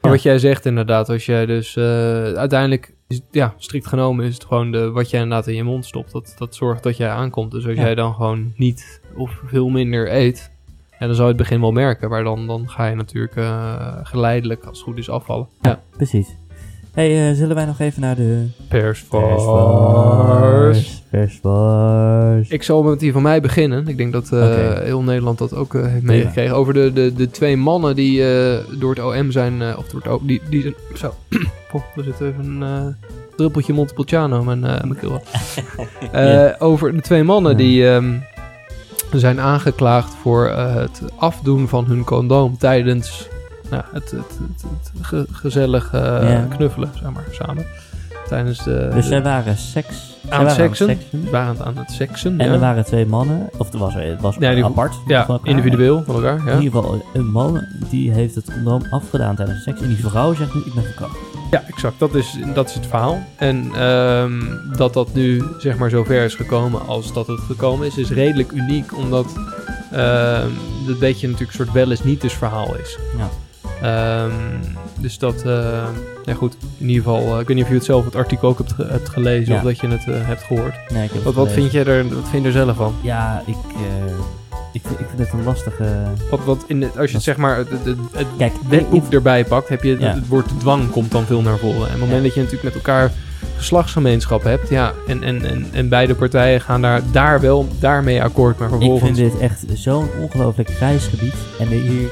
Maar 0.00 0.10
Ja. 0.10 0.16
wat 0.16 0.22
jij 0.22 0.38
zegt 0.38 0.66
inderdaad, 0.66 1.08
als 1.08 1.26
jij 1.26 1.46
dus 1.46 1.76
eh, 1.76 1.84
uiteindelijk, 2.32 2.94
ja, 3.30 3.54
strikt 3.56 3.86
genomen 3.86 4.24
is 4.24 4.34
het 4.34 4.44
gewoon 4.44 4.72
de, 4.72 4.90
wat 4.90 5.10
jij 5.10 5.20
inderdaad 5.22 5.46
in 5.46 5.54
je 5.54 5.62
mond 5.62 5.84
stopt. 5.84 6.12
Dat, 6.12 6.34
dat 6.38 6.54
zorgt 6.54 6.82
dat 6.82 6.96
jij 6.96 7.08
aankomt. 7.10 7.50
Dus 7.50 7.66
als 7.66 7.76
Ja. 7.76 7.82
jij 7.82 7.94
dan 7.94 8.14
gewoon 8.14 8.52
niet 8.56 9.00
of 9.16 9.40
veel 9.46 9.68
minder 9.68 10.12
eet, 10.14 10.51
ja, 11.02 11.08
dan 11.08 11.16
zou 11.16 11.28
je 11.28 11.34
het 11.34 11.42
begin 11.42 11.60
wel 11.60 11.72
merken. 11.72 12.10
Maar 12.10 12.24
dan, 12.24 12.46
dan 12.46 12.70
ga 12.70 12.86
je 12.86 12.94
natuurlijk 12.94 13.36
eh, 13.36 13.96
geleidelijk, 14.02 14.64
als 14.64 14.78
het 14.78 14.86
goed 14.86 14.98
is, 14.98 15.10
afvallen. 15.10 15.46
Ja. 15.60 15.80
Precies. 15.96 16.36
hey, 16.92 17.28
eh, 17.28 17.36
zullen 17.36 17.54
wij 17.54 17.64
nog 17.64 17.78
even 17.78 18.00
naar 18.00 18.16
de... 18.16 18.46
Persvars. 18.68 20.02
Persvars. 21.10 22.48
Ik 22.48 22.62
zal 22.62 22.82
met 22.82 23.00
die 23.00 23.12
van 23.12 23.22
mij 23.22 23.40
beginnen. 23.40 23.88
Ik 23.88 23.96
denk 23.96 24.12
dat 24.12 24.32
eh, 24.32 24.78
heel 24.78 25.02
Nederland 25.02 25.38
dat 25.38 25.54
ook 25.54 25.72
heeft 25.72 26.02
meegekregen. 26.02 26.56
Over 26.56 26.74
de, 26.74 26.92
de, 26.92 27.12
de 27.14 27.30
twee 27.30 27.56
mannen 27.56 27.94
die 27.96 28.18
door 28.78 28.94
het 28.94 29.04
OM 29.04 29.30
zijn... 29.30 29.76
of 29.76 29.88
door 29.88 30.00
het 30.00 30.08
O- 30.08 30.20
die, 30.22 30.40
die 30.48 30.62
zijn... 30.62 30.74
Zo. 30.94 31.14
Oh, 31.72 31.82
er 31.96 32.04
zit 32.04 32.20
even 32.20 32.44
een... 32.62 32.96
druppeltje 33.36 33.72
Montepulciano 33.72 34.44
mijn, 34.44 34.64
eh 34.64 34.82
mijn 34.82 34.96
keel 34.96 35.22
Ja. 36.12 36.56
Over 36.68 36.94
de 36.94 37.00
twee 37.00 37.22
mannen 37.22 37.56
die 37.56 37.88
ehm, 37.88 38.14
zijn 39.20 39.40
aangeklaagd 39.40 40.14
voor 40.14 40.46
eh, 40.46 40.74
het 40.74 41.02
afdoen 41.16 41.68
van 41.68 41.84
hun 41.84 42.04
condoom 42.04 42.56
tijdens 42.58 43.28
nou, 43.70 43.82
het, 43.92 44.10
het, 44.10 44.20
het, 44.20 44.62
het 44.62 44.90
ge- 45.06 45.26
gezellig 45.32 45.92
Ja. 45.92 46.46
knuffelen, 46.56 46.90
zeg 46.94 47.10
maar, 47.12 47.24
samen. 47.30 47.66
Tijdens 48.28 48.64
de... 48.64 48.88
Dus 48.92 49.02
de- 49.04 49.08
zij 49.10 49.22
waren 49.22 49.56
seks. 49.56 50.16
aan 50.28 50.44
het 50.46 50.54
seksen. 50.54 50.86
seksen. 50.88 51.30
waren 51.30 51.64
aan 51.64 51.76
het 51.78 51.90
seksen. 51.90 52.38
En 52.40 52.46
ja. 52.46 52.52
er 52.52 52.58
waren 52.58 52.84
twee 52.84 53.06
mannen, 53.06 53.48
of 53.58 53.72
er 53.72 53.78
was, 53.78 53.94
het 53.94 54.20
was 54.20 54.36
Ja, 54.38 54.54
die- 54.54 54.64
apart. 54.64 54.94
ja, 55.06 55.24
van 55.26 55.34
elkaar. 55.34 55.50
individueel 55.50 56.02
van 56.06 56.14
elkaar. 56.14 56.38
In 56.38 56.44
Ja. 56.44 56.58
ieder 56.60 56.80
geval, 56.82 57.02
een 57.12 57.30
man 57.30 57.64
die 57.90 58.10
heeft 58.10 58.34
het 58.34 58.52
condoom 58.52 58.82
afgedaan 58.90 59.36
tijdens 59.36 59.62
seks. 59.62 59.80
En 59.80 59.88
die 59.88 60.06
vrouw 60.06 60.34
zegt 60.34 60.54
nu, 60.54 60.60
ik 60.64 60.74
ben 60.74 60.84
verkracht. 60.84 61.16
Ja, 61.50 61.62
exact. 61.66 61.98
Dat 61.98 62.14
is, 62.14 62.36
dat 62.54 62.68
is 62.68 62.74
het 62.74 62.86
verhaal. 62.86 63.22
En 63.36 63.70
ehm, 63.74 64.32
dat 64.76 64.92
dat 64.94 65.14
nu 65.14 65.42
zeg 65.58 65.76
maar 65.78 65.90
zover 65.90 66.24
is 66.24 66.34
gekomen 66.34 66.86
als 66.86 67.12
dat 67.12 67.26
het 67.26 67.40
gekomen 67.40 67.86
is, 67.86 67.96
is 67.96 68.10
redelijk 68.10 68.52
uniek. 68.52 68.96
Omdat 68.96 69.26
ehm 69.92 70.48
het 70.86 70.98
beetje 70.98 71.26
natuurlijk 71.28 71.58
een 71.58 71.64
soort 71.64 71.72
wel 71.76 71.90
eens 71.90 72.04
niet 72.04 72.20
dus 72.20 72.32
verhaal 72.32 72.76
is. 72.76 72.98
Ja. 73.18 73.28
Ehm, 73.82 74.30
dus 74.98 75.18
dat, 75.18 75.42
eh, 75.42 75.84
ja 76.24 76.34
goed, 76.34 76.56
in 76.78 76.88
ieder 76.88 77.02
geval, 77.02 77.34
eh, 77.34 77.40
ik 77.40 77.46
weet 77.46 77.56
niet 77.56 77.64
of 77.64 77.70
je 77.70 77.76
het 77.76 77.84
zelf 77.84 78.04
het 78.04 78.16
artikel 78.16 78.48
ook 78.48 78.58
hebt, 78.58 78.72
ge- 78.72 78.86
hebt 78.88 79.08
gelezen 79.08 79.52
Ja. 79.52 79.58
of 79.58 79.64
dat 79.64 79.80
je 79.80 79.88
het 79.88 80.04
eh, 80.08 80.14
hebt 80.16 80.42
gehoord. 80.42 80.74
Nee, 80.92 81.04
ik 81.04 81.10
heb 81.12 81.22
Wat, 81.22 81.34
wat, 81.34 81.48
gelezen. 81.48 81.70
vind 81.70 81.86
je 81.86 81.92
er, 81.92 82.08
wat 82.14 82.28
vind 82.30 82.42
je 82.42 82.48
er 82.48 82.54
zelf 82.64 82.76
van? 82.76 82.94
Ja, 83.00 83.42
ik, 83.46 83.54
ik, 84.72 84.80
vind- 84.86 85.00
ik 85.00 85.06
vind 85.08 85.18
het 85.18 85.32
een 85.32 85.44
lastige... 85.44 85.84
Wat, 86.30 86.44
wat 86.44 86.64
in 86.66 86.80
de, 86.80 86.88
als 86.98 87.08
je 87.10 87.14
het, 87.16 87.24
zeg 87.24 87.36
maar 87.36 87.56
het, 87.56 87.68
het, 87.70 87.96
het 88.12 88.26
Kijk, 88.38 88.52
wetboek 88.68 89.04
ik- 89.06 89.12
erbij 89.12 89.44
pakt, 89.44 89.68
heb 89.68 89.82
je 89.82 89.96
Ja. 90.00 90.14
het 90.14 90.28
woord 90.28 90.48
dwang 90.58 90.90
komt 90.90 91.10
dan 91.10 91.24
veel 91.24 91.42
naar 91.42 91.58
voren. 91.58 91.76
En 91.76 91.82
op 91.84 91.90
het 91.90 91.98
moment 92.00 92.16
Ja. 92.18 92.22
dat 92.22 92.34
je 92.34 92.40
natuurlijk 92.40 92.74
met 92.74 92.84
elkaar 92.84 93.10
geslachtsgemeenschap 93.56 94.42
hebt, 94.42 94.68
ja, 94.68 94.92
en, 95.06 95.22
en, 95.22 95.44
en, 95.44 95.66
en 95.72 95.88
beide 95.88 96.14
partijen 96.14 96.60
gaan 96.60 96.82
daar, 96.82 97.02
daar 97.12 97.40
wel 97.40 97.68
daarmee 97.78 98.22
akkoord, 98.22 98.58
maar 98.58 98.68
Ik 98.68 98.74
vervolgens... 98.74 99.18
vind 99.18 99.32
dit 99.32 99.40
echt 99.40 99.64
zo'n 99.74 100.08
ongelooflijk 100.20 100.70
grijs 100.70 101.06
gebied. 101.06 101.34
En 101.58 101.66
hier, 101.68 102.08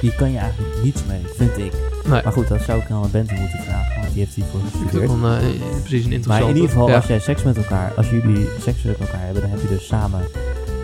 hier 0.00 0.14
kan 0.14 0.30
je 0.30 0.38
eigenlijk 0.38 0.82
niets 0.82 1.04
mee, 1.04 1.20
vind 1.36 1.58
ik. 1.58 1.72
Nee. 2.08 2.22
Maar 2.22 2.32
goed, 2.32 2.48
dat 2.48 2.60
zou 2.62 2.80
ik 2.80 2.90
aan 2.90 3.08
Bente 3.10 3.34
moeten 3.34 3.58
vragen, 3.58 4.00
want 4.00 4.12
die 4.12 4.22
heeft 4.22 4.34
hiervoor 4.34 4.60
gestudeerd. 4.60 5.10
het 5.10 5.20
wel 5.20 5.30
een, 5.30 5.40
eh, 5.40 5.82
precies 5.82 6.04
een 6.04 6.10
Maar 6.10 6.12
interessante... 6.12 6.48
in 6.48 6.54
ieder 6.54 6.70
geval, 6.70 6.88
ja. 6.88 6.94
als 6.94 7.06
jij 7.06 7.20
seks 7.20 7.42
met 7.42 7.56
elkaar, 7.56 7.92
als 7.96 8.10
jullie 8.10 8.48
seks 8.60 8.82
met 8.82 8.98
elkaar 8.98 9.24
hebben, 9.24 9.42
dan 9.42 9.50
heb 9.50 9.60
je 9.60 9.68
dus 9.68 9.86
samen 9.86 10.20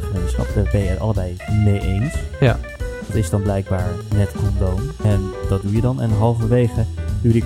gemeenschap. 0.00 0.46
Daar 0.54 0.68
ben 0.72 0.80
je 0.80 0.88
het 0.88 0.98
allebei 0.98 1.36
mee 1.64 1.80
eens. 1.80 2.14
Ja. 2.40 2.58
Dat 3.06 3.16
is 3.16 3.30
dan 3.30 3.42
blijkbaar 3.42 3.90
net 4.14 4.32
condoom. 4.32 4.80
En 5.02 5.20
dat 5.48 5.62
doe 5.62 5.72
je 5.72 5.80
dan. 5.80 6.00
En 6.00 6.10
halverwege 6.10 6.84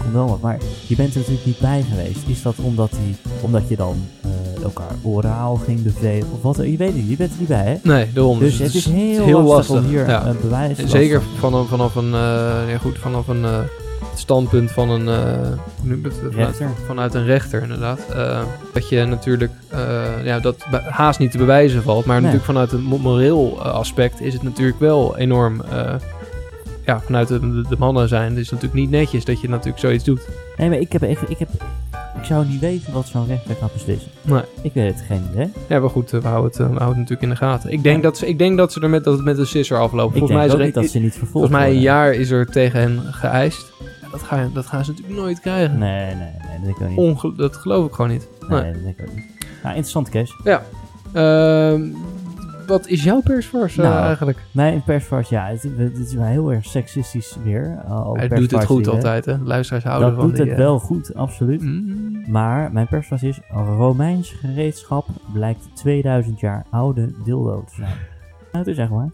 condoom 0.03 0.29
af. 0.31 0.41
Maar 0.41 0.59
je 0.87 0.97
bent 0.97 1.13
er 1.13 1.19
natuurlijk 1.19 1.47
niet 1.47 1.59
bij 1.59 1.85
geweest. 1.91 2.19
Is 2.27 2.43
dat 2.43 2.55
omdat, 2.63 2.91
die, 3.05 3.17
omdat 3.41 3.69
je 3.69 3.77
dan 3.77 3.97
eh, 4.21 4.63
elkaar 4.63 4.95
oraal 5.03 5.57
ging 5.57 5.83
bevredigen? 5.83 6.33
Of 6.33 6.43
wat? 6.43 6.57
Je 6.57 6.77
weet 6.77 6.81
het 6.89 6.95
niet. 6.97 7.09
Je 7.09 7.17
bent 7.17 7.33
er 7.33 7.39
niet 7.39 7.49
bij, 7.49 7.65
hè? 7.65 7.91
Nee, 7.93 8.13
daarom. 8.13 8.39
Dus 8.39 8.59
het 8.59 8.75
is 8.75 8.85
heel, 8.87 9.25
heel 9.25 9.43
lastig, 9.43 9.77
om 9.77 9.85
hier 9.85 10.09
ja. 10.09 10.27
een 10.27 10.37
bewijs 10.41 10.79
En 10.79 10.89
Zeker 10.89 11.17
lastig. 11.19 11.39
vanaf, 11.39 11.69
vanaf 11.69 11.95
een, 11.95 12.15
eh, 12.15 12.71
ja 12.71 12.79
goed, 12.81 12.99
vanaf 12.99 13.29
een 13.29 13.45
eh, 13.45 13.59
standpunt 14.15 14.71
van 14.71 14.91
een, 14.91 15.09
eh, 15.09 15.97
het? 16.37 16.63
Vanuit, 16.87 17.15
een 17.15 17.25
rechter 17.25 17.63
inderdaad. 17.63 17.99
Eh, 18.15 18.43
dat 18.73 18.89
je 18.89 19.05
natuurlijk, 19.05 19.53
eh, 19.69 20.25
ja, 20.25 20.39
dat 20.41 20.57
haast 20.89 21.19
niet 21.19 21.31
te 21.31 21.39
bewijzen 21.39 21.83
valt. 21.83 22.05
Maar 22.05 22.15
Nee. 22.21 22.25
natuurlijk 22.25 22.51
vanuit 22.53 22.73
een 22.73 22.83
mo- 22.83 22.99
moreel 22.99 23.59
eh, 23.59 23.73
aspect 23.73 24.21
is 24.21 24.33
het 24.33 24.43
natuurlijk 24.43 24.79
wel 24.81 25.17
enorm, 25.17 25.61
eh, 25.61 25.95
ja, 26.87 27.01
vanuit 27.01 27.29
de, 27.29 27.63
de, 27.69 27.77
mannen 27.79 28.09
zijn. 28.09 28.31
Het 28.31 28.39
is 28.39 28.51
natuurlijk 28.51 28.81
niet 28.81 28.91
netjes 28.91 29.25
dat 29.25 29.41
je 29.41 29.49
natuurlijk 29.49 29.79
zoiets 29.79 30.05
doet. 30.05 30.29
Nee, 30.57 30.69
maar 30.69 30.79
ik 30.79 30.93
heb, 30.93 31.03
ik, 31.03 31.21
ik 31.21 31.39
heb... 31.39 31.49
Ik 32.19 32.25
zou 32.25 32.47
niet 32.47 32.61
weten 32.61 32.93
wat 32.93 33.07
zo'n 33.07 33.27
rechter 33.27 33.55
gaat 33.55 33.73
beslissen. 33.73 34.11
Nee. 34.23 34.43
Ik 34.63 34.73
weet 34.75 34.95
het 34.95 35.05
geen 35.07 35.23
idee. 35.33 35.53
Ja, 35.69 35.81
maar 35.81 35.91
goed, 35.91 36.13
eh, 36.13 36.21
we 36.21 36.29
houden 36.29 36.51
het, 36.51 36.61
eh, 36.61 36.67
we 36.67 36.79
houden 36.79 36.89
het 36.89 36.97
natuurlijk 36.97 37.23
in 37.23 37.29
de 37.29 37.37
gaten. 37.37 37.71
Ik 37.71 37.83
denk, 37.83 38.03
dat, 38.03 38.19
ze, 38.19 38.27
ik 38.29 38.39
denk 38.39 38.57
dat 38.57 38.73
ze 38.73 38.81
er 38.81 38.91
met, 38.91 39.05
dat 39.05 39.15
het 39.15 39.25
met 39.25 39.39
een 39.39 39.47
sisser 39.47 39.79
aflopen. 39.79 40.13
Ik 40.13 40.19
Volgens 40.19 40.39
mij 40.39 40.47
is 40.47 40.53
er 40.53 40.65
niet 40.65 40.75
dat 40.75 40.87
ze 40.89 40.99
niet 40.99 41.13
vervolgd 41.15 41.31
Volgens 41.31 41.53
mij 41.53 41.71
een 41.71 41.81
jaar 41.81 42.15
is 42.15 42.31
er 42.31 42.47
tegen 42.47 42.81
hen 42.81 43.01
geëist. 43.13 43.73
Ja, 44.03 44.09
dat, 44.11 44.23
ga 44.23 44.49
dat 44.55 44.67
gaan 44.67 44.85
ze 44.85 44.91
natuurlijk 44.91 45.19
nooit 45.19 45.41
krijgen. 45.41 45.79
Nee, 45.79 46.05
nee, 46.05 46.15
nee, 46.15 46.31
dat 46.57 46.65
denk 46.65 46.77
ik 46.77 46.89
niet. 46.89 46.99
Onge- 46.99 47.35
dat 47.37 47.57
geloof 47.57 47.87
ik 47.87 47.93
gewoon 47.95 48.11
niet. 48.11 48.29
Nee, 48.49 48.61
Nee. 48.61 48.73
dat 48.73 48.83
denk 48.83 48.99
ik 48.99 49.09
ook 49.09 49.15
niet. 49.15 49.25
Nou, 49.63 49.77
interessant, 49.77 50.09
Kees. 50.09 50.35
Ehm, 51.13 51.83
wat 52.67 52.87
is 52.89 53.05
jouw 53.05 53.21
persvars 53.21 53.77
eh, 53.79 53.85
Nou, 53.85 54.05
eigenlijk? 54.07 54.39
Mijn 54.51 54.83
persvars, 54.83 55.29
ja, 55.29 55.47
het, 55.47 55.63
het 55.77 55.99
is 55.99 56.15
wel 56.15 56.25
heel 56.25 56.53
erg 56.53 56.65
seksistisch 56.65 57.37
weer. 57.43 57.65
uh, 57.85 57.91
alle 57.91 58.19
Hij 58.19 58.29
doet 58.29 58.51
het 58.51 58.65
goed 58.65 58.89
altijd, 58.89 59.25
hè? 59.25 59.37
Luisteraars 59.43 59.85
houden 59.85 60.09
Dat 60.09 60.19
van 60.19 60.27
doet 60.27 60.37
die, 60.37 60.45
het 60.45 60.53
eh, 60.55 60.59
wel 60.59 60.79
goed, 60.79 61.15
absoluut. 61.15 61.61
mm, 61.63 62.31
Maar 62.31 62.73
mijn 62.73 62.89
persvars 62.89 63.23
is, 63.23 63.41
Romeins 63.77 64.31
gereedschap 64.31 65.07
blijkt 65.33 65.69
2000 65.75 66.41
jaar 66.41 66.65
oude 66.71 67.11
dildo 67.25 67.65
te 67.67 67.75
zijn. 67.75 67.97
Nou, 68.53 68.67
het 68.67 68.75
is 68.75 68.83
echt 68.83 68.91
waar. 68.91 69.11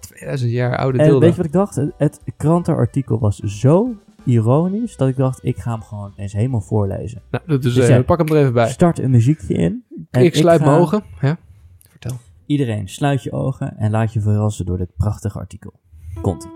2000 0.00 0.50
jaar 0.50 0.76
oude 0.76 0.98
En 0.98 1.04
dildo. 1.04 1.20
weet 1.20 1.30
je 1.30 1.36
wat 1.36 1.46
ik 1.46 1.52
dacht? 1.52 1.74
Het, 1.74 1.92
het 1.98 2.20
krantenartikel 2.36 3.18
was 3.18 3.36
zo 3.38 3.94
ironisch 4.24 4.96
dat 4.96 5.08
ik 5.08 5.16
dacht, 5.16 5.38
ik 5.44 5.56
ga 5.58 5.72
hem 5.72 5.82
gewoon 5.82 6.12
eens 6.16 6.32
helemaal 6.32 6.60
voorlezen. 6.60 7.22
Nou, 7.30 7.58
Dus 7.58 7.76
eh, 7.78 7.88
ja. 7.88 8.02
pak 8.02 8.18
hem 8.18 8.28
er 8.28 8.36
even 8.36 8.52
bij. 8.52 8.68
Start 8.68 8.98
een 8.98 9.10
muziekje 9.10 9.54
in. 9.54 9.84
ik 10.10 10.34
sluit 10.34 10.60
ga- 10.60 10.66
mijn 10.66 10.80
ogen. 10.80 11.02
Ja. 11.20 11.36
Iedereen, 12.50 12.88
sluit 12.88 13.22
je 13.22 13.32
ogen 13.32 13.76
en 13.76 13.90
laat 13.90 14.12
je 14.12 14.20
verrassen 14.20 14.66
door 14.66 14.78
dit 14.78 14.96
prachtige 14.96 15.38
artikel. 15.38 15.72
komt 16.20 16.44
ie. 16.44 16.50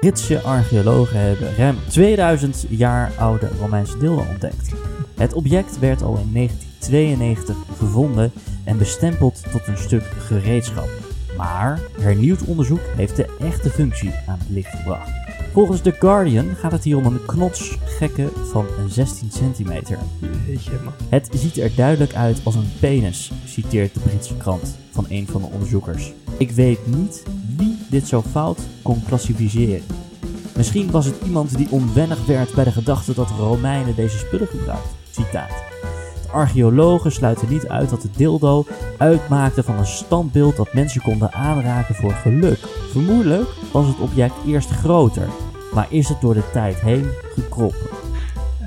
Britse 0.00 0.40
archeologen 0.40 1.20
hebben 1.20 1.56
ruim 1.56 1.76
2000 1.88 2.66
jaar 2.68 3.12
oude 3.18 3.48
Romeinse 3.60 3.98
dildo 3.98 4.24
ontdekt. 4.30 4.74
Het 5.16 5.32
object 5.32 5.78
werd 5.78 6.02
al 6.02 6.18
in 6.18 6.32
1992 6.32 7.56
gevonden 7.76 8.32
en 8.64 8.78
bestempeld 8.78 9.50
tot 9.52 9.66
een 9.66 9.78
stuk 9.78 10.02
gereedschap. 10.02 10.88
Maar 11.36 11.80
hernieuwd 12.00 12.44
onderzoek 12.44 12.82
heeft 12.96 13.16
de 13.16 13.36
echte 13.40 13.70
functie 13.70 14.12
aan 14.26 14.38
het 14.38 14.48
licht 14.48 14.76
gebracht. 14.76 15.23
Volgens 15.54 15.80
The 15.80 15.92
Guardian 15.98 16.54
gaat 16.56 16.72
het 16.72 16.84
hier 16.84 16.96
om 16.96 17.06
een 17.06 17.26
knotsgekke 17.26 18.28
van 18.44 18.66
16 18.88 19.30
centimeter. 19.30 19.98
Jeetje, 20.46 20.70
man. 20.84 20.92
Het 21.08 21.28
ziet 21.32 21.58
er 21.58 21.74
duidelijk 21.76 22.14
uit 22.14 22.40
als 22.44 22.54
een 22.54 22.72
penis, 22.80 23.32
citeert 23.44 23.94
de 23.94 24.00
Britse 24.00 24.36
krant 24.36 24.76
van 24.90 25.06
een 25.08 25.26
van 25.26 25.40
de 25.40 25.46
onderzoekers. 25.46 26.12
Ik 26.38 26.50
weet 26.50 26.86
niet 26.86 27.22
wie 27.56 27.76
dit 27.90 28.08
zo 28.08 28.22
fout 28.22 28.58
kon 28.82 29.02
klassificeren. 29.06 29.82
Misschien 30.56 30.90
was 30.90 31.06
het 31.06 31.16
iemand 31.24 31.56
die 31.56 31.70
onwennig 31.70 32.26
werd 32.26 32.54
bij 32.54 32.64
de 32.64 32.72
gedachte 32.72 33.14
dat 33.14 33.30
Romeinen 33.30 33.94
deze 33.94 34.18
spullen 34.18 34.46
gebruikten. 34.46 34.90
Citaat. 35.10 35.62
De 36.22 36.30
archeologen 36.30 37.12
sluiten 37.12 37.48
niet 37.48 37.68
uit 37.68 37.90
dat 37.90 38.02
de 38.02 38.10
dildo 38.16 38.66
uitmaakte 38.98 39.62
van 39.62 39.78
een 39.78 39.86
standbeeld 39.86 40.56
dat 40.56 40.74
mensen 40.74 41.02
konden 41.02 41.32
aanraken 41.32 41.94
voor 41.94 42.12
geluk. 42.12 42.58
Vermoedelijk 42.90 43.48
was 43.72 43.86
het 43.86 44.00
object 44.00 44.34
eerst 44.46 44.70
groter, 44.70 45.28
maar 45.74 45.86
is 45.88 46.08
het 46.08 46.20
door 46.20 46.34
de 46.34 46.50
tijd 46.52 46.80
heen 46.80 47.06
gekroppen. 47.34 47.88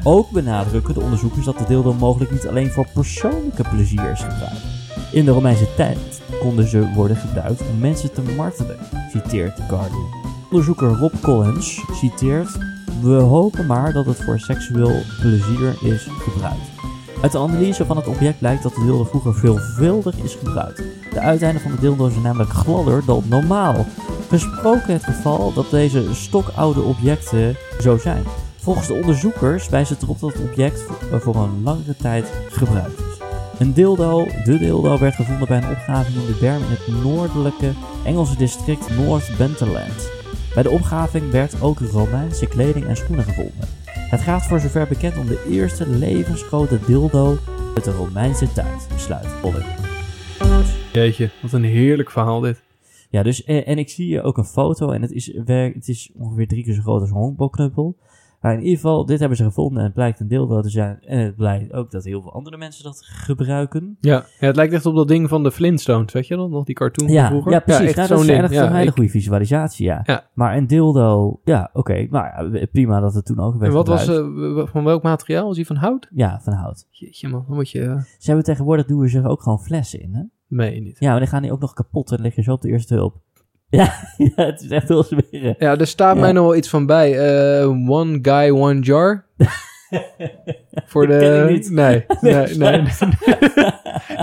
Ook 0.03 0.29
benadrukken 0.31 0.93
de 0.93 0.99
onderzoekers 0.99 1.45
dat 1.45 1.57
de 1.57 1.65
dildo 1.67 1.93
mogelijk 1.93 2.31
niet 2.31 2.47
alleen 2.47 2.71
voor 2.71 2.87
persoonlijke 2.93 3.63
plezier 3.63 4.11
is 4.11 4.21
gebruikt. 4.21 4.65
In 5.11 5.25
de 5.25 5.31
Romeinse 5.31 5.73
tijd 5.75 6.21
konden 6.39 6.67
ze 6.67 6.91
worden 6.95 7.17
gebruikt 7.17 7.61
om 7.61 7.79
mensen 7.79 8.13
te 8.13 8.21
martelen, 8.21 8.77
citeert 9.11 9.55
The 9.55 9.61
Guardian. 9.61 10.25
Onderzoeker 10.49 10.89
Rob 10.89 11.13
Collins 11.21 11.83
citeert: 11.93 12.57
We 13.01 13.13
hopen 13.13 13.65
maar 13.65 13.93
dat 13.93 14.05
het 14.05 14.23
voor 14.23 14.39
seksueel 14.39 15.01
plezier 15.21 15.75
is 15.83 16.07
gebruikt. 16.19 16.69
Uit 17.21 17.31
de 17.31 17.37
analyse 17.37 17.85
van 17.85 17.97
het 17.97 18.07
object 18.07 18.39
blijkt 18.39 18.63
dat 18.63 18.75
de 18.75 18.81
dildo 18.81 19.03
vroeger 19.03 19.35
veelvuldig 19.35 20.17
is 20.17 20.35
gebruikt. 20.35 20.81
De 21.13 21.19
uiteinden 21.19 21.61
van 21.61 21.71
de 21.71 21.79
dildo 21.79 22.09
zijn 22.09 22.21
namelijk 22.21 22.49
gladder 22.49 23.05
dan 23.05 23.23
normaal. 23.29 23.85
Gesproken 24.27 24.93
het 24.93 25.03
geval 25.03 25.53
dat 25.53 25.69
deze 25.69 26.15
stokoude 26.15 26.81
objecten 26.81 27.55
zo 27.79 27.97
zijn. 27.97 28.23
Volgens 28.57 28.87
de 28.87 28.93
onderzoekers 28.93 29.69
wijst 29.69 29.89
het 29.89 30.01
erop 30.01 30.19
dat 30.19 30.33
het 30.33 30.41
object 30.41 30.81
voor- 30.81 31.21
voor 31.21 31.35
een 31.35 31.63
langere 31.63 31.95
tijd 31.95 32.31
gebruikt 32.49 32.99
is. 32.99 33.17
Een 33.59 33.73
dildo, 33.73 34.25
de 34.43 34.57
dildo, 34.57 34.97
werd 34.97 35.15
gevonden 35.15 35.47
bij 35.47 35.57
een 35.57 35.69
opgraving 35.69 36.15
in 36.15 36.25
de 36.25 36.37
berm 36.39 36.61
in 36.63 36.69
het 36.69 37.03
noordelijke 37.03 37.71
Engelse 38.05 38.35
district 38.37 38.97
North 38.97 39.37
Benterland. 39.37 40.09
Bij 40.53 40.63
de 40.63 40.69
opgraving 40.69 41.31
werd 41.31 41.61
ook 41.61 41.79
Romeinse 41.79 42.45
kleding 42.45 42.85
en 42.85 42.97
schoenen 42.97 43.25
gevonden. 43.25 43.67
Het 43.85 44.21
gaat 44.21 44.45
voor 44.45 44.59
zover 44.59 44.87
bekend 44.87 45.17
om 45.17 45.27
de 45.27 45.45
eerste 45.49 45.87
levensgrote 45.87 46.79
dildo 46.85 47.37
uit 47.75 47.83
de 47.83 47.91
Romeinse 47.91 48.53
tijd, 48.53 48.87
Pollard. 49.41 49.65
Jeetje, 50.91 51.29
wat 51.41 51.51
een 51.51 51.63
heerlijk 51.63 52.11
verhaal 52.11 52.39
dit. 52.39 52.61
Ja, 53.09 53.23
dus, 53.23 53.43
en, 53.43 53.65
en 53.65 53.77
ik 53.77 53.89
zie 53.89 54.05
hier 54.05 54.23
ook 54.23 54.37
een 54.37 54.43
foto 54.45 54.89
en 54.91 55.01
het 55.01 55.11
is, 55.11 55.33
het 55.45 55.87
is 55.87 56.11
ongeveer 56.17 56.47
drie 56.47 56.63
keer 56.63 56.73
zo 56.73 56.81
groot 56.81 57.01
als 57.01 57.09
een 57.09 57.15
honkbalknuppel. 57.15 57.97
Maar 58.41 58.53
in 58.53 58.59
ieder 58.59 58.75
geval, 58.75 59.05
dit 59.05 59.19
hebben 59.19 59.37
ze 59.37 59.43
gevonden 59.43 59.77
en 59.77 59.83
het 59.83 59.93
blijkt 59.93 60.19
een 60.19 60.27
dildo 60.27 60.61
te 60.61 60.69
zijn. 60.69 60.99
En 61.05 61.19
het 61.19 61.35
blijkt 61.35 61.73
ook 61.73 61.91
dat 61.91 62.03
heel 62.03 62.21
veel 62.21 62.33
andere 62.33 62.57
mensen 62.57 62.83
dat 62.83 63.01
gebruiken. 63.05 63.97
Ja. 63.99 64.25
ja, 64.39 64.47
het 64.47 64.55
lijkt 64.55 64.73
echt 64.73 64.85
op 64.85 64.95
dat 64.95 65.07
ding 65.07 65.29
van 65.29 65.43
de 65.43 65.51
Flintstones, 65.51 66.13
weet 66.13 66.27
je 66.27 66.35
dat? 66.35 66.49
Nog 66.49 66.63
die 66.65 66.75
cartoon 66.75 67.07
Ja, 67.07 67.19
van 67.21 67.29
vroeger? 67.29 67.51
ja 67.51 67.59
precies. 67.59 67.85
echt 67.85 67.95
Nou, 67.95 68.09
dat 68.09 68.19
is 68.51 68.57
Ja, 68.57 68.65
een 68.67 68.75
hele 68.75 68.87
ik- 68.87 68.93
goede 68.93 69.09
visualisatie, 69.09 69.85
ja. 69.85 70.01
Ja. 70.05 70.27
Maar 70.33 70.57
een 70.57 70.67
dildo, 70.67 71.39
ja, 71.43 71.69
oké. 71.73 72.07
maar 72.09 72.49
ja, 72.55 72.65
prima 72.71 72.99
dat 72.99 73.13
het 73.13 73.25
toen 73.25 73.39
ook 73.39 73.53
werd 73.53 73.65
En 73.71 73.77
wat 73.77 73.87
was, 73.87 74.05
gebruikt. 74.05 74.57
eh, 74.59 74.63
w- 74.65 74.71
van 74.71 74.83
welk 74.83 75.03
materiaal? 75.03 75.45
Was 75.45 75.55
die 75.55 75.65
van 75.65 75.75
hout? 75.75 76.07
Ja, 76.13 76.39
van 76.43 76.53
hout. 76.53 76.87
Jeetje 76.89 77.27
man, 77.27 77.43
dan 77.47 77.55
moet 77.55 77.69
je... 77.69 77.81
eh, 77.83 77.97
Ze 77.97 78.25
hebben 78.27 78.43
tegenwoordig, 78.45 78.85
doen 78.85 78.99
we 78.99 79.17
er 79.17 79.27
ook 79.27 79.41
gewoon 79.41 79.59
flessen 79.59 80.01
in, 80.01 80.13
hè? 80.13 80.21
Meen 80.47 80.73
je 80.73 80.81
niet. 80.81 80.99
Ja, 80.99 81.09
maar 81.09 81.19
dan 81.19 81.27
gaan 81.27 81.41
die 81.41 81.51
ook 81.51 81.59
nog 81.59 81.73
kapot 81.73 82.09
en 82.09 82.15
dan 82.15 82.25
lig 82.25 82.35
je 82.35 82.41
zo 82.41 82.51
op 82.51 82.61
de 82.61 82.69
eerste 82.69 82.93
hulp. 82.93 83.15
Ja, 83.69 83.93
ja 84.17 84.45
het 84.45 84.61
is 84.61 84.69
echt 84.69 84.87
heel 84.87 85.03
smerig. 85.03 85.59
Ja, 85.59 85.77
er 85.77 85.87
staat 85.87 86.15
Ja. 86.15 86.21
mij 86.21 86.31
nog 86.31 86.43
wel 86.45 86.55
iets 86.55 86.69
van 86.69 86.85
bij. 86.85 87.17
Eh, 87.59 87.89
one 87.89 88.19
guy, 88.21 88.49
one 88.49 88.79
jar. 88.79 89.25
Voor 90.85 91.07
de... 91.07 91.45
ik 91.45 91.49
niet. 91.49 91.69
Nee, 91.71 92.05
nee, 92.21 92.55
nee. 92.57 92.83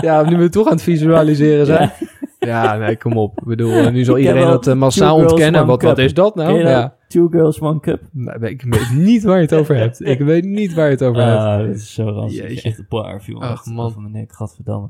ja, 0.01 0.29
nu 0.29 0.37
we 0.37 0.49
toch 0.49 0.65
aan 0.65 0.73
het 0.73 0.81
visualiseren 0.81 1.65
zijn. 1.65 1.91
Ja, 2.39 2.77
nee, 2.77 2.97
kom 2.97 3.17
op. 3.17 3.37
Ik 3.39 3.45
bedoel, 3.45 3.71
eh, 3.71 3.91
nu 3.91 4.03
zal 4.03 4.17
Ik 4.17 4.21
iedereen 4.21 4.47
dat 4.47 4.67
eh, 4.67 4.73
massaal 4.75 5.15
ontkennen. 5.15 5.65
Wat, 5.65 5.81
wat 5.81 5.97
is 5.97 6.13
dat 6.13 6.35
nou? 6.35 6.57
je 6.57 6.63
dat? 6.63 6.71
Ja. 6.71 6.95
Two 7.07 7.27
girls, 7.27 7.59
one 7.59 7.79
cup. 7.79 8.01
Nee, 8.11 8.51
ik 8.51 8.61
weet 8.61 8.91
niet 8.93 9.23
waar 9.23 9.35
je 9.35 9.41
het 9.41 9.53
over 9.53 9.75
hebt. 9.75 10.05
Ik 10.05 10.19
weet 10.19 10.45
niet 10.45 10.73
waar 10.73 10.85
je 10.85 10.91
het 10.91 11.03
over 11.03 11.23
hebt. 11.23 11.39
Ah, 11.39 11.65
dit 11.65 11.75
is 11.75 11.93
zo 11.93 12.03
ranzig. 12.03 12.47
Jeetje. 12.47 12.69
Echt 12.69 12.77
een 12.77 12.85
barf, 12.89 13.25
jongen. 13.25 13.47
Ach, 13.47 13.65
man. 13.65 13.91
Van 13.91 14.01
mijn 14.01 14.13
nek, 14.13 14.33
gadverdamme. 14.33 14.89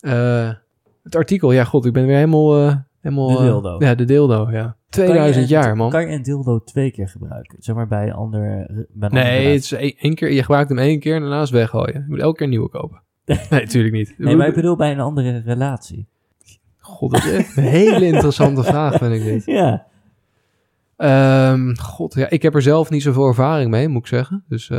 Eh, 0.00 0.50
het 1.02 1.16
artikel, 1.16 1.52
ja 1.52 1.64
god, 1.64 1.84
ik 1.86 1.92
ben 1.92 2.06
weer 2.06 2.14
helemaal... 2.16 2.66
eh, 2.66 2.76
helemaal 3.00 3.28
De 3.28 3.34
eh, 3.36 3.40
dildo. 3.42 3.76
ja, 3.78 3.94
de 3.94 4.04
dildo, 4.04 4.48
ja. 4.50 4.76
2000 4.88 5.34
Kan 5.34 5.42
je- 5.42 5.64
jaar, 5.64 5.76
man. 5.76 5.90
Kan 5.90 6.00
je 6.00 6.16
een 6.16 6.22
dildo 6.22 6.58
twee 6.64 6.90
keer 6.90 7.08
gebruiken? 7.08 7.56
Zeg 7.62 7.74
maar 7.74 7.88
bij 7.88 8.12
ander... 8.12 8.66
Bij 8.92 9.08
een 9.08 9.14
Nee, 9.14 9.46
het 9.52 9.62
is 9.62 9.72
één, 9.72 9.94
één 9.98 10.14
keer, 10.14 10.32
je 10.32 10.40
gebruikt 10.42 10.68
hem 10.68 10.78
één 10.78 11.00
keer 11.00 11.14
en 11.14 11.20
daarna 11.20 11.42
is 11.42 11.50
weggooien. 11.50 11.94
Je 12.00 12.04
moet 12.08 12.18
elke 12.20 12.36
keer 12.36 12.44
een 12.44 12.50
nieuwe 12.52 12.68
kopen. 12.68 13.02
Nee, 13.26 13.38
natuurlijk 13.50 13.94
niet. 13.94 14.14
Nee, 14.18 14.36
maar 14.36 14.48
ik 14.48 14.54
bedoel 14.54 14.76
bij 14.76 14.92
een 14.92 15.00
andere 15.00 15.38
relatie. 15.44 16.06
God, 16.78 17.10
dat 17.10 17.24
is 17.24 17.32
echt 17.32 17.56
een 17.56 17.62
hele 17.62 18.06
interessante 18.06 18.62
vraag, 18.72 18.96
vind 18.98 19.14
ik 19.14 19.22
dit. 19.24 19.44
Ja. 19.44 19.86
Ehm, 20.96 21.74
God, 21.74 22.14
ja, 22.14 22.30
ik 22.30 22.42
heb 22.42 22.54
er 22.54 22.62
zelf 22.62 22.90
niet 22.90 23.02
zoveel 23.02 23.26
ervaring 23.26 23.70
mee, 23.70 23.88
moet 23.88 24.00
ik 24.00 24.06
zeggen. 24.06 24.44
Dus 24.48 24.70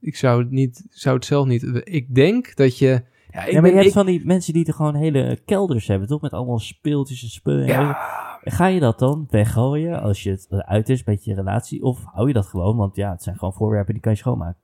ik 0.00 0.16
zou 0.16 0.42
het, 0.42 0.50
niet, 0.50 0.84
zou 0.90 1.16
het 1.16 1.24
zelf 1.24 1.46
niet... 1.46 1.80
Ik 1.84 2.14
denk 2.14 2.56
dat 2.56 2.78
je... 2.78 3.02
Ja, 3.38 3.44
ik 3.44 3.52
ja, 3.52 3.60
maar 3.60 3.62
ben, 3.62 3.70
je 3.70 3.76
hebt 3.76 3.88
ik, 3.88 3.92
van 3.92 4.06
die 4.06 4.26
mensen 4.26 4.52
die 4.52 4.66
er 4.66 4.74
gewoon 4.74 4.94
hele 4.94 5.38
kelders 5.44 5.86
hebben, 5.86 6.08
toch? 6.08 6.20
Met 6.20 6.32
allemaal 6.32 6.58
speeltjes 6.58 7.22
en 7.22 7.28
spullen. 7.28 7.66
ja, 7.66 7.98
Ga 8.44 8.66
je 8.66 8.80
dat 8.80 8.98
dan 8.98 9.26
weggooien 9.30 10.00
als 10.00 10.22
je 10.22 10.30
het 10.30 10.46
uit 10.50 10.88
is 10.88 11.04
met 11.04 11.24
je 11.24 11.34
relatie? 11.34 11.82
Of 11.82 12.04
hou 12.04 12.26
je 12.28 12.34
dat 12.34 12.46
gewoon? 12.46 12.76
Want 12.76 12.96
ja, 12.96 13.10
het 13.10 13.22
zijn 13.22 13.38
gewoon 13.38 13.54
voorwerpen 13.54 13.92
die 13.92 14.02
kan 14.02 14.12
je 14.12 14.18
schoonmaken. 14.18 14.60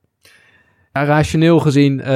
ja, 0.92 1.04
rationeel 1.04 1.58
gezien 1.58 2.00
eh 2.00 2.06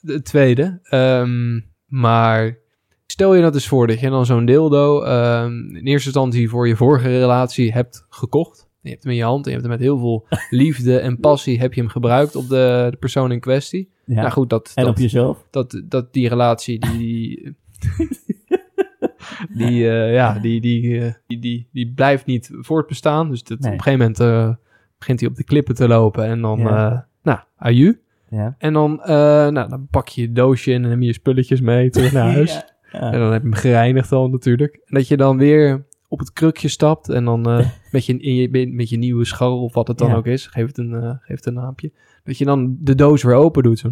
de 0.00 0.20
tweede. 0.22 0.78
Ehm, 0.82 1.60
maar 1.86 2.58
stel 3.06 3.34
je 3.34 3.42
dat 3.42 3.54
eens 3.54 3.68
voor 3.68 3.86
dat 3.86 4.00
je 4.00 4.10
dan 4.10 4.26
zo'n 4.26 4.44
dildo 4.44 5.02
ehm, 5.02 5.52
in 5.52 5.86
eerste 5.86 6.08
instantie 6.08 6.48
voor 6.48 6.68
je 6.68 6.76
vorige 6.76 7.08
relatie 7.08 7.72
hebt 7.72 8.06
gekocht. 8.08 8.65
Je 8.86 8.92
hebt 8.92 9.02
hem 9.02 9.12
in 9.12 9.18
je 9.18 9.24
hand 9.24 9.46
en 9.46 9.52
je 9.52 9.56
hebt 9.58 9.68
hem 9.68 9.78
met 9.78 9.86
heel 9.86 9.98
veel 9.98 10.26
liefde 10.62 10.98
en 10.98 11.20
passie 11.20 11.58
heb 11.58 11.74
je 11.74 11.80
hem 11.80 11.90
gebruikt 11.90 12.36
op 12.36 12.48
de, 12.48 12.86
de 12.90 12.96
persoon 12.96 13.32
in 13.32 13.40
kwestie. 13.40 13.90
Ja. 14.04 14.14
Nou 14.20 14.30
goed, 14.30 14.50
dat, 14.50 14.72
en 14.74 14.84
dat, 14.84 14.92
op 14.92 14.98
jezelf? 14.98 15.46
dat, 15.50 15.82
dat 15.84 16.12
die 16.12 16.28
relatie, 16.28 16.78
die, 16.78 17.56
die, 19.56 19.88
eh, 19.90 20.14
ja, 20.14 20.38
die, 20.38 20.60
die, 20.60 21.00
eh, 21.00 21.12
die, 21.26 21.38
die, 21.38 21.68
die 21.72 21.92
blijft 21.94 22.26
niet 22.26 22.50
voortbestaan. 22.60 23.28
Dus 23.30 23.42
dat, 23.42 23.58
Nee. 23.58 23.72
op 23.72 23.76
een 23.78 23.82
gegeven 23.82 23.98
moment 23.98 24.20
eh, 24.20 24.54
begint 24.98 25.20
hij 25.20 25.28
op 25.28 25.36
de 25.36 25.44
klippen 25.44 25.74
te 25.74 25.88
lopen 25.88 26.24
en 26.24 26.40
dan, 26.40 26.58
Ja. 26.58 27.08
nou, 27.22 27.38
aju. 27.56 28.00
Ja. 28.30 28.54
En 28.58 28.72
dan, 28.72 29.00
nou, 29.06 29.68
dan 29.68 29.86
pak 29.90 30.08
je 30.08 30.20
je 30.20 30.32
doosje 30.32 30.72
in 30.72 30.82
en 30.82 30.88
neem 30.88 31.00
je 31.00 31.06
je 31.06 31.12
spulletjes 31.12 31.60
mee 31.60 31.90
terug 31.90 32.12
naar 32.12 32.32
huis. 32.34 32.64
Ja. 32.92 33.00
En 33.12 33.18
dan 33.18 33.32
heb 33.32 33.42
je 33.42 33.48
hem 33.48 33.56
gereinigd 33.56 34.12
al 34.12 34.28
natuurlijk. 34.28 34.74
En 34.74 34.94
dat 34.94 35.08
je 35.08 35.16
dan 35.16 35.38
weer 35.38 35.85
op 36.08 36.18
het 36.18 36.32
krukje 36.32 36.68
stapt 36.68 37.08
en 37.08 37.24
dan 37.24 37.48
eh, 37.50 37.66
met, 37.92 38.06
je, 38.06 38.18
in 38.18 38.34
je, 38.34 38.68
met 38.72 38.88
je 38.88 38.96
nieuwe 38.98 39.24
scharrel 39.24 39.62
of 39.62 39.74
wat 39.74 39.88
het 39.88 39.98
dan 39.98 40.08
Ja. 40.08 40.14
ook 40.16 40.26
is, 40.26 40.46
geef 40.46 40.66
het 40.66 40.78
een, 40.78 40.94
eh, 40.94 41.10
geef 41.20 41.36
het 41.36 41.46
een 41.46 41.54
naampje. 41.54 41.92
Dat 42.24 42.38
je 42.38 42.44
dan 42.44 42.76
de 42.80 42.94
doos 42.94 43.22
weer 43.22 43.34
open 43.34 43.62
doet. 43.62 43.78
Zo. 43.78 43.90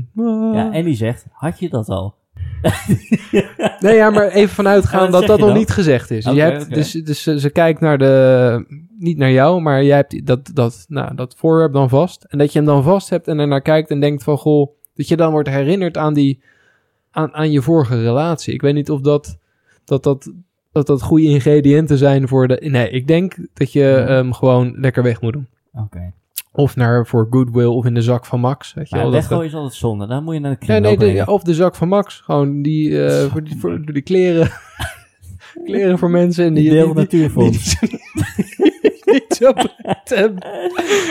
Ja, 0.55 0.73
en 0.73 0.85
die 0.85 0.97
zegt, 0.97 1.27
had 1.31 1.59
je 1.59 1.69
dat 1.69 1.89
al? 1.89 2.15
Nee, 3.81 3.95
ja, 3.95 4.11
maar 4.11 4.29
even 4.29 4.55
vanuitgaan 4.55 5.05
Ja, 5.05 5.11
wat 5.11 5.21
dat 5.21 5.29
dat 5.29 5.39
nog 5.39 5.49
dan? 5.49 5.59
niet 5.59 5.71
gezegd 5.71 6.11
is. 6.11 6.25
Je 6.25 6.41
hebt, 6.41 6.75
dus, 6.75 6.93
dus 6.93 7.23
ze, 7.23 7.41
ze 7.41 7.51
kijkt 7.51 7.81
naar 7.81 7.99
de, 7.99 8.65
niet 8.99 9.17
naar 9.17 9.31
jou, 9.31 9.61
maar 9.61 9.85
jij 9.85 9.97
hebt 9.97 10.27
dat, 10.27 10.51
dat, 10.55 10.85
nou, 10.89 11.15
dat 11.15 11.35
voorwerp 11.37 11.73
dan 11.73 11.89
vast. 11.89 12.25
En 12.25 12.39
dat 12.39 12.53
je 12.53 12.59
hem 12.59 12.67
dan 12.69 12.83
vast 12.83 13.11
hebt 13.11 13.29
en 13.29 13.39
ernaar 13.39 13.63
kijkt 13.63 13.91
en 13.91 14.01
denkt 14.01 14.23
van, 14.23 14.39
goh, 14.39 14.71
dat 14.95 15.09
je 15.09 15.17
dan 15.17 15.31
wordt 15.31 15.49
herinnerd 15.49 15.97
aan 15.97 16.15
die, 16.15 16.43
aan, 17.11 17.35
aan 17.35 17.51
je 17.51 17.63
vorige 17.63 18.03
relatie. 18.03 18.55
Ik 18.55 18.63
weet 18.63 18.75
niet 18.75 18.91
of 18.91 19.01
dat, 19.01 19.39
dat, 19.85 20.03
dat, 20.03 20.33
dat, 20.75 20.87
dat 20.87 21.03
goede 21.03 21.27
ingrediënten 21.27 21.99
zijn 21.99 22.29
voor 22.29 22.49
de, 22.49 22.61
nee, 22.71 22.91
ik 22.91 23.07
denk 23.07 23.37
dat 23.55 23.73
je 23.73 23.83
hem 23.83 24.33
gewoon 24.33 24.75
lekker 24.77 25.03
weg 25.03 25.21
moet 25.21 25.33
doen. 25.33 25.47
Oké. 25.75 26.13
Of 26.53 26.77
naar 26.77 27.07
voor 27.07 27.27
Goodwill 27.31 27.67
of 27.67 27.85
in 27.85 27.95
de 27.95 28.03
zak 28.03 28.27
van 28.27 28.41
Max. 28.41 28.75
Weet 28.75 28.89
je 28.89 28.97
Maar 28.97 29.05
dat- 29.05 29.43
is 29.43 29.55
altijd 29.55 29.75
zonde. 29.75 30.07
Dan 30.07 30.25
moet 30.25 30.35
je 30.35 30.41
naar 30.41 30.51
de 30.51 30.57
kringloop 30.59 30.99
nee, 30.99 31.15
de, 31.15 31.27
of 31.27 31.43
de 31.43 31.55
zak 31.55 31.75
van 31.75 31.89
Max. 31.89 32.21
Gewoon 32.21 32.63
die, 32.63 33.05
eh, 33.05 33.25
voor, 33.33 33.45
die, 33.45 33.57
voor, 33.59 33.93
die 33.93 34.03
kleren. 34.03 34.51
kleren 35.65 35.99
voor 35.99 36.11
mensen. 36.11 36.45
En 36.45 36.55
die, 36.55 36.63
Die 36.63 36.73
die, 36.73 36.81
deel 36.83 36.93
natuurfonds. 36.95 37.77
niet 39.13 39.35
zo 39.37 39.53
breed 39.53 40.03
hebben. 40.05 40.47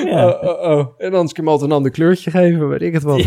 Ja, 0.06 0.28
Oh, 0.30 0.44
oh, 0.44 0.78
oh. 0.78 0.94
En 0.98 1.14
anders 1.14 1.34
kun 1.34 1.44
je 1.44 1.50
hem 1.50 1.50
altijd 1.50 1.70
een 1.70 1.76
ander 1.76 1.91
kleurtje 1.91 2.32
geven, 2.32 2.70
weet 2.70 2.82
ik 2.82 2.94
het 2.94 3.04
wel. 3.04 3.18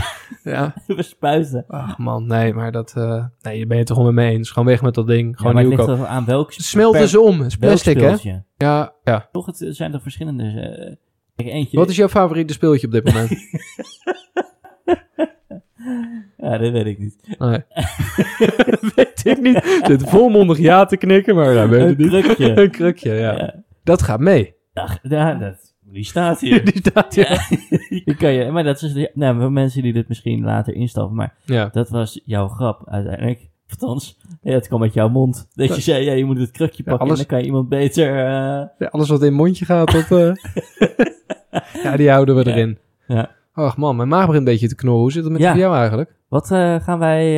Ja. 0.43 0.75
we 0.87 1.03
spuiten. 1.03 1.65
Ach 1.69 1.99
man, 1.99 2.27
nee, 2.27 2.55
maar 2.55 2.73
dat... 2.73 2.93
eh, 2.97 3.25
nee, 3.43 3.59
je 3.59 3.75
het 3.75 3.87
toch 3.87 3.97
gewoon 3.97 4.15
mee 4.15 4.33
eens. 4.33 4.51
Gewoon 4.51 4.69
weg 4.69 4.83
met 4.83 4.95
dat 4.95 5.07
ding. 5.07 5.31
Ja, 5.31 5.37
Gewoon 5.37 5.57
het 5.57 5.67
nieuw 5.69 5.77
kopen. 5.77 6.09
aan 6.09 6.25
welk... 6.25 6.53
Smelten 6.53 7.01
per- 7.01 7.09
ze 7.09 7.21
om. 7.21 7.39
Het 7.39 7.47
is 7.47 7.57
plastic, 7.57 8.01
hè? 8.01 8.15
Ja, 8.57 8.93
ja. 9.05 9.29
Toch, 9.33 9.47
het 9.47 9.67
zijn 9.71 9.93
er 9.93 10.01
verschillende... 10.01 10.45
eh, 10.45 10.95
kijk, 11.37 11.49
eentje... 11.49 11.77
Wat 11.79 11.89
is 11.89 11.97
jouw 11.97 12.09
favoriete 12.09 12.53
speeltje 12.53 12.87
op 12.87 12.93
dit 12.93 13.05
moment? 13.05 13.31
Ja, 16.37 16.59
dat 16.59 16.73
weet 16.73 16.87
ik 16.87 16.99
niet. 16.99 17.17
nee. 17.39 17.65
weet 18.95 19.25
ik 19.25 19.41
niet. 19.41 19.57
Ik 19.57 19.81
Zit 19.87 20.09
volmondig 20.09 20.59
ja 20.59 20.85
te 20.85 20.97
knikken, 20.97 21.35
maar 21.35 21.55
nou, 21.55 21.69
weet 21.69 21.81
Een 21.81 21.89
het 21.89 21.99
niet. 21.99 22.09
krukje. 22.25 22.61
een 22.63 22.71
krukje, 22.71 23.13
ja. 23.15 23.33
Ja. 23.33 23.55
Dat 23.85 24.03
gaat 24.03 24.21
mee. 24.21 24.55
Ja, 25.03 25.35
dat, 25.35 25.75
die 25.85 26.05
staat 26.05 26.41
hier. 26.41 26.65
Die 26.73 26.79
staat 26.79 27.15
hier. 27.15 27.31
Ja, 27.33 27.47
die 28.05 28.17
kan 28.17 28.33
je, 28.33 28.51
maar 28.51 28.65
dat 28.65 28.83
is, 28.83 28.93
de- 28.93 29.11
nou, 29.15 29.41
voor 29.41 29.53
mensen 29.53 29.83
die 29.83 29.93
dit 29.93 30.09
misschien 30.09 30.45
later 30.45 30.75
instappen, 30.75 31.17
maar 31.17 31.35
Ja. 31.45 31.69
dat 31.73 31.89
was 31.89 32.21
jouw 32.25 32.49
grap 32.49 32.83
uiteindelijk. 32.89 33.49
Althans, 33.71 34.19
ja, 34.43 34.53
het 34.53 34.69
kwam 34.69 34.83
uit 34.83 34.93
jouw 34.95 35.09
mond. 35.09 35.49
Dat 35.55 35.75
je 35.75 35.81
zei, 35.83 36.05
ja, 36.05 36.13
je 36.13 36.25
moet 36.25 36.39
het 36.39 36.51
krukje 36.51 36.83
pakken 36.83 37.01
alles- 37.07 37.13
en 37.13 37.17
dan 37.19 37.27
kan 37.27 37.39
je 37.39 37.45
iemand 37.45 37.69
beter... 37.69 38.09
eh, 38.09 38.67
Ja, 38.79 38.87
alles 38.91 39.09
wat 39.09 39.21
in 39.21 39.27
het 39.27 39.35
mondje 39.37 39.65
gaat, 39.65 39.93
dat... 39.93 40.11
eh, 40.11 40.35
ja, 41.85 41.97
die 41.97 42.11
houden 42.11 42.37
we 42.37 42.47
erin. 42.51 42.79
Ja. 43.07 43.31
Ach 43.53 43.77
man, 43.77 43.97
mijn 43.97 44.09
maag 44.09 44.21
begint 44.27 44.39
een 44.47 44.53
beetje 44.53 44.69
te 44.69 44.75
knorren. 44.75 45.01
Hoe 45.01 45.13
zit 45.13 45.23
het 45.25 45.33
met 45.33 45.43
Ja. 45.43 45.57
jou 45.57 45.77
eigenlijk? 45.77 46.15
Wat 46.29 46.51
eh, 46.51 46.81
gaan 46.81 46.99
wij... 46.99 47.33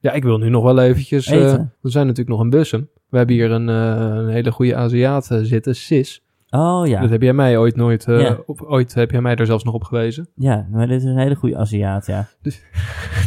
Ja, 0.00 0.12
ik 0.12 0.22
wil 0.22 0.38
nu 0.38 0.48
nog 0.48 0.62
wel 0.64 0.78
eventjes... 0.80 1.28
we 1.28 1.66
zijn 1.80 2.06
natuurlijk 2.06 2.28
nog 2.36 2.40
in 2.42 2.50
Bussum. 2.50 2.88
We 3.08 3.16
hebben 3.16 3.36
hier 3.36 3.50
een, 3.50 3.68
een 3.68 4.28
hele 4.28 4.50
goede 4.52 4.76
Aziat 4.76 5.38
zitten, 5.42 5.76
Sis. 5.76 6.22
Oh 6.60 6.86
ja, 6.86 7.00
Dat 7.00 7.10
heb 7.10 7.22
jij 7.22 7.32
mij 7.32 7.56
ooit 7.58 7.76
nooit... 7.76 8.06
eh, 8.08 8.20
Ja. 8.20 8.38
op, 8.46 8.60
ooit 8.62 8.94
heb 8.94 9.10
jij 9.10 9.20
mij 9.20 9.34
daar 9.36 9.46
zelfs 9.46 9.64
nog 9.64 9.74
op 9.74 9.84
gewezen. 9.84 10.28
ja, 10.34 10.66
maar 10.70 10.86
dit 10.86 11.02
is 11.02 11.04
een 11.08 11.18
hele 11.18 11.34
goede 11.34 11.56
Aziat, 11.56 12.06
ja. 12.06 12.28
Dus 12.42 12.60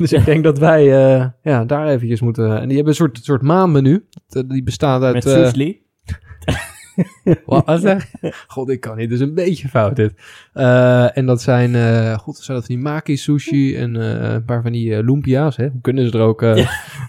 ik 0.13 0.26
denk 0.26 0.43
dat 0.43 0.59
wij 0.59 0.82
eh, 1.15 1.26
ja, 1.41 1.65
daar 1.65 1.88
eventjes 1.88 2.21
moeten... 2.21 2.45
En 2.59 2.67
die 2.67 2.76
hebben 2.76 2.88
een 2.88 2.93
soort, 2.99 3.19
soort 3.23 3.41
maanmenu. 3.41 4.05
Die 4.47 4.63
bestaat 4.63 5.01
uit... 5.01 5.13
Met 5.13 5.23
Sushli. 5.23 5.84
Wat 7.45 7.79
zeg 7.81 8.11
je? 8.21 8.33
God, 8.47 8.69
ik 8.69 8.79
kan 8.79 8.97
niet. 8.97 9.09
Dat 9.09 9.19
is 9.19 9.25
een 9.27 9.33
beetje 9.33 9.67
fout 9.67 9.95
dit. 9.95 10.13
Eh, 10.53 11.17
en 11.17 11.25
dat 11.25 11.41
zijn, 11.41 11.75
eh 11.75 12.17
god, 12.17 12.37
zijn 12.37 12.57
dat 12.57 12.65
van 12.65 12.75
die 12.75 12.83
maki 12.83 13.17
sushi 13.17 13.75
en 13.77 13.95
eh, 13.95 14.33
een 14.33 14.45
paar 14.45 14.61
van 14.61 14.71
die 14.71 15.03
lumpia's. 15.03 15.55
Hè? 15.57 15.67
Hoe 15.69 15.81
kunnen 15.81 16.09
ze 16.11 16.17
er 16.17 16.23
ook, 16.23 16.37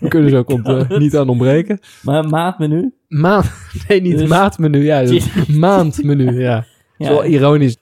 kunnen 0.08 0.30
ze 0.30 0.36
ook 0.36 0.50
ont- 0.50 0.88
niet 0.98 1.16
aan 1.16 1.28
ontbreken? 1.28 1.78
Maar 2.02 2.24
een 2.24 2.30
maatmenu. 2.30 2.94
Maand, 3.08 3.52
nee, 3.88 4.00
niet 4.00 4.18
Dus- 4.18 4.28
maatmenu. 4.28 4.84
Ja, 4.84 5.00
dat 5.00 5.10
is 5.10 5.46
maandmenu. 5.46 6.40
Ja, 6.40 6.54
dat 6.54 6.64
is 6.98 7.08
wel 7.08 7.24
ironisch. 7.24 7.76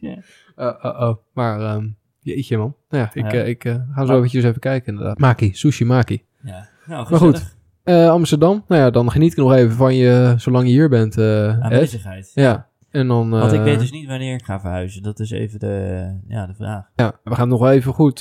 Ja. 0.00 0.16
Uh, 0.58 0.66
uh, 0.84 1.00
oh. 1.00 1.16
Maar 1.34 1.60
ehm 1.60 1.86
jeetje 2.20 2.56
man. 2.58 2.74
Nou 2.88 3.08
ja, 3.14 3.22
ik, 3.24 3.32
Ja. 3.32 3.42
ik 3.42 3.62
ga 3.94 4.06
zo 4.06 4.16
eventjes 4.16 4.44
even 4.44 4.60
kijken 4.60 4.92
inderdaad. 4.92 5.18
Maki, 5.18 5.50
sushi 5.54 5.84
maki. 5.84 6.22
ja. 6.42 6.68
Nou, 6.86 7.10
Maar 7.10 7.18
goed. 7.18 7.56
Eh, 7.90 8.10
Amsterdam. 8.10 8.64
Nou 8.68 8.80
ja, 8.80 8.90
dan 8.90 9.10
geniet 9.10 9.32
ik 9.32 9.38
nog 9.38 9.52
even 9.52 9.76
van 9.76 9.94
je, 9.94 10.34
zolang 10.36 10.66
je 10.66 10.72
hier 10.72 10.88
bent. 10.88 11.18
Ed. 11.18 11.60
Aanwezigheid. 11.60 12.30
Ja. 12.34 12.68
En 12.90 13.08
dan... 13.08 13.30
Want 13.30 13.52
ik 13.52 13.58
eh, 13.58 13.64
weet 13.64 13.78
dus 13.78 13.90
niet 13.90 14.06
wanneer 14.06 14.34
ik 14.34 14.44
ga 14.44 14.60
verhuizen. 14.60 15.02
Dat 15.02 15.20
is 15.20 15.30
even 15.30 15.58
de, 15.58 16.06
ja, 16.28 16.46
de 16.46 16.54
vraag. 16.54 16.90
Ja, 16.96 17.12
we 17.24 17.34
gaan 17.34 17.48
nog 17.48 17.68
even 17.68 17.92
goed. 17.92 18.20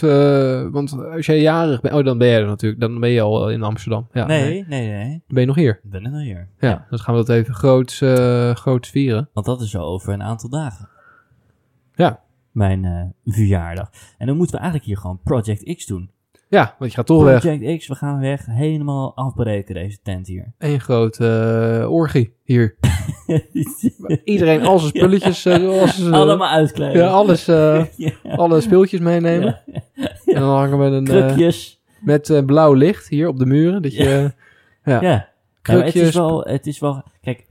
want 0.72 1.06
als 1.12 1.26
jij 1.26 1.42
jarig 1.42 1.82
bent. 1.82 1.94
Oh, 1.94 2.06
dan 2.06 2.18
ben 2.18 2.28
jij 2.28 2.40
er 2.40 2.46
natuurlijk. 2.46 2.82
Dan 2.82 3.00
ben 3.00 3.10
je 3.10 3.22
al 3.22 3.50
in 3.50 3.64
Amsterdam. 3.64 4.08
Ja, 4.12 4.26
nee, 4.26 4.66
nee, 4.68 4.90
nee. 4.90 5.24
Ben 5.28 5.42
je 5.42 5.48
nog 5.48 5.56
hier. 5.56 5.80
Ik 5.84 5.90
ben 5.90 6.06
er 6.06 6.12
nog 6.12 6.22
hier. 6.22 6.50
Ja, 6.60 6.86
dus 6.90 7.02
gaan 7.02 7.16
we 7.16 7.26
dat 7.26 7.36
even 7.36 7.54
groots, 7.54 8.02
eh 8.02 8.56
groots 8.56 8.90
vieren. 8.90 9.30
Want 9.34 9.46
dat 9.46 9.62
is 9.62 9.70
zo 9.70 9.82
over 9.82 10.14
een 10.14 10.24
aantal 10.24 10.50
dagen. 10.50 10.90
Ja. 11.96 12.20
Mijn 12.52 13.14
verjaardag. 13.26 13.90
En 14.18 14.28
dan 14.28 14.38
moeten 14.38 14.56
we 14.56 14.62
eigenlijk 14.62 14.92
hier 14.92 14.98
gewoon 14.98 15.20
Project 15.24 15.76
X 15.76 15.86
doen. 15.86 16.12
Ja, 16.50 16.76
want 16.80 16.91
je 16.91 16.97
gaat 16.97 17.06
toch 17.06 17.24
weg. 17.24 17.39
Project 17.41 17.78
X, 17.80 17.88
we 17.88 17.95
gaan 17.95 18.20
weg. 18.20 18.45
Helemaal 18.45 19.16
afbreken 19.16 19.74
deze 19.74 20.00
tent 20.04 20.28
hier. 20.28 20.54
Eén 20.58 20.80
grote 20.80 21.28
eh, 21.82 21.91
orgie 21.91 22.34
hier. 22.43 22.76
Iedereen 24.24 24.66
al 24.66 24.80
zijn 24.80 24.89
spulletjes, 24.95 25.45
eh, 25.45 26.12
Allemaal 26.14 26.50
uitkleden. 26.50 27.02
ja, 27.02 27.08
alles, 27.08 27.45
Ja. 27.97 28.12
alle 28.36 28.62
speeltjes 28.62 29.00
meenemen. 29.00 29.60
En 30.26 30.39
dan 30.39 30.50
hangen 30.58 30.80
we 30.80 30.86
een, 30.86 31.04
Krukjes. 31.04 31.82
met 32.02 32.43
blauw 32.45 32.74
licht 32.74 33.08
hier 33.10 33.28
op 33.28 33.38
de 33.38 33.45
muren. 33.45 33.82
Dat 33.82 33.93
je, 33.95 34.34
ja. 34.84 35.02
Maar 35.02 35.28
het, 35.62 35.86
is 35.86 35.91
krukjes. 35.91 36.16
wel, 36.16 36.41
het 36.43 36.68
is 36.68 36.80
wel... 36.80 37.04
Kijk, 37.22 37.45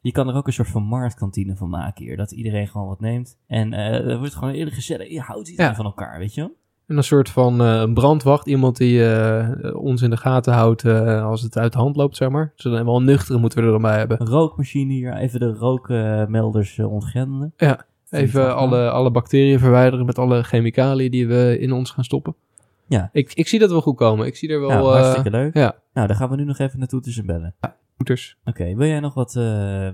je 0.00 0.12
kan 0.12 0.28
er 0.28 0.34
ook 0.34 0.46
een 0.46 0.52
soort 0.52 0.68
van 0.68 0.82
marktkantine 0.82 1.56
van 1.56 1.68
maken 1.68 2.04
hier. 2.04 2.16
Dat 2.16 2.32
iedereen 2.32 2.68
gewoon 2.68 2.86
wat 2.88 3.00
neemt. 3.00 3.38
En 3.46 3.72
er 3.72 4.18
wordt 4.18 4.34
gewoon 4.34 4.54
heel 4.54 4.68
gezellig. 4.70 5.08
Je 5.10 5.20
houdt 5.20 5.48
iedereen 5.48 5.70
Ja. 5.70 5.76
van 5.76 5.84
elkaar, 5.84 6.18
weet 6.18 6.34
je 6.34 6.40
wel? 6.40 6.58
En 6.90 6.96
een 6.96 7.04
soort 7.04 7.30
van 7.30 7.60
eh, 7.60 7.80
een 7.80 7.94
brandwacht. 7.94 8.46
Iemand 8.46 8.76
die 8.76 9.12
eh, 9.12 9.74
ons 9.74 10.02
in 10.02 10.10
de 10.10 10.16
gaten 10.16 10.52
houdt 10.52 10.84
eh, 10.84 11.24
als 11.24 11.42
het 11.42 11.58
uit 11.58 11.72
de 11.72 11.78
hand 11.78 11.96
loopt, 11.96 12.16
zeg 12.16 12.28
maar. 12.28 12.52
Dus 12.54 12.64
dan 12.64 12.84
wel 12.84 13.02
nuchtere 13.02 13.38
moeten 13.38 13.58
we 13.58 13.64
er 13.64 13.70
dan 13.70 13.82
bij 13.82 13.98
hebben. 13.98 14.20
Een 14.20 14.26
rookmachine 14.26 14.92
hier. 14.92 15.14
Even 15.14 15.40
de 15.40 15.52
rookmelders 15.52 16.78
ontgrendelen. 16.78 17.52
Ja, 17.56 17.86
Even 18.10 18.56
alle, 18.56 18.90
alle 18.90 19.10
bacteriën 19.10 19.58
verwijderen 19.58 20.06
met 20.06 20.18
alle 20.18 20.42
chemicaliën 20.42 21.10
die 21.10 21.26
we 21.28 21.58
in 21.58 21.72
ons 21.72 21.90
gaan 21.90 22.04
stoppen. 22.04 22.34
Ja. 22.86 23.08
Ik, 23.12 23.32
ik 23.34 23.48
zie 23.48 23.58
dat 23.58 23.70
wel 23.70 23.80
goed 23.80 23.96
komen. 23.96 24.26
Ik 24.26 24.36
zie 24.36 24.48
er 24.48 24.60
wel 24.60 24.68
Nou, 24.68 24.86
eh 24.86 24.92
hartstikke 24.92 25.30
leuk. 25.30 25.54
ja. 25.54 25.74
Nou, 25.92 26.06
daar 26.06 26.16
gaan 26.16 26.30
we 26.30 26.36
nu 26.36 26.44
nog 26.44 26.58
even 26.58 26.78
naartoe 26.78 27.00
tussen 27.00 27.26
bellen. 27.26 27.54
voeters. 27.96 28.36
Oké, 28.44 28.74
wil 28.74 28.86
jij 28.86 29.00
nog 29.00 29.14
wat, 29.14 29.34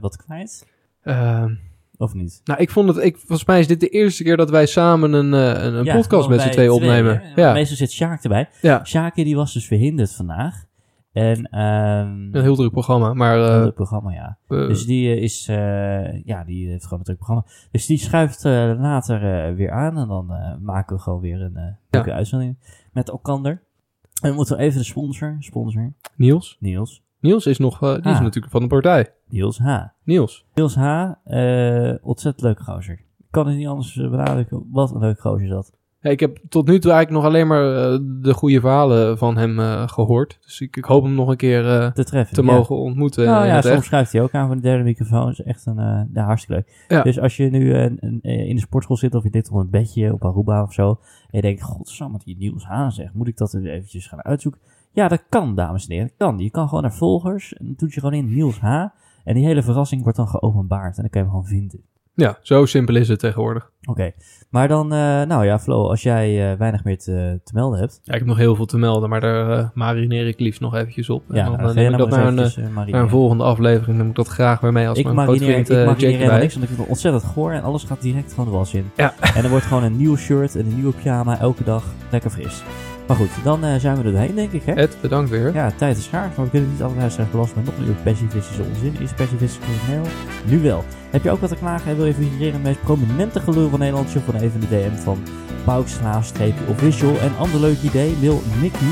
wat 0.00 0.16
kwijt? 0.16 0.66
Of 1.98 2.14
niet? 2.14 2.40
nou, 2.44 2.60
ik 2.60 2.70
vond 2.70 2.88
het, 2.88 3.04
ik, 3.04 3.16
volgens 3.16 3.44
mij 3.44 3.60
is 3.60 3.66
dit 3.66 3.80
de 3.80 3.88
eerste 3.88 4.22
keer 4.22 4.36
dat 4.36 4.50
wij 4.50 4.66
samen 4.66 5.12
een, 5.12 5.34
eh, 5.34 5.64
een, 5.64 5.74
een 5.74 5.84
Ja, 5.84 5.94
podcast 5.94 6.28
met 6.28 6.40
z'n 6.40 6.48
twee 6.50 6.72
opnemen. 6.72 7.22
ja, 7.34 7.52
Meestal 7.52 7.76
zit 7.76 7.92
Sjaak 7.92 8.22
erbij. 8.22 8.48
ja, 8.62 8.84
Sjaakje 8.84 9.24
die 9.24 9.36
was 9.36 9.52
dus 9.52 9.66
verhinderd 9.66 10.12
vandaag. 10.14 10.64
En 11.12 11.44
ehm 11.50 12.34
een 12.34 12.42
heel 12.42 12.56
druk 12.56 12.70
programma. 12.72 13.14
Maar 13.14 13.34
heel 13.36 13.48
eh, 13.48 13.60
druk 13.60 13.74
programma, 13.74 14.12
ja. 14.12 14.38
eh, 14.48 14.66
Dus 14.68 14.86
die 14.86 15.20
is, 15.20 15.46
ja, 16.24 16.44
die 16.46 16.68
heeft 16.68 16.82
gewoon 16.82 16.98
een 16.98 17.04
druk 17.04 17.16
programma. 17.16 17.44
Dus 17.70 17.86
die 17.86 17.98
schuift 17.98 18.44
later 18.78 19.54
weer 19.54 19.70
aan 19.70 19.98
en 19.98 20.08
dan 20.08 20.26
maken 20.62 20.96
we 20.96 21.02
gewoon 21.02 21.20
weer 21.20 21.40
een 21.42 21.76
leuke 21.90 22.12
uitzending 22.12 22.56
met 22.92 23.08
elkander. 23.08 23.50
En 23.52 24.28
dan 24.28 24.34
moeten 24.34 24.56
we 24.56 24.62
even 24.62 24.78
de 24.78 24.84
sponsor, 24.84 25.36
sponsor, 25.38 25.92
Niels. 26.16 26.56
Niels, 26.60 27.02
Niels 27.20 27.46
is 27.46 27.58
nog, 27.58 27.78
die 27.78 27.88
is 27.98 28.04
Ah. 28.04 28.20
natuurlijk 28.20 28.52
van 28.52 28.62
de 28.62 28.68
partij. 28.68 29.06
Niels 29.28 29.58
H. 29.58 29.82
Niels. 30.04 30.44
Niels 30.54 30.74
H, 30.74 31.10
eh, 31.24 31.94
ontzettend 32.02 32.40
leuke 32.44 32.62
gozer. 32.62 32.94
Ik 33.18 33.26
kan 33.30 33.46
het 33.46 33.56
niet 33.56 33.66
anders 33.66 33.98
eh, 33.98 34.10
benadrukken. 34.10 34.68
Wat 34.72 34.90
een 34.94 35.00
leuke 35.00 35.20
gozer 35.20 35.42
is 35.46 35.50
dat. 35.50 35.74
Ja, 36.00 36.10
ik 36.12 36.20
heb 36.20 36.38
tot 36.48 36.66
nu 36.66 36.78
toe 36.78 36.90
eigenlijk 36.92 37.22
nog 37.22 37.32
alleen 37.32 37.46
maar 37.46 37.76
eh, 37.92 37.98
de 38.22 38.34
goede 38.34 38.60
verhalen 38.60 39.18
van 39.18 39.36
hem 39.36 39.58
eh, 39.60 39.88
gehoord. 39.88 40.38
Dus 40.42 40.60
ik, 40.60 40.76
ik 40.76 40.84
hoop 40.84 41.02
hem 41.02 41.14
nog 41.14 41.28
een 41.28 41.36
keer 41.36 41.68
eh, 41.80 41.90
Te 41.92 42.04
treffen. 42.04 42.34
te 42.34 42.42
ja. 42.42 42.52
mogen 42.52 42.76
ontmoeten. 42.76 43.24
Nou 43.26 43.46
ja, 43.46 43.60
soms 43.62 43.74
echt. 43.74 43.84
schuift 43.84 44.12
hij 44.12 44.22
ook 44.22 44.32
aan 44.34 44.46
van 44.46 44.56
de 44.56 44.62
derde 44.62 44.84
microfoon. 44.84 45.30
is 45.30 45.42
echt 45.42 45.66
een, 45.66 45.78
eh, 45.78 46.00
ja, 46.12 46.24
hartstikke 46.24 46.54
leuk. 46.66 46.84
Ja. 46.88 47.02
Dus 47.02 47.20
als 47.20 47.36
je 47.36 47.50
nu 47.50 47.74
een- 47.74 48.20
in 48.22 48.54
de 48.54 48.60
sportschool 48.60 48.96
zit 48.96 49.14
of 49.14 49.22
je 49.22 49.28
ligt 49.32 49.50
op 49.50 49.56
een 49.58 49.70
bedje 49.70 50.12
op 50.12 50.24
Aruba 50.24 50.62
of 50.62 50.72
zo. 50.72 50.88
En 50.90 50.96
je 51.30 51.40
denkt, 51.40 51.62
godsamme, 51.62 52.12
wat 52.16 52.24
die 52.26 52.36
Niels 52.36 52.64
Haan 52.66 52.92
zegt. 52.92 53.14
Moet 53.14 53.28
ik 53.28 53.36
dat 53.36 53.54
eventjes 53.54 54.06
gaan 54.06 54.22
uitzoeken? 54.24 54.60
Ja, 54.92 55.08
dat 55.08 55.24
kan, 55.28 55.54
dames 55.54 55.86
en 55.86 55.92
heren. 55.94 56.10
Dat 56.16 56.28
kan. 56.28 56.38
Je 56.38 56.50
kan 56.50 56.68
gewoon 56.68 56.82
naar 56.82 56.94
volgers. 56.94 57.54
En 57.54 57.64
dan 57.66 57.74
doe 57.76 57.88
je 57.92 58.00
gewoon 58.00 58.14
in 58.14 58.34
Niels 58.34 58.58
H. 58.60 58.84
En 59.26 59.34
die 59.34 59.46
hele 59.46 59.62
verrassing 59.62 60.02
wordt 60.02 60.16
dan 60.16 60.28
geopenbaard. 60.28 60.96
En 60.96 61.02
dan 61.02 61.10
kan 61.10 61.20
je 61.20 61.28
hem 61.28 61.36
gewoon 61.36 61.58
vinden. 61.58 61.80
Ja, 62.14 62.38
zo 62.42 62.66
simpel 62.66 62.96
is 62.96 63.08
het 63.08 63.18
tegenwoordig. 63.18 63.70
Oké. 63.84 64.12
Maar 64.50 64.68
dan, 64.68 64.92
eh, 64.92 64.98
nou 65.22 65.44
ja, 65.44 65.58
Flo, 65.58 65.88
als 65.88 66.02
jij 66.02 66.50
eh, 66.50 66.58
weinig 66.58 66.84
meer 66.84 66.98
te, 66.98 67.40
te 67.44 67.54
melden 67.54 67.78
hebt. 67.78 68.00
Ja, 68.02 68.12
ik 68.12 68.18
heb 68.18 68.28
nog 68.28 68.36
heel 68.36 68.54
veel 68.54 68.66
te 68.66 68.78
melden, 68.78 69.08
maar 69.08 69.20
daar 69.20 69.58
eh, 69.58 69.68
marineer 69.74 70.26
ik 70.26 70.40
liefst 70.40 70.60
nog 70.60 70.74
eventjes 70.74 71.10
op. 71.10 71.22
Ja, 71.28 71.44
en 71.44 71.50
dan 71.50 71.60
nou, 71.60 71.74
neem 71.74 71.92
ik 71.92 71.98
dat 71.98 72.10
naar 72.10 72.26
een, 72.26 72.90
naar 72.90 73.08
volgende 73.08 73.44
aflevering. 73.44 73.98
neem 73.98 74.08
ik 74.08 74.14
dat 74.14 74.28
graag 74.28 74.60
weer 74.60 74.72
mee 74.72 74.88
als 74.88 74.98
ik 74.98 75.04
mijn 75.04 75.16
marineer, 75.16 75.58
ik 75.58 75.68
marineer 75.68 76.18
helemaal 76.18 76.38
niks, 76.38 76.52
want 76.54 76.64
ik 76.64 76.68
vind 76.68 76.80
het 76.80 76.88
ontzettend 76.88 77.24
goor 77.24 77.52
en 77.52 77.62
alles 77.62 77.84
gaat 77.84 78.02
direct 78.02 78.30
gewoon 78.30 78.50
de 78.50 78.56
was 78.56 78.74
in. 78.74 78.90
Ja. 78.96 79.14
En 79.34 79.44
er 79.44 79.50
wordt 79.50 79.64
gewoon 79.64 79.82
een 79.82 79.96
nieuw 79.96 80.16
shirt 80.16 80.56
en 80.56 80.66
een 80.66 80.74
nieuwe 80.74 80.92
pyjama 80.92 81.38
elke 81.38 81.64
dag 81.64 81.84
lekker 82.10 82.30
fris. 82.30 82.62
Maar 83.06 83.16
goed, 83.16 83.28
dan 83.44 83.64
eh, 83.64 83.74
zijn 83.80 83.96
we 83.96 84.02
er 84.04 84.10
doorheen, 84.12 84.34
denk 84.34 84.52
ik, 84.52 84.62
hè? 84.64 84.72
Ed, 84.72 84.96
bedankt 85.00 85.30
weer. 85.30 85.54
Ja, 85.54 85.70
tijd 85.76 85.96
is 85.96 86.04
schaars, 86.04 86.34
maar 86.36 86.44
we 86.44 86.50
kunnen 86.50 86.70
niet 86.70 86.82
alle 86.82 86.94
luisteraars 86.96 87.30
belasten 87.30 87.62
met 87.64 87.76
nog 87.78 87.86
meer 87.86 87.96
pessimistische 88.02 88.62
onzin. 88.62 88.96
Is 89.00 89.12
pessimistisch.nl? 89.12 90.02
Nu 90.44 90.58
wel. 90.62 90.84
Heb 91.10 91.22
je 91.24 91.30
ook 91.30 91.40
wat 91.40 91.50
te 91.50 91.56
klagen 91.56 91.90
en 91.90 91.96
wil 91.96 92.06
je 92.06 92.14
figureren 92.14 92.46
in 92.54 92.62
de 92.62 92.68
meest 92.68 92.82
prominente 92.82 93.40
gelul 93.40 93.68
van 93.68 93.78
Nederland? 93.78 94.10
Surf 94.10 94.24
dan 94.24 94.40
even 94.40 94.60
de 94.60 94.66
DM 94.68 94.96
van 95.02 95.18
paukslaaf-official. 95.64 97.18
En 97.20 97.32
ander 97.38 97.60
leuk 97.60 97.82
idee, 97.82 98.14
mail 98.20 98.42
Nicky, 98.60 98.84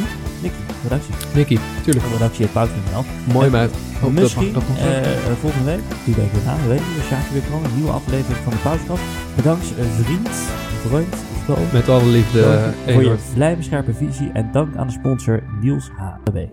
Nicky, 0.43 0.57
redactie, 0.83 1.15
Nicky, 1.35 1.59
tuurlijk. 1.85 2.07
redactie.pauks.nl. 2.13 3.05
Mooi 3.33 3.47
En 3.47 3.53
meid. 3.53 3.71
Dat 4.01 4.11
Misschien 4.11 4.45
mag- 4.53 4.53
dat 4.55 4.69
mag 4.69 4.79
wel. 4.79 4.87
eh, 4.87 5.01
eh, 5.01 5.37
volgende 5.41 5.65
week, 5.71 5.81
die 6.05 6.15
week 6.15 6.31
aan, 6.47 6.63
we 6.63 6.69
weten 6.69 6.85
niet, 6.95 7.09
we 7.09 7.33
weer 7.33 7.43
komen, 7.51 7.71
een 7.71 7.77
nieuwe 7.77 7.91
aflevering 7.91 8.39
van 8.45 8.53
de 8.53 8.59
Pauskast. 8.59 9.03
Bedankt 9.37 9.67
vriend, 10.05 10.29
vriend, 10.89 11.15
Met 11.73 11.89
alle 11.89 12.11
liefde. 12.11 12.41
Dank 12.41 12.75
voor 12.75 12.93
je 12.93 12.99
Eduard. 13.01 13.21
vlijmscherpe 13.21 13.95
visie 13.95 14.31
en 14.33 14.49
dank 14.53 14.77
aan 14.77 14.87
de 14.87 14.93
sponsor 14.93 15.43
Niels 15.61 15.91
HB. 15.97 16.47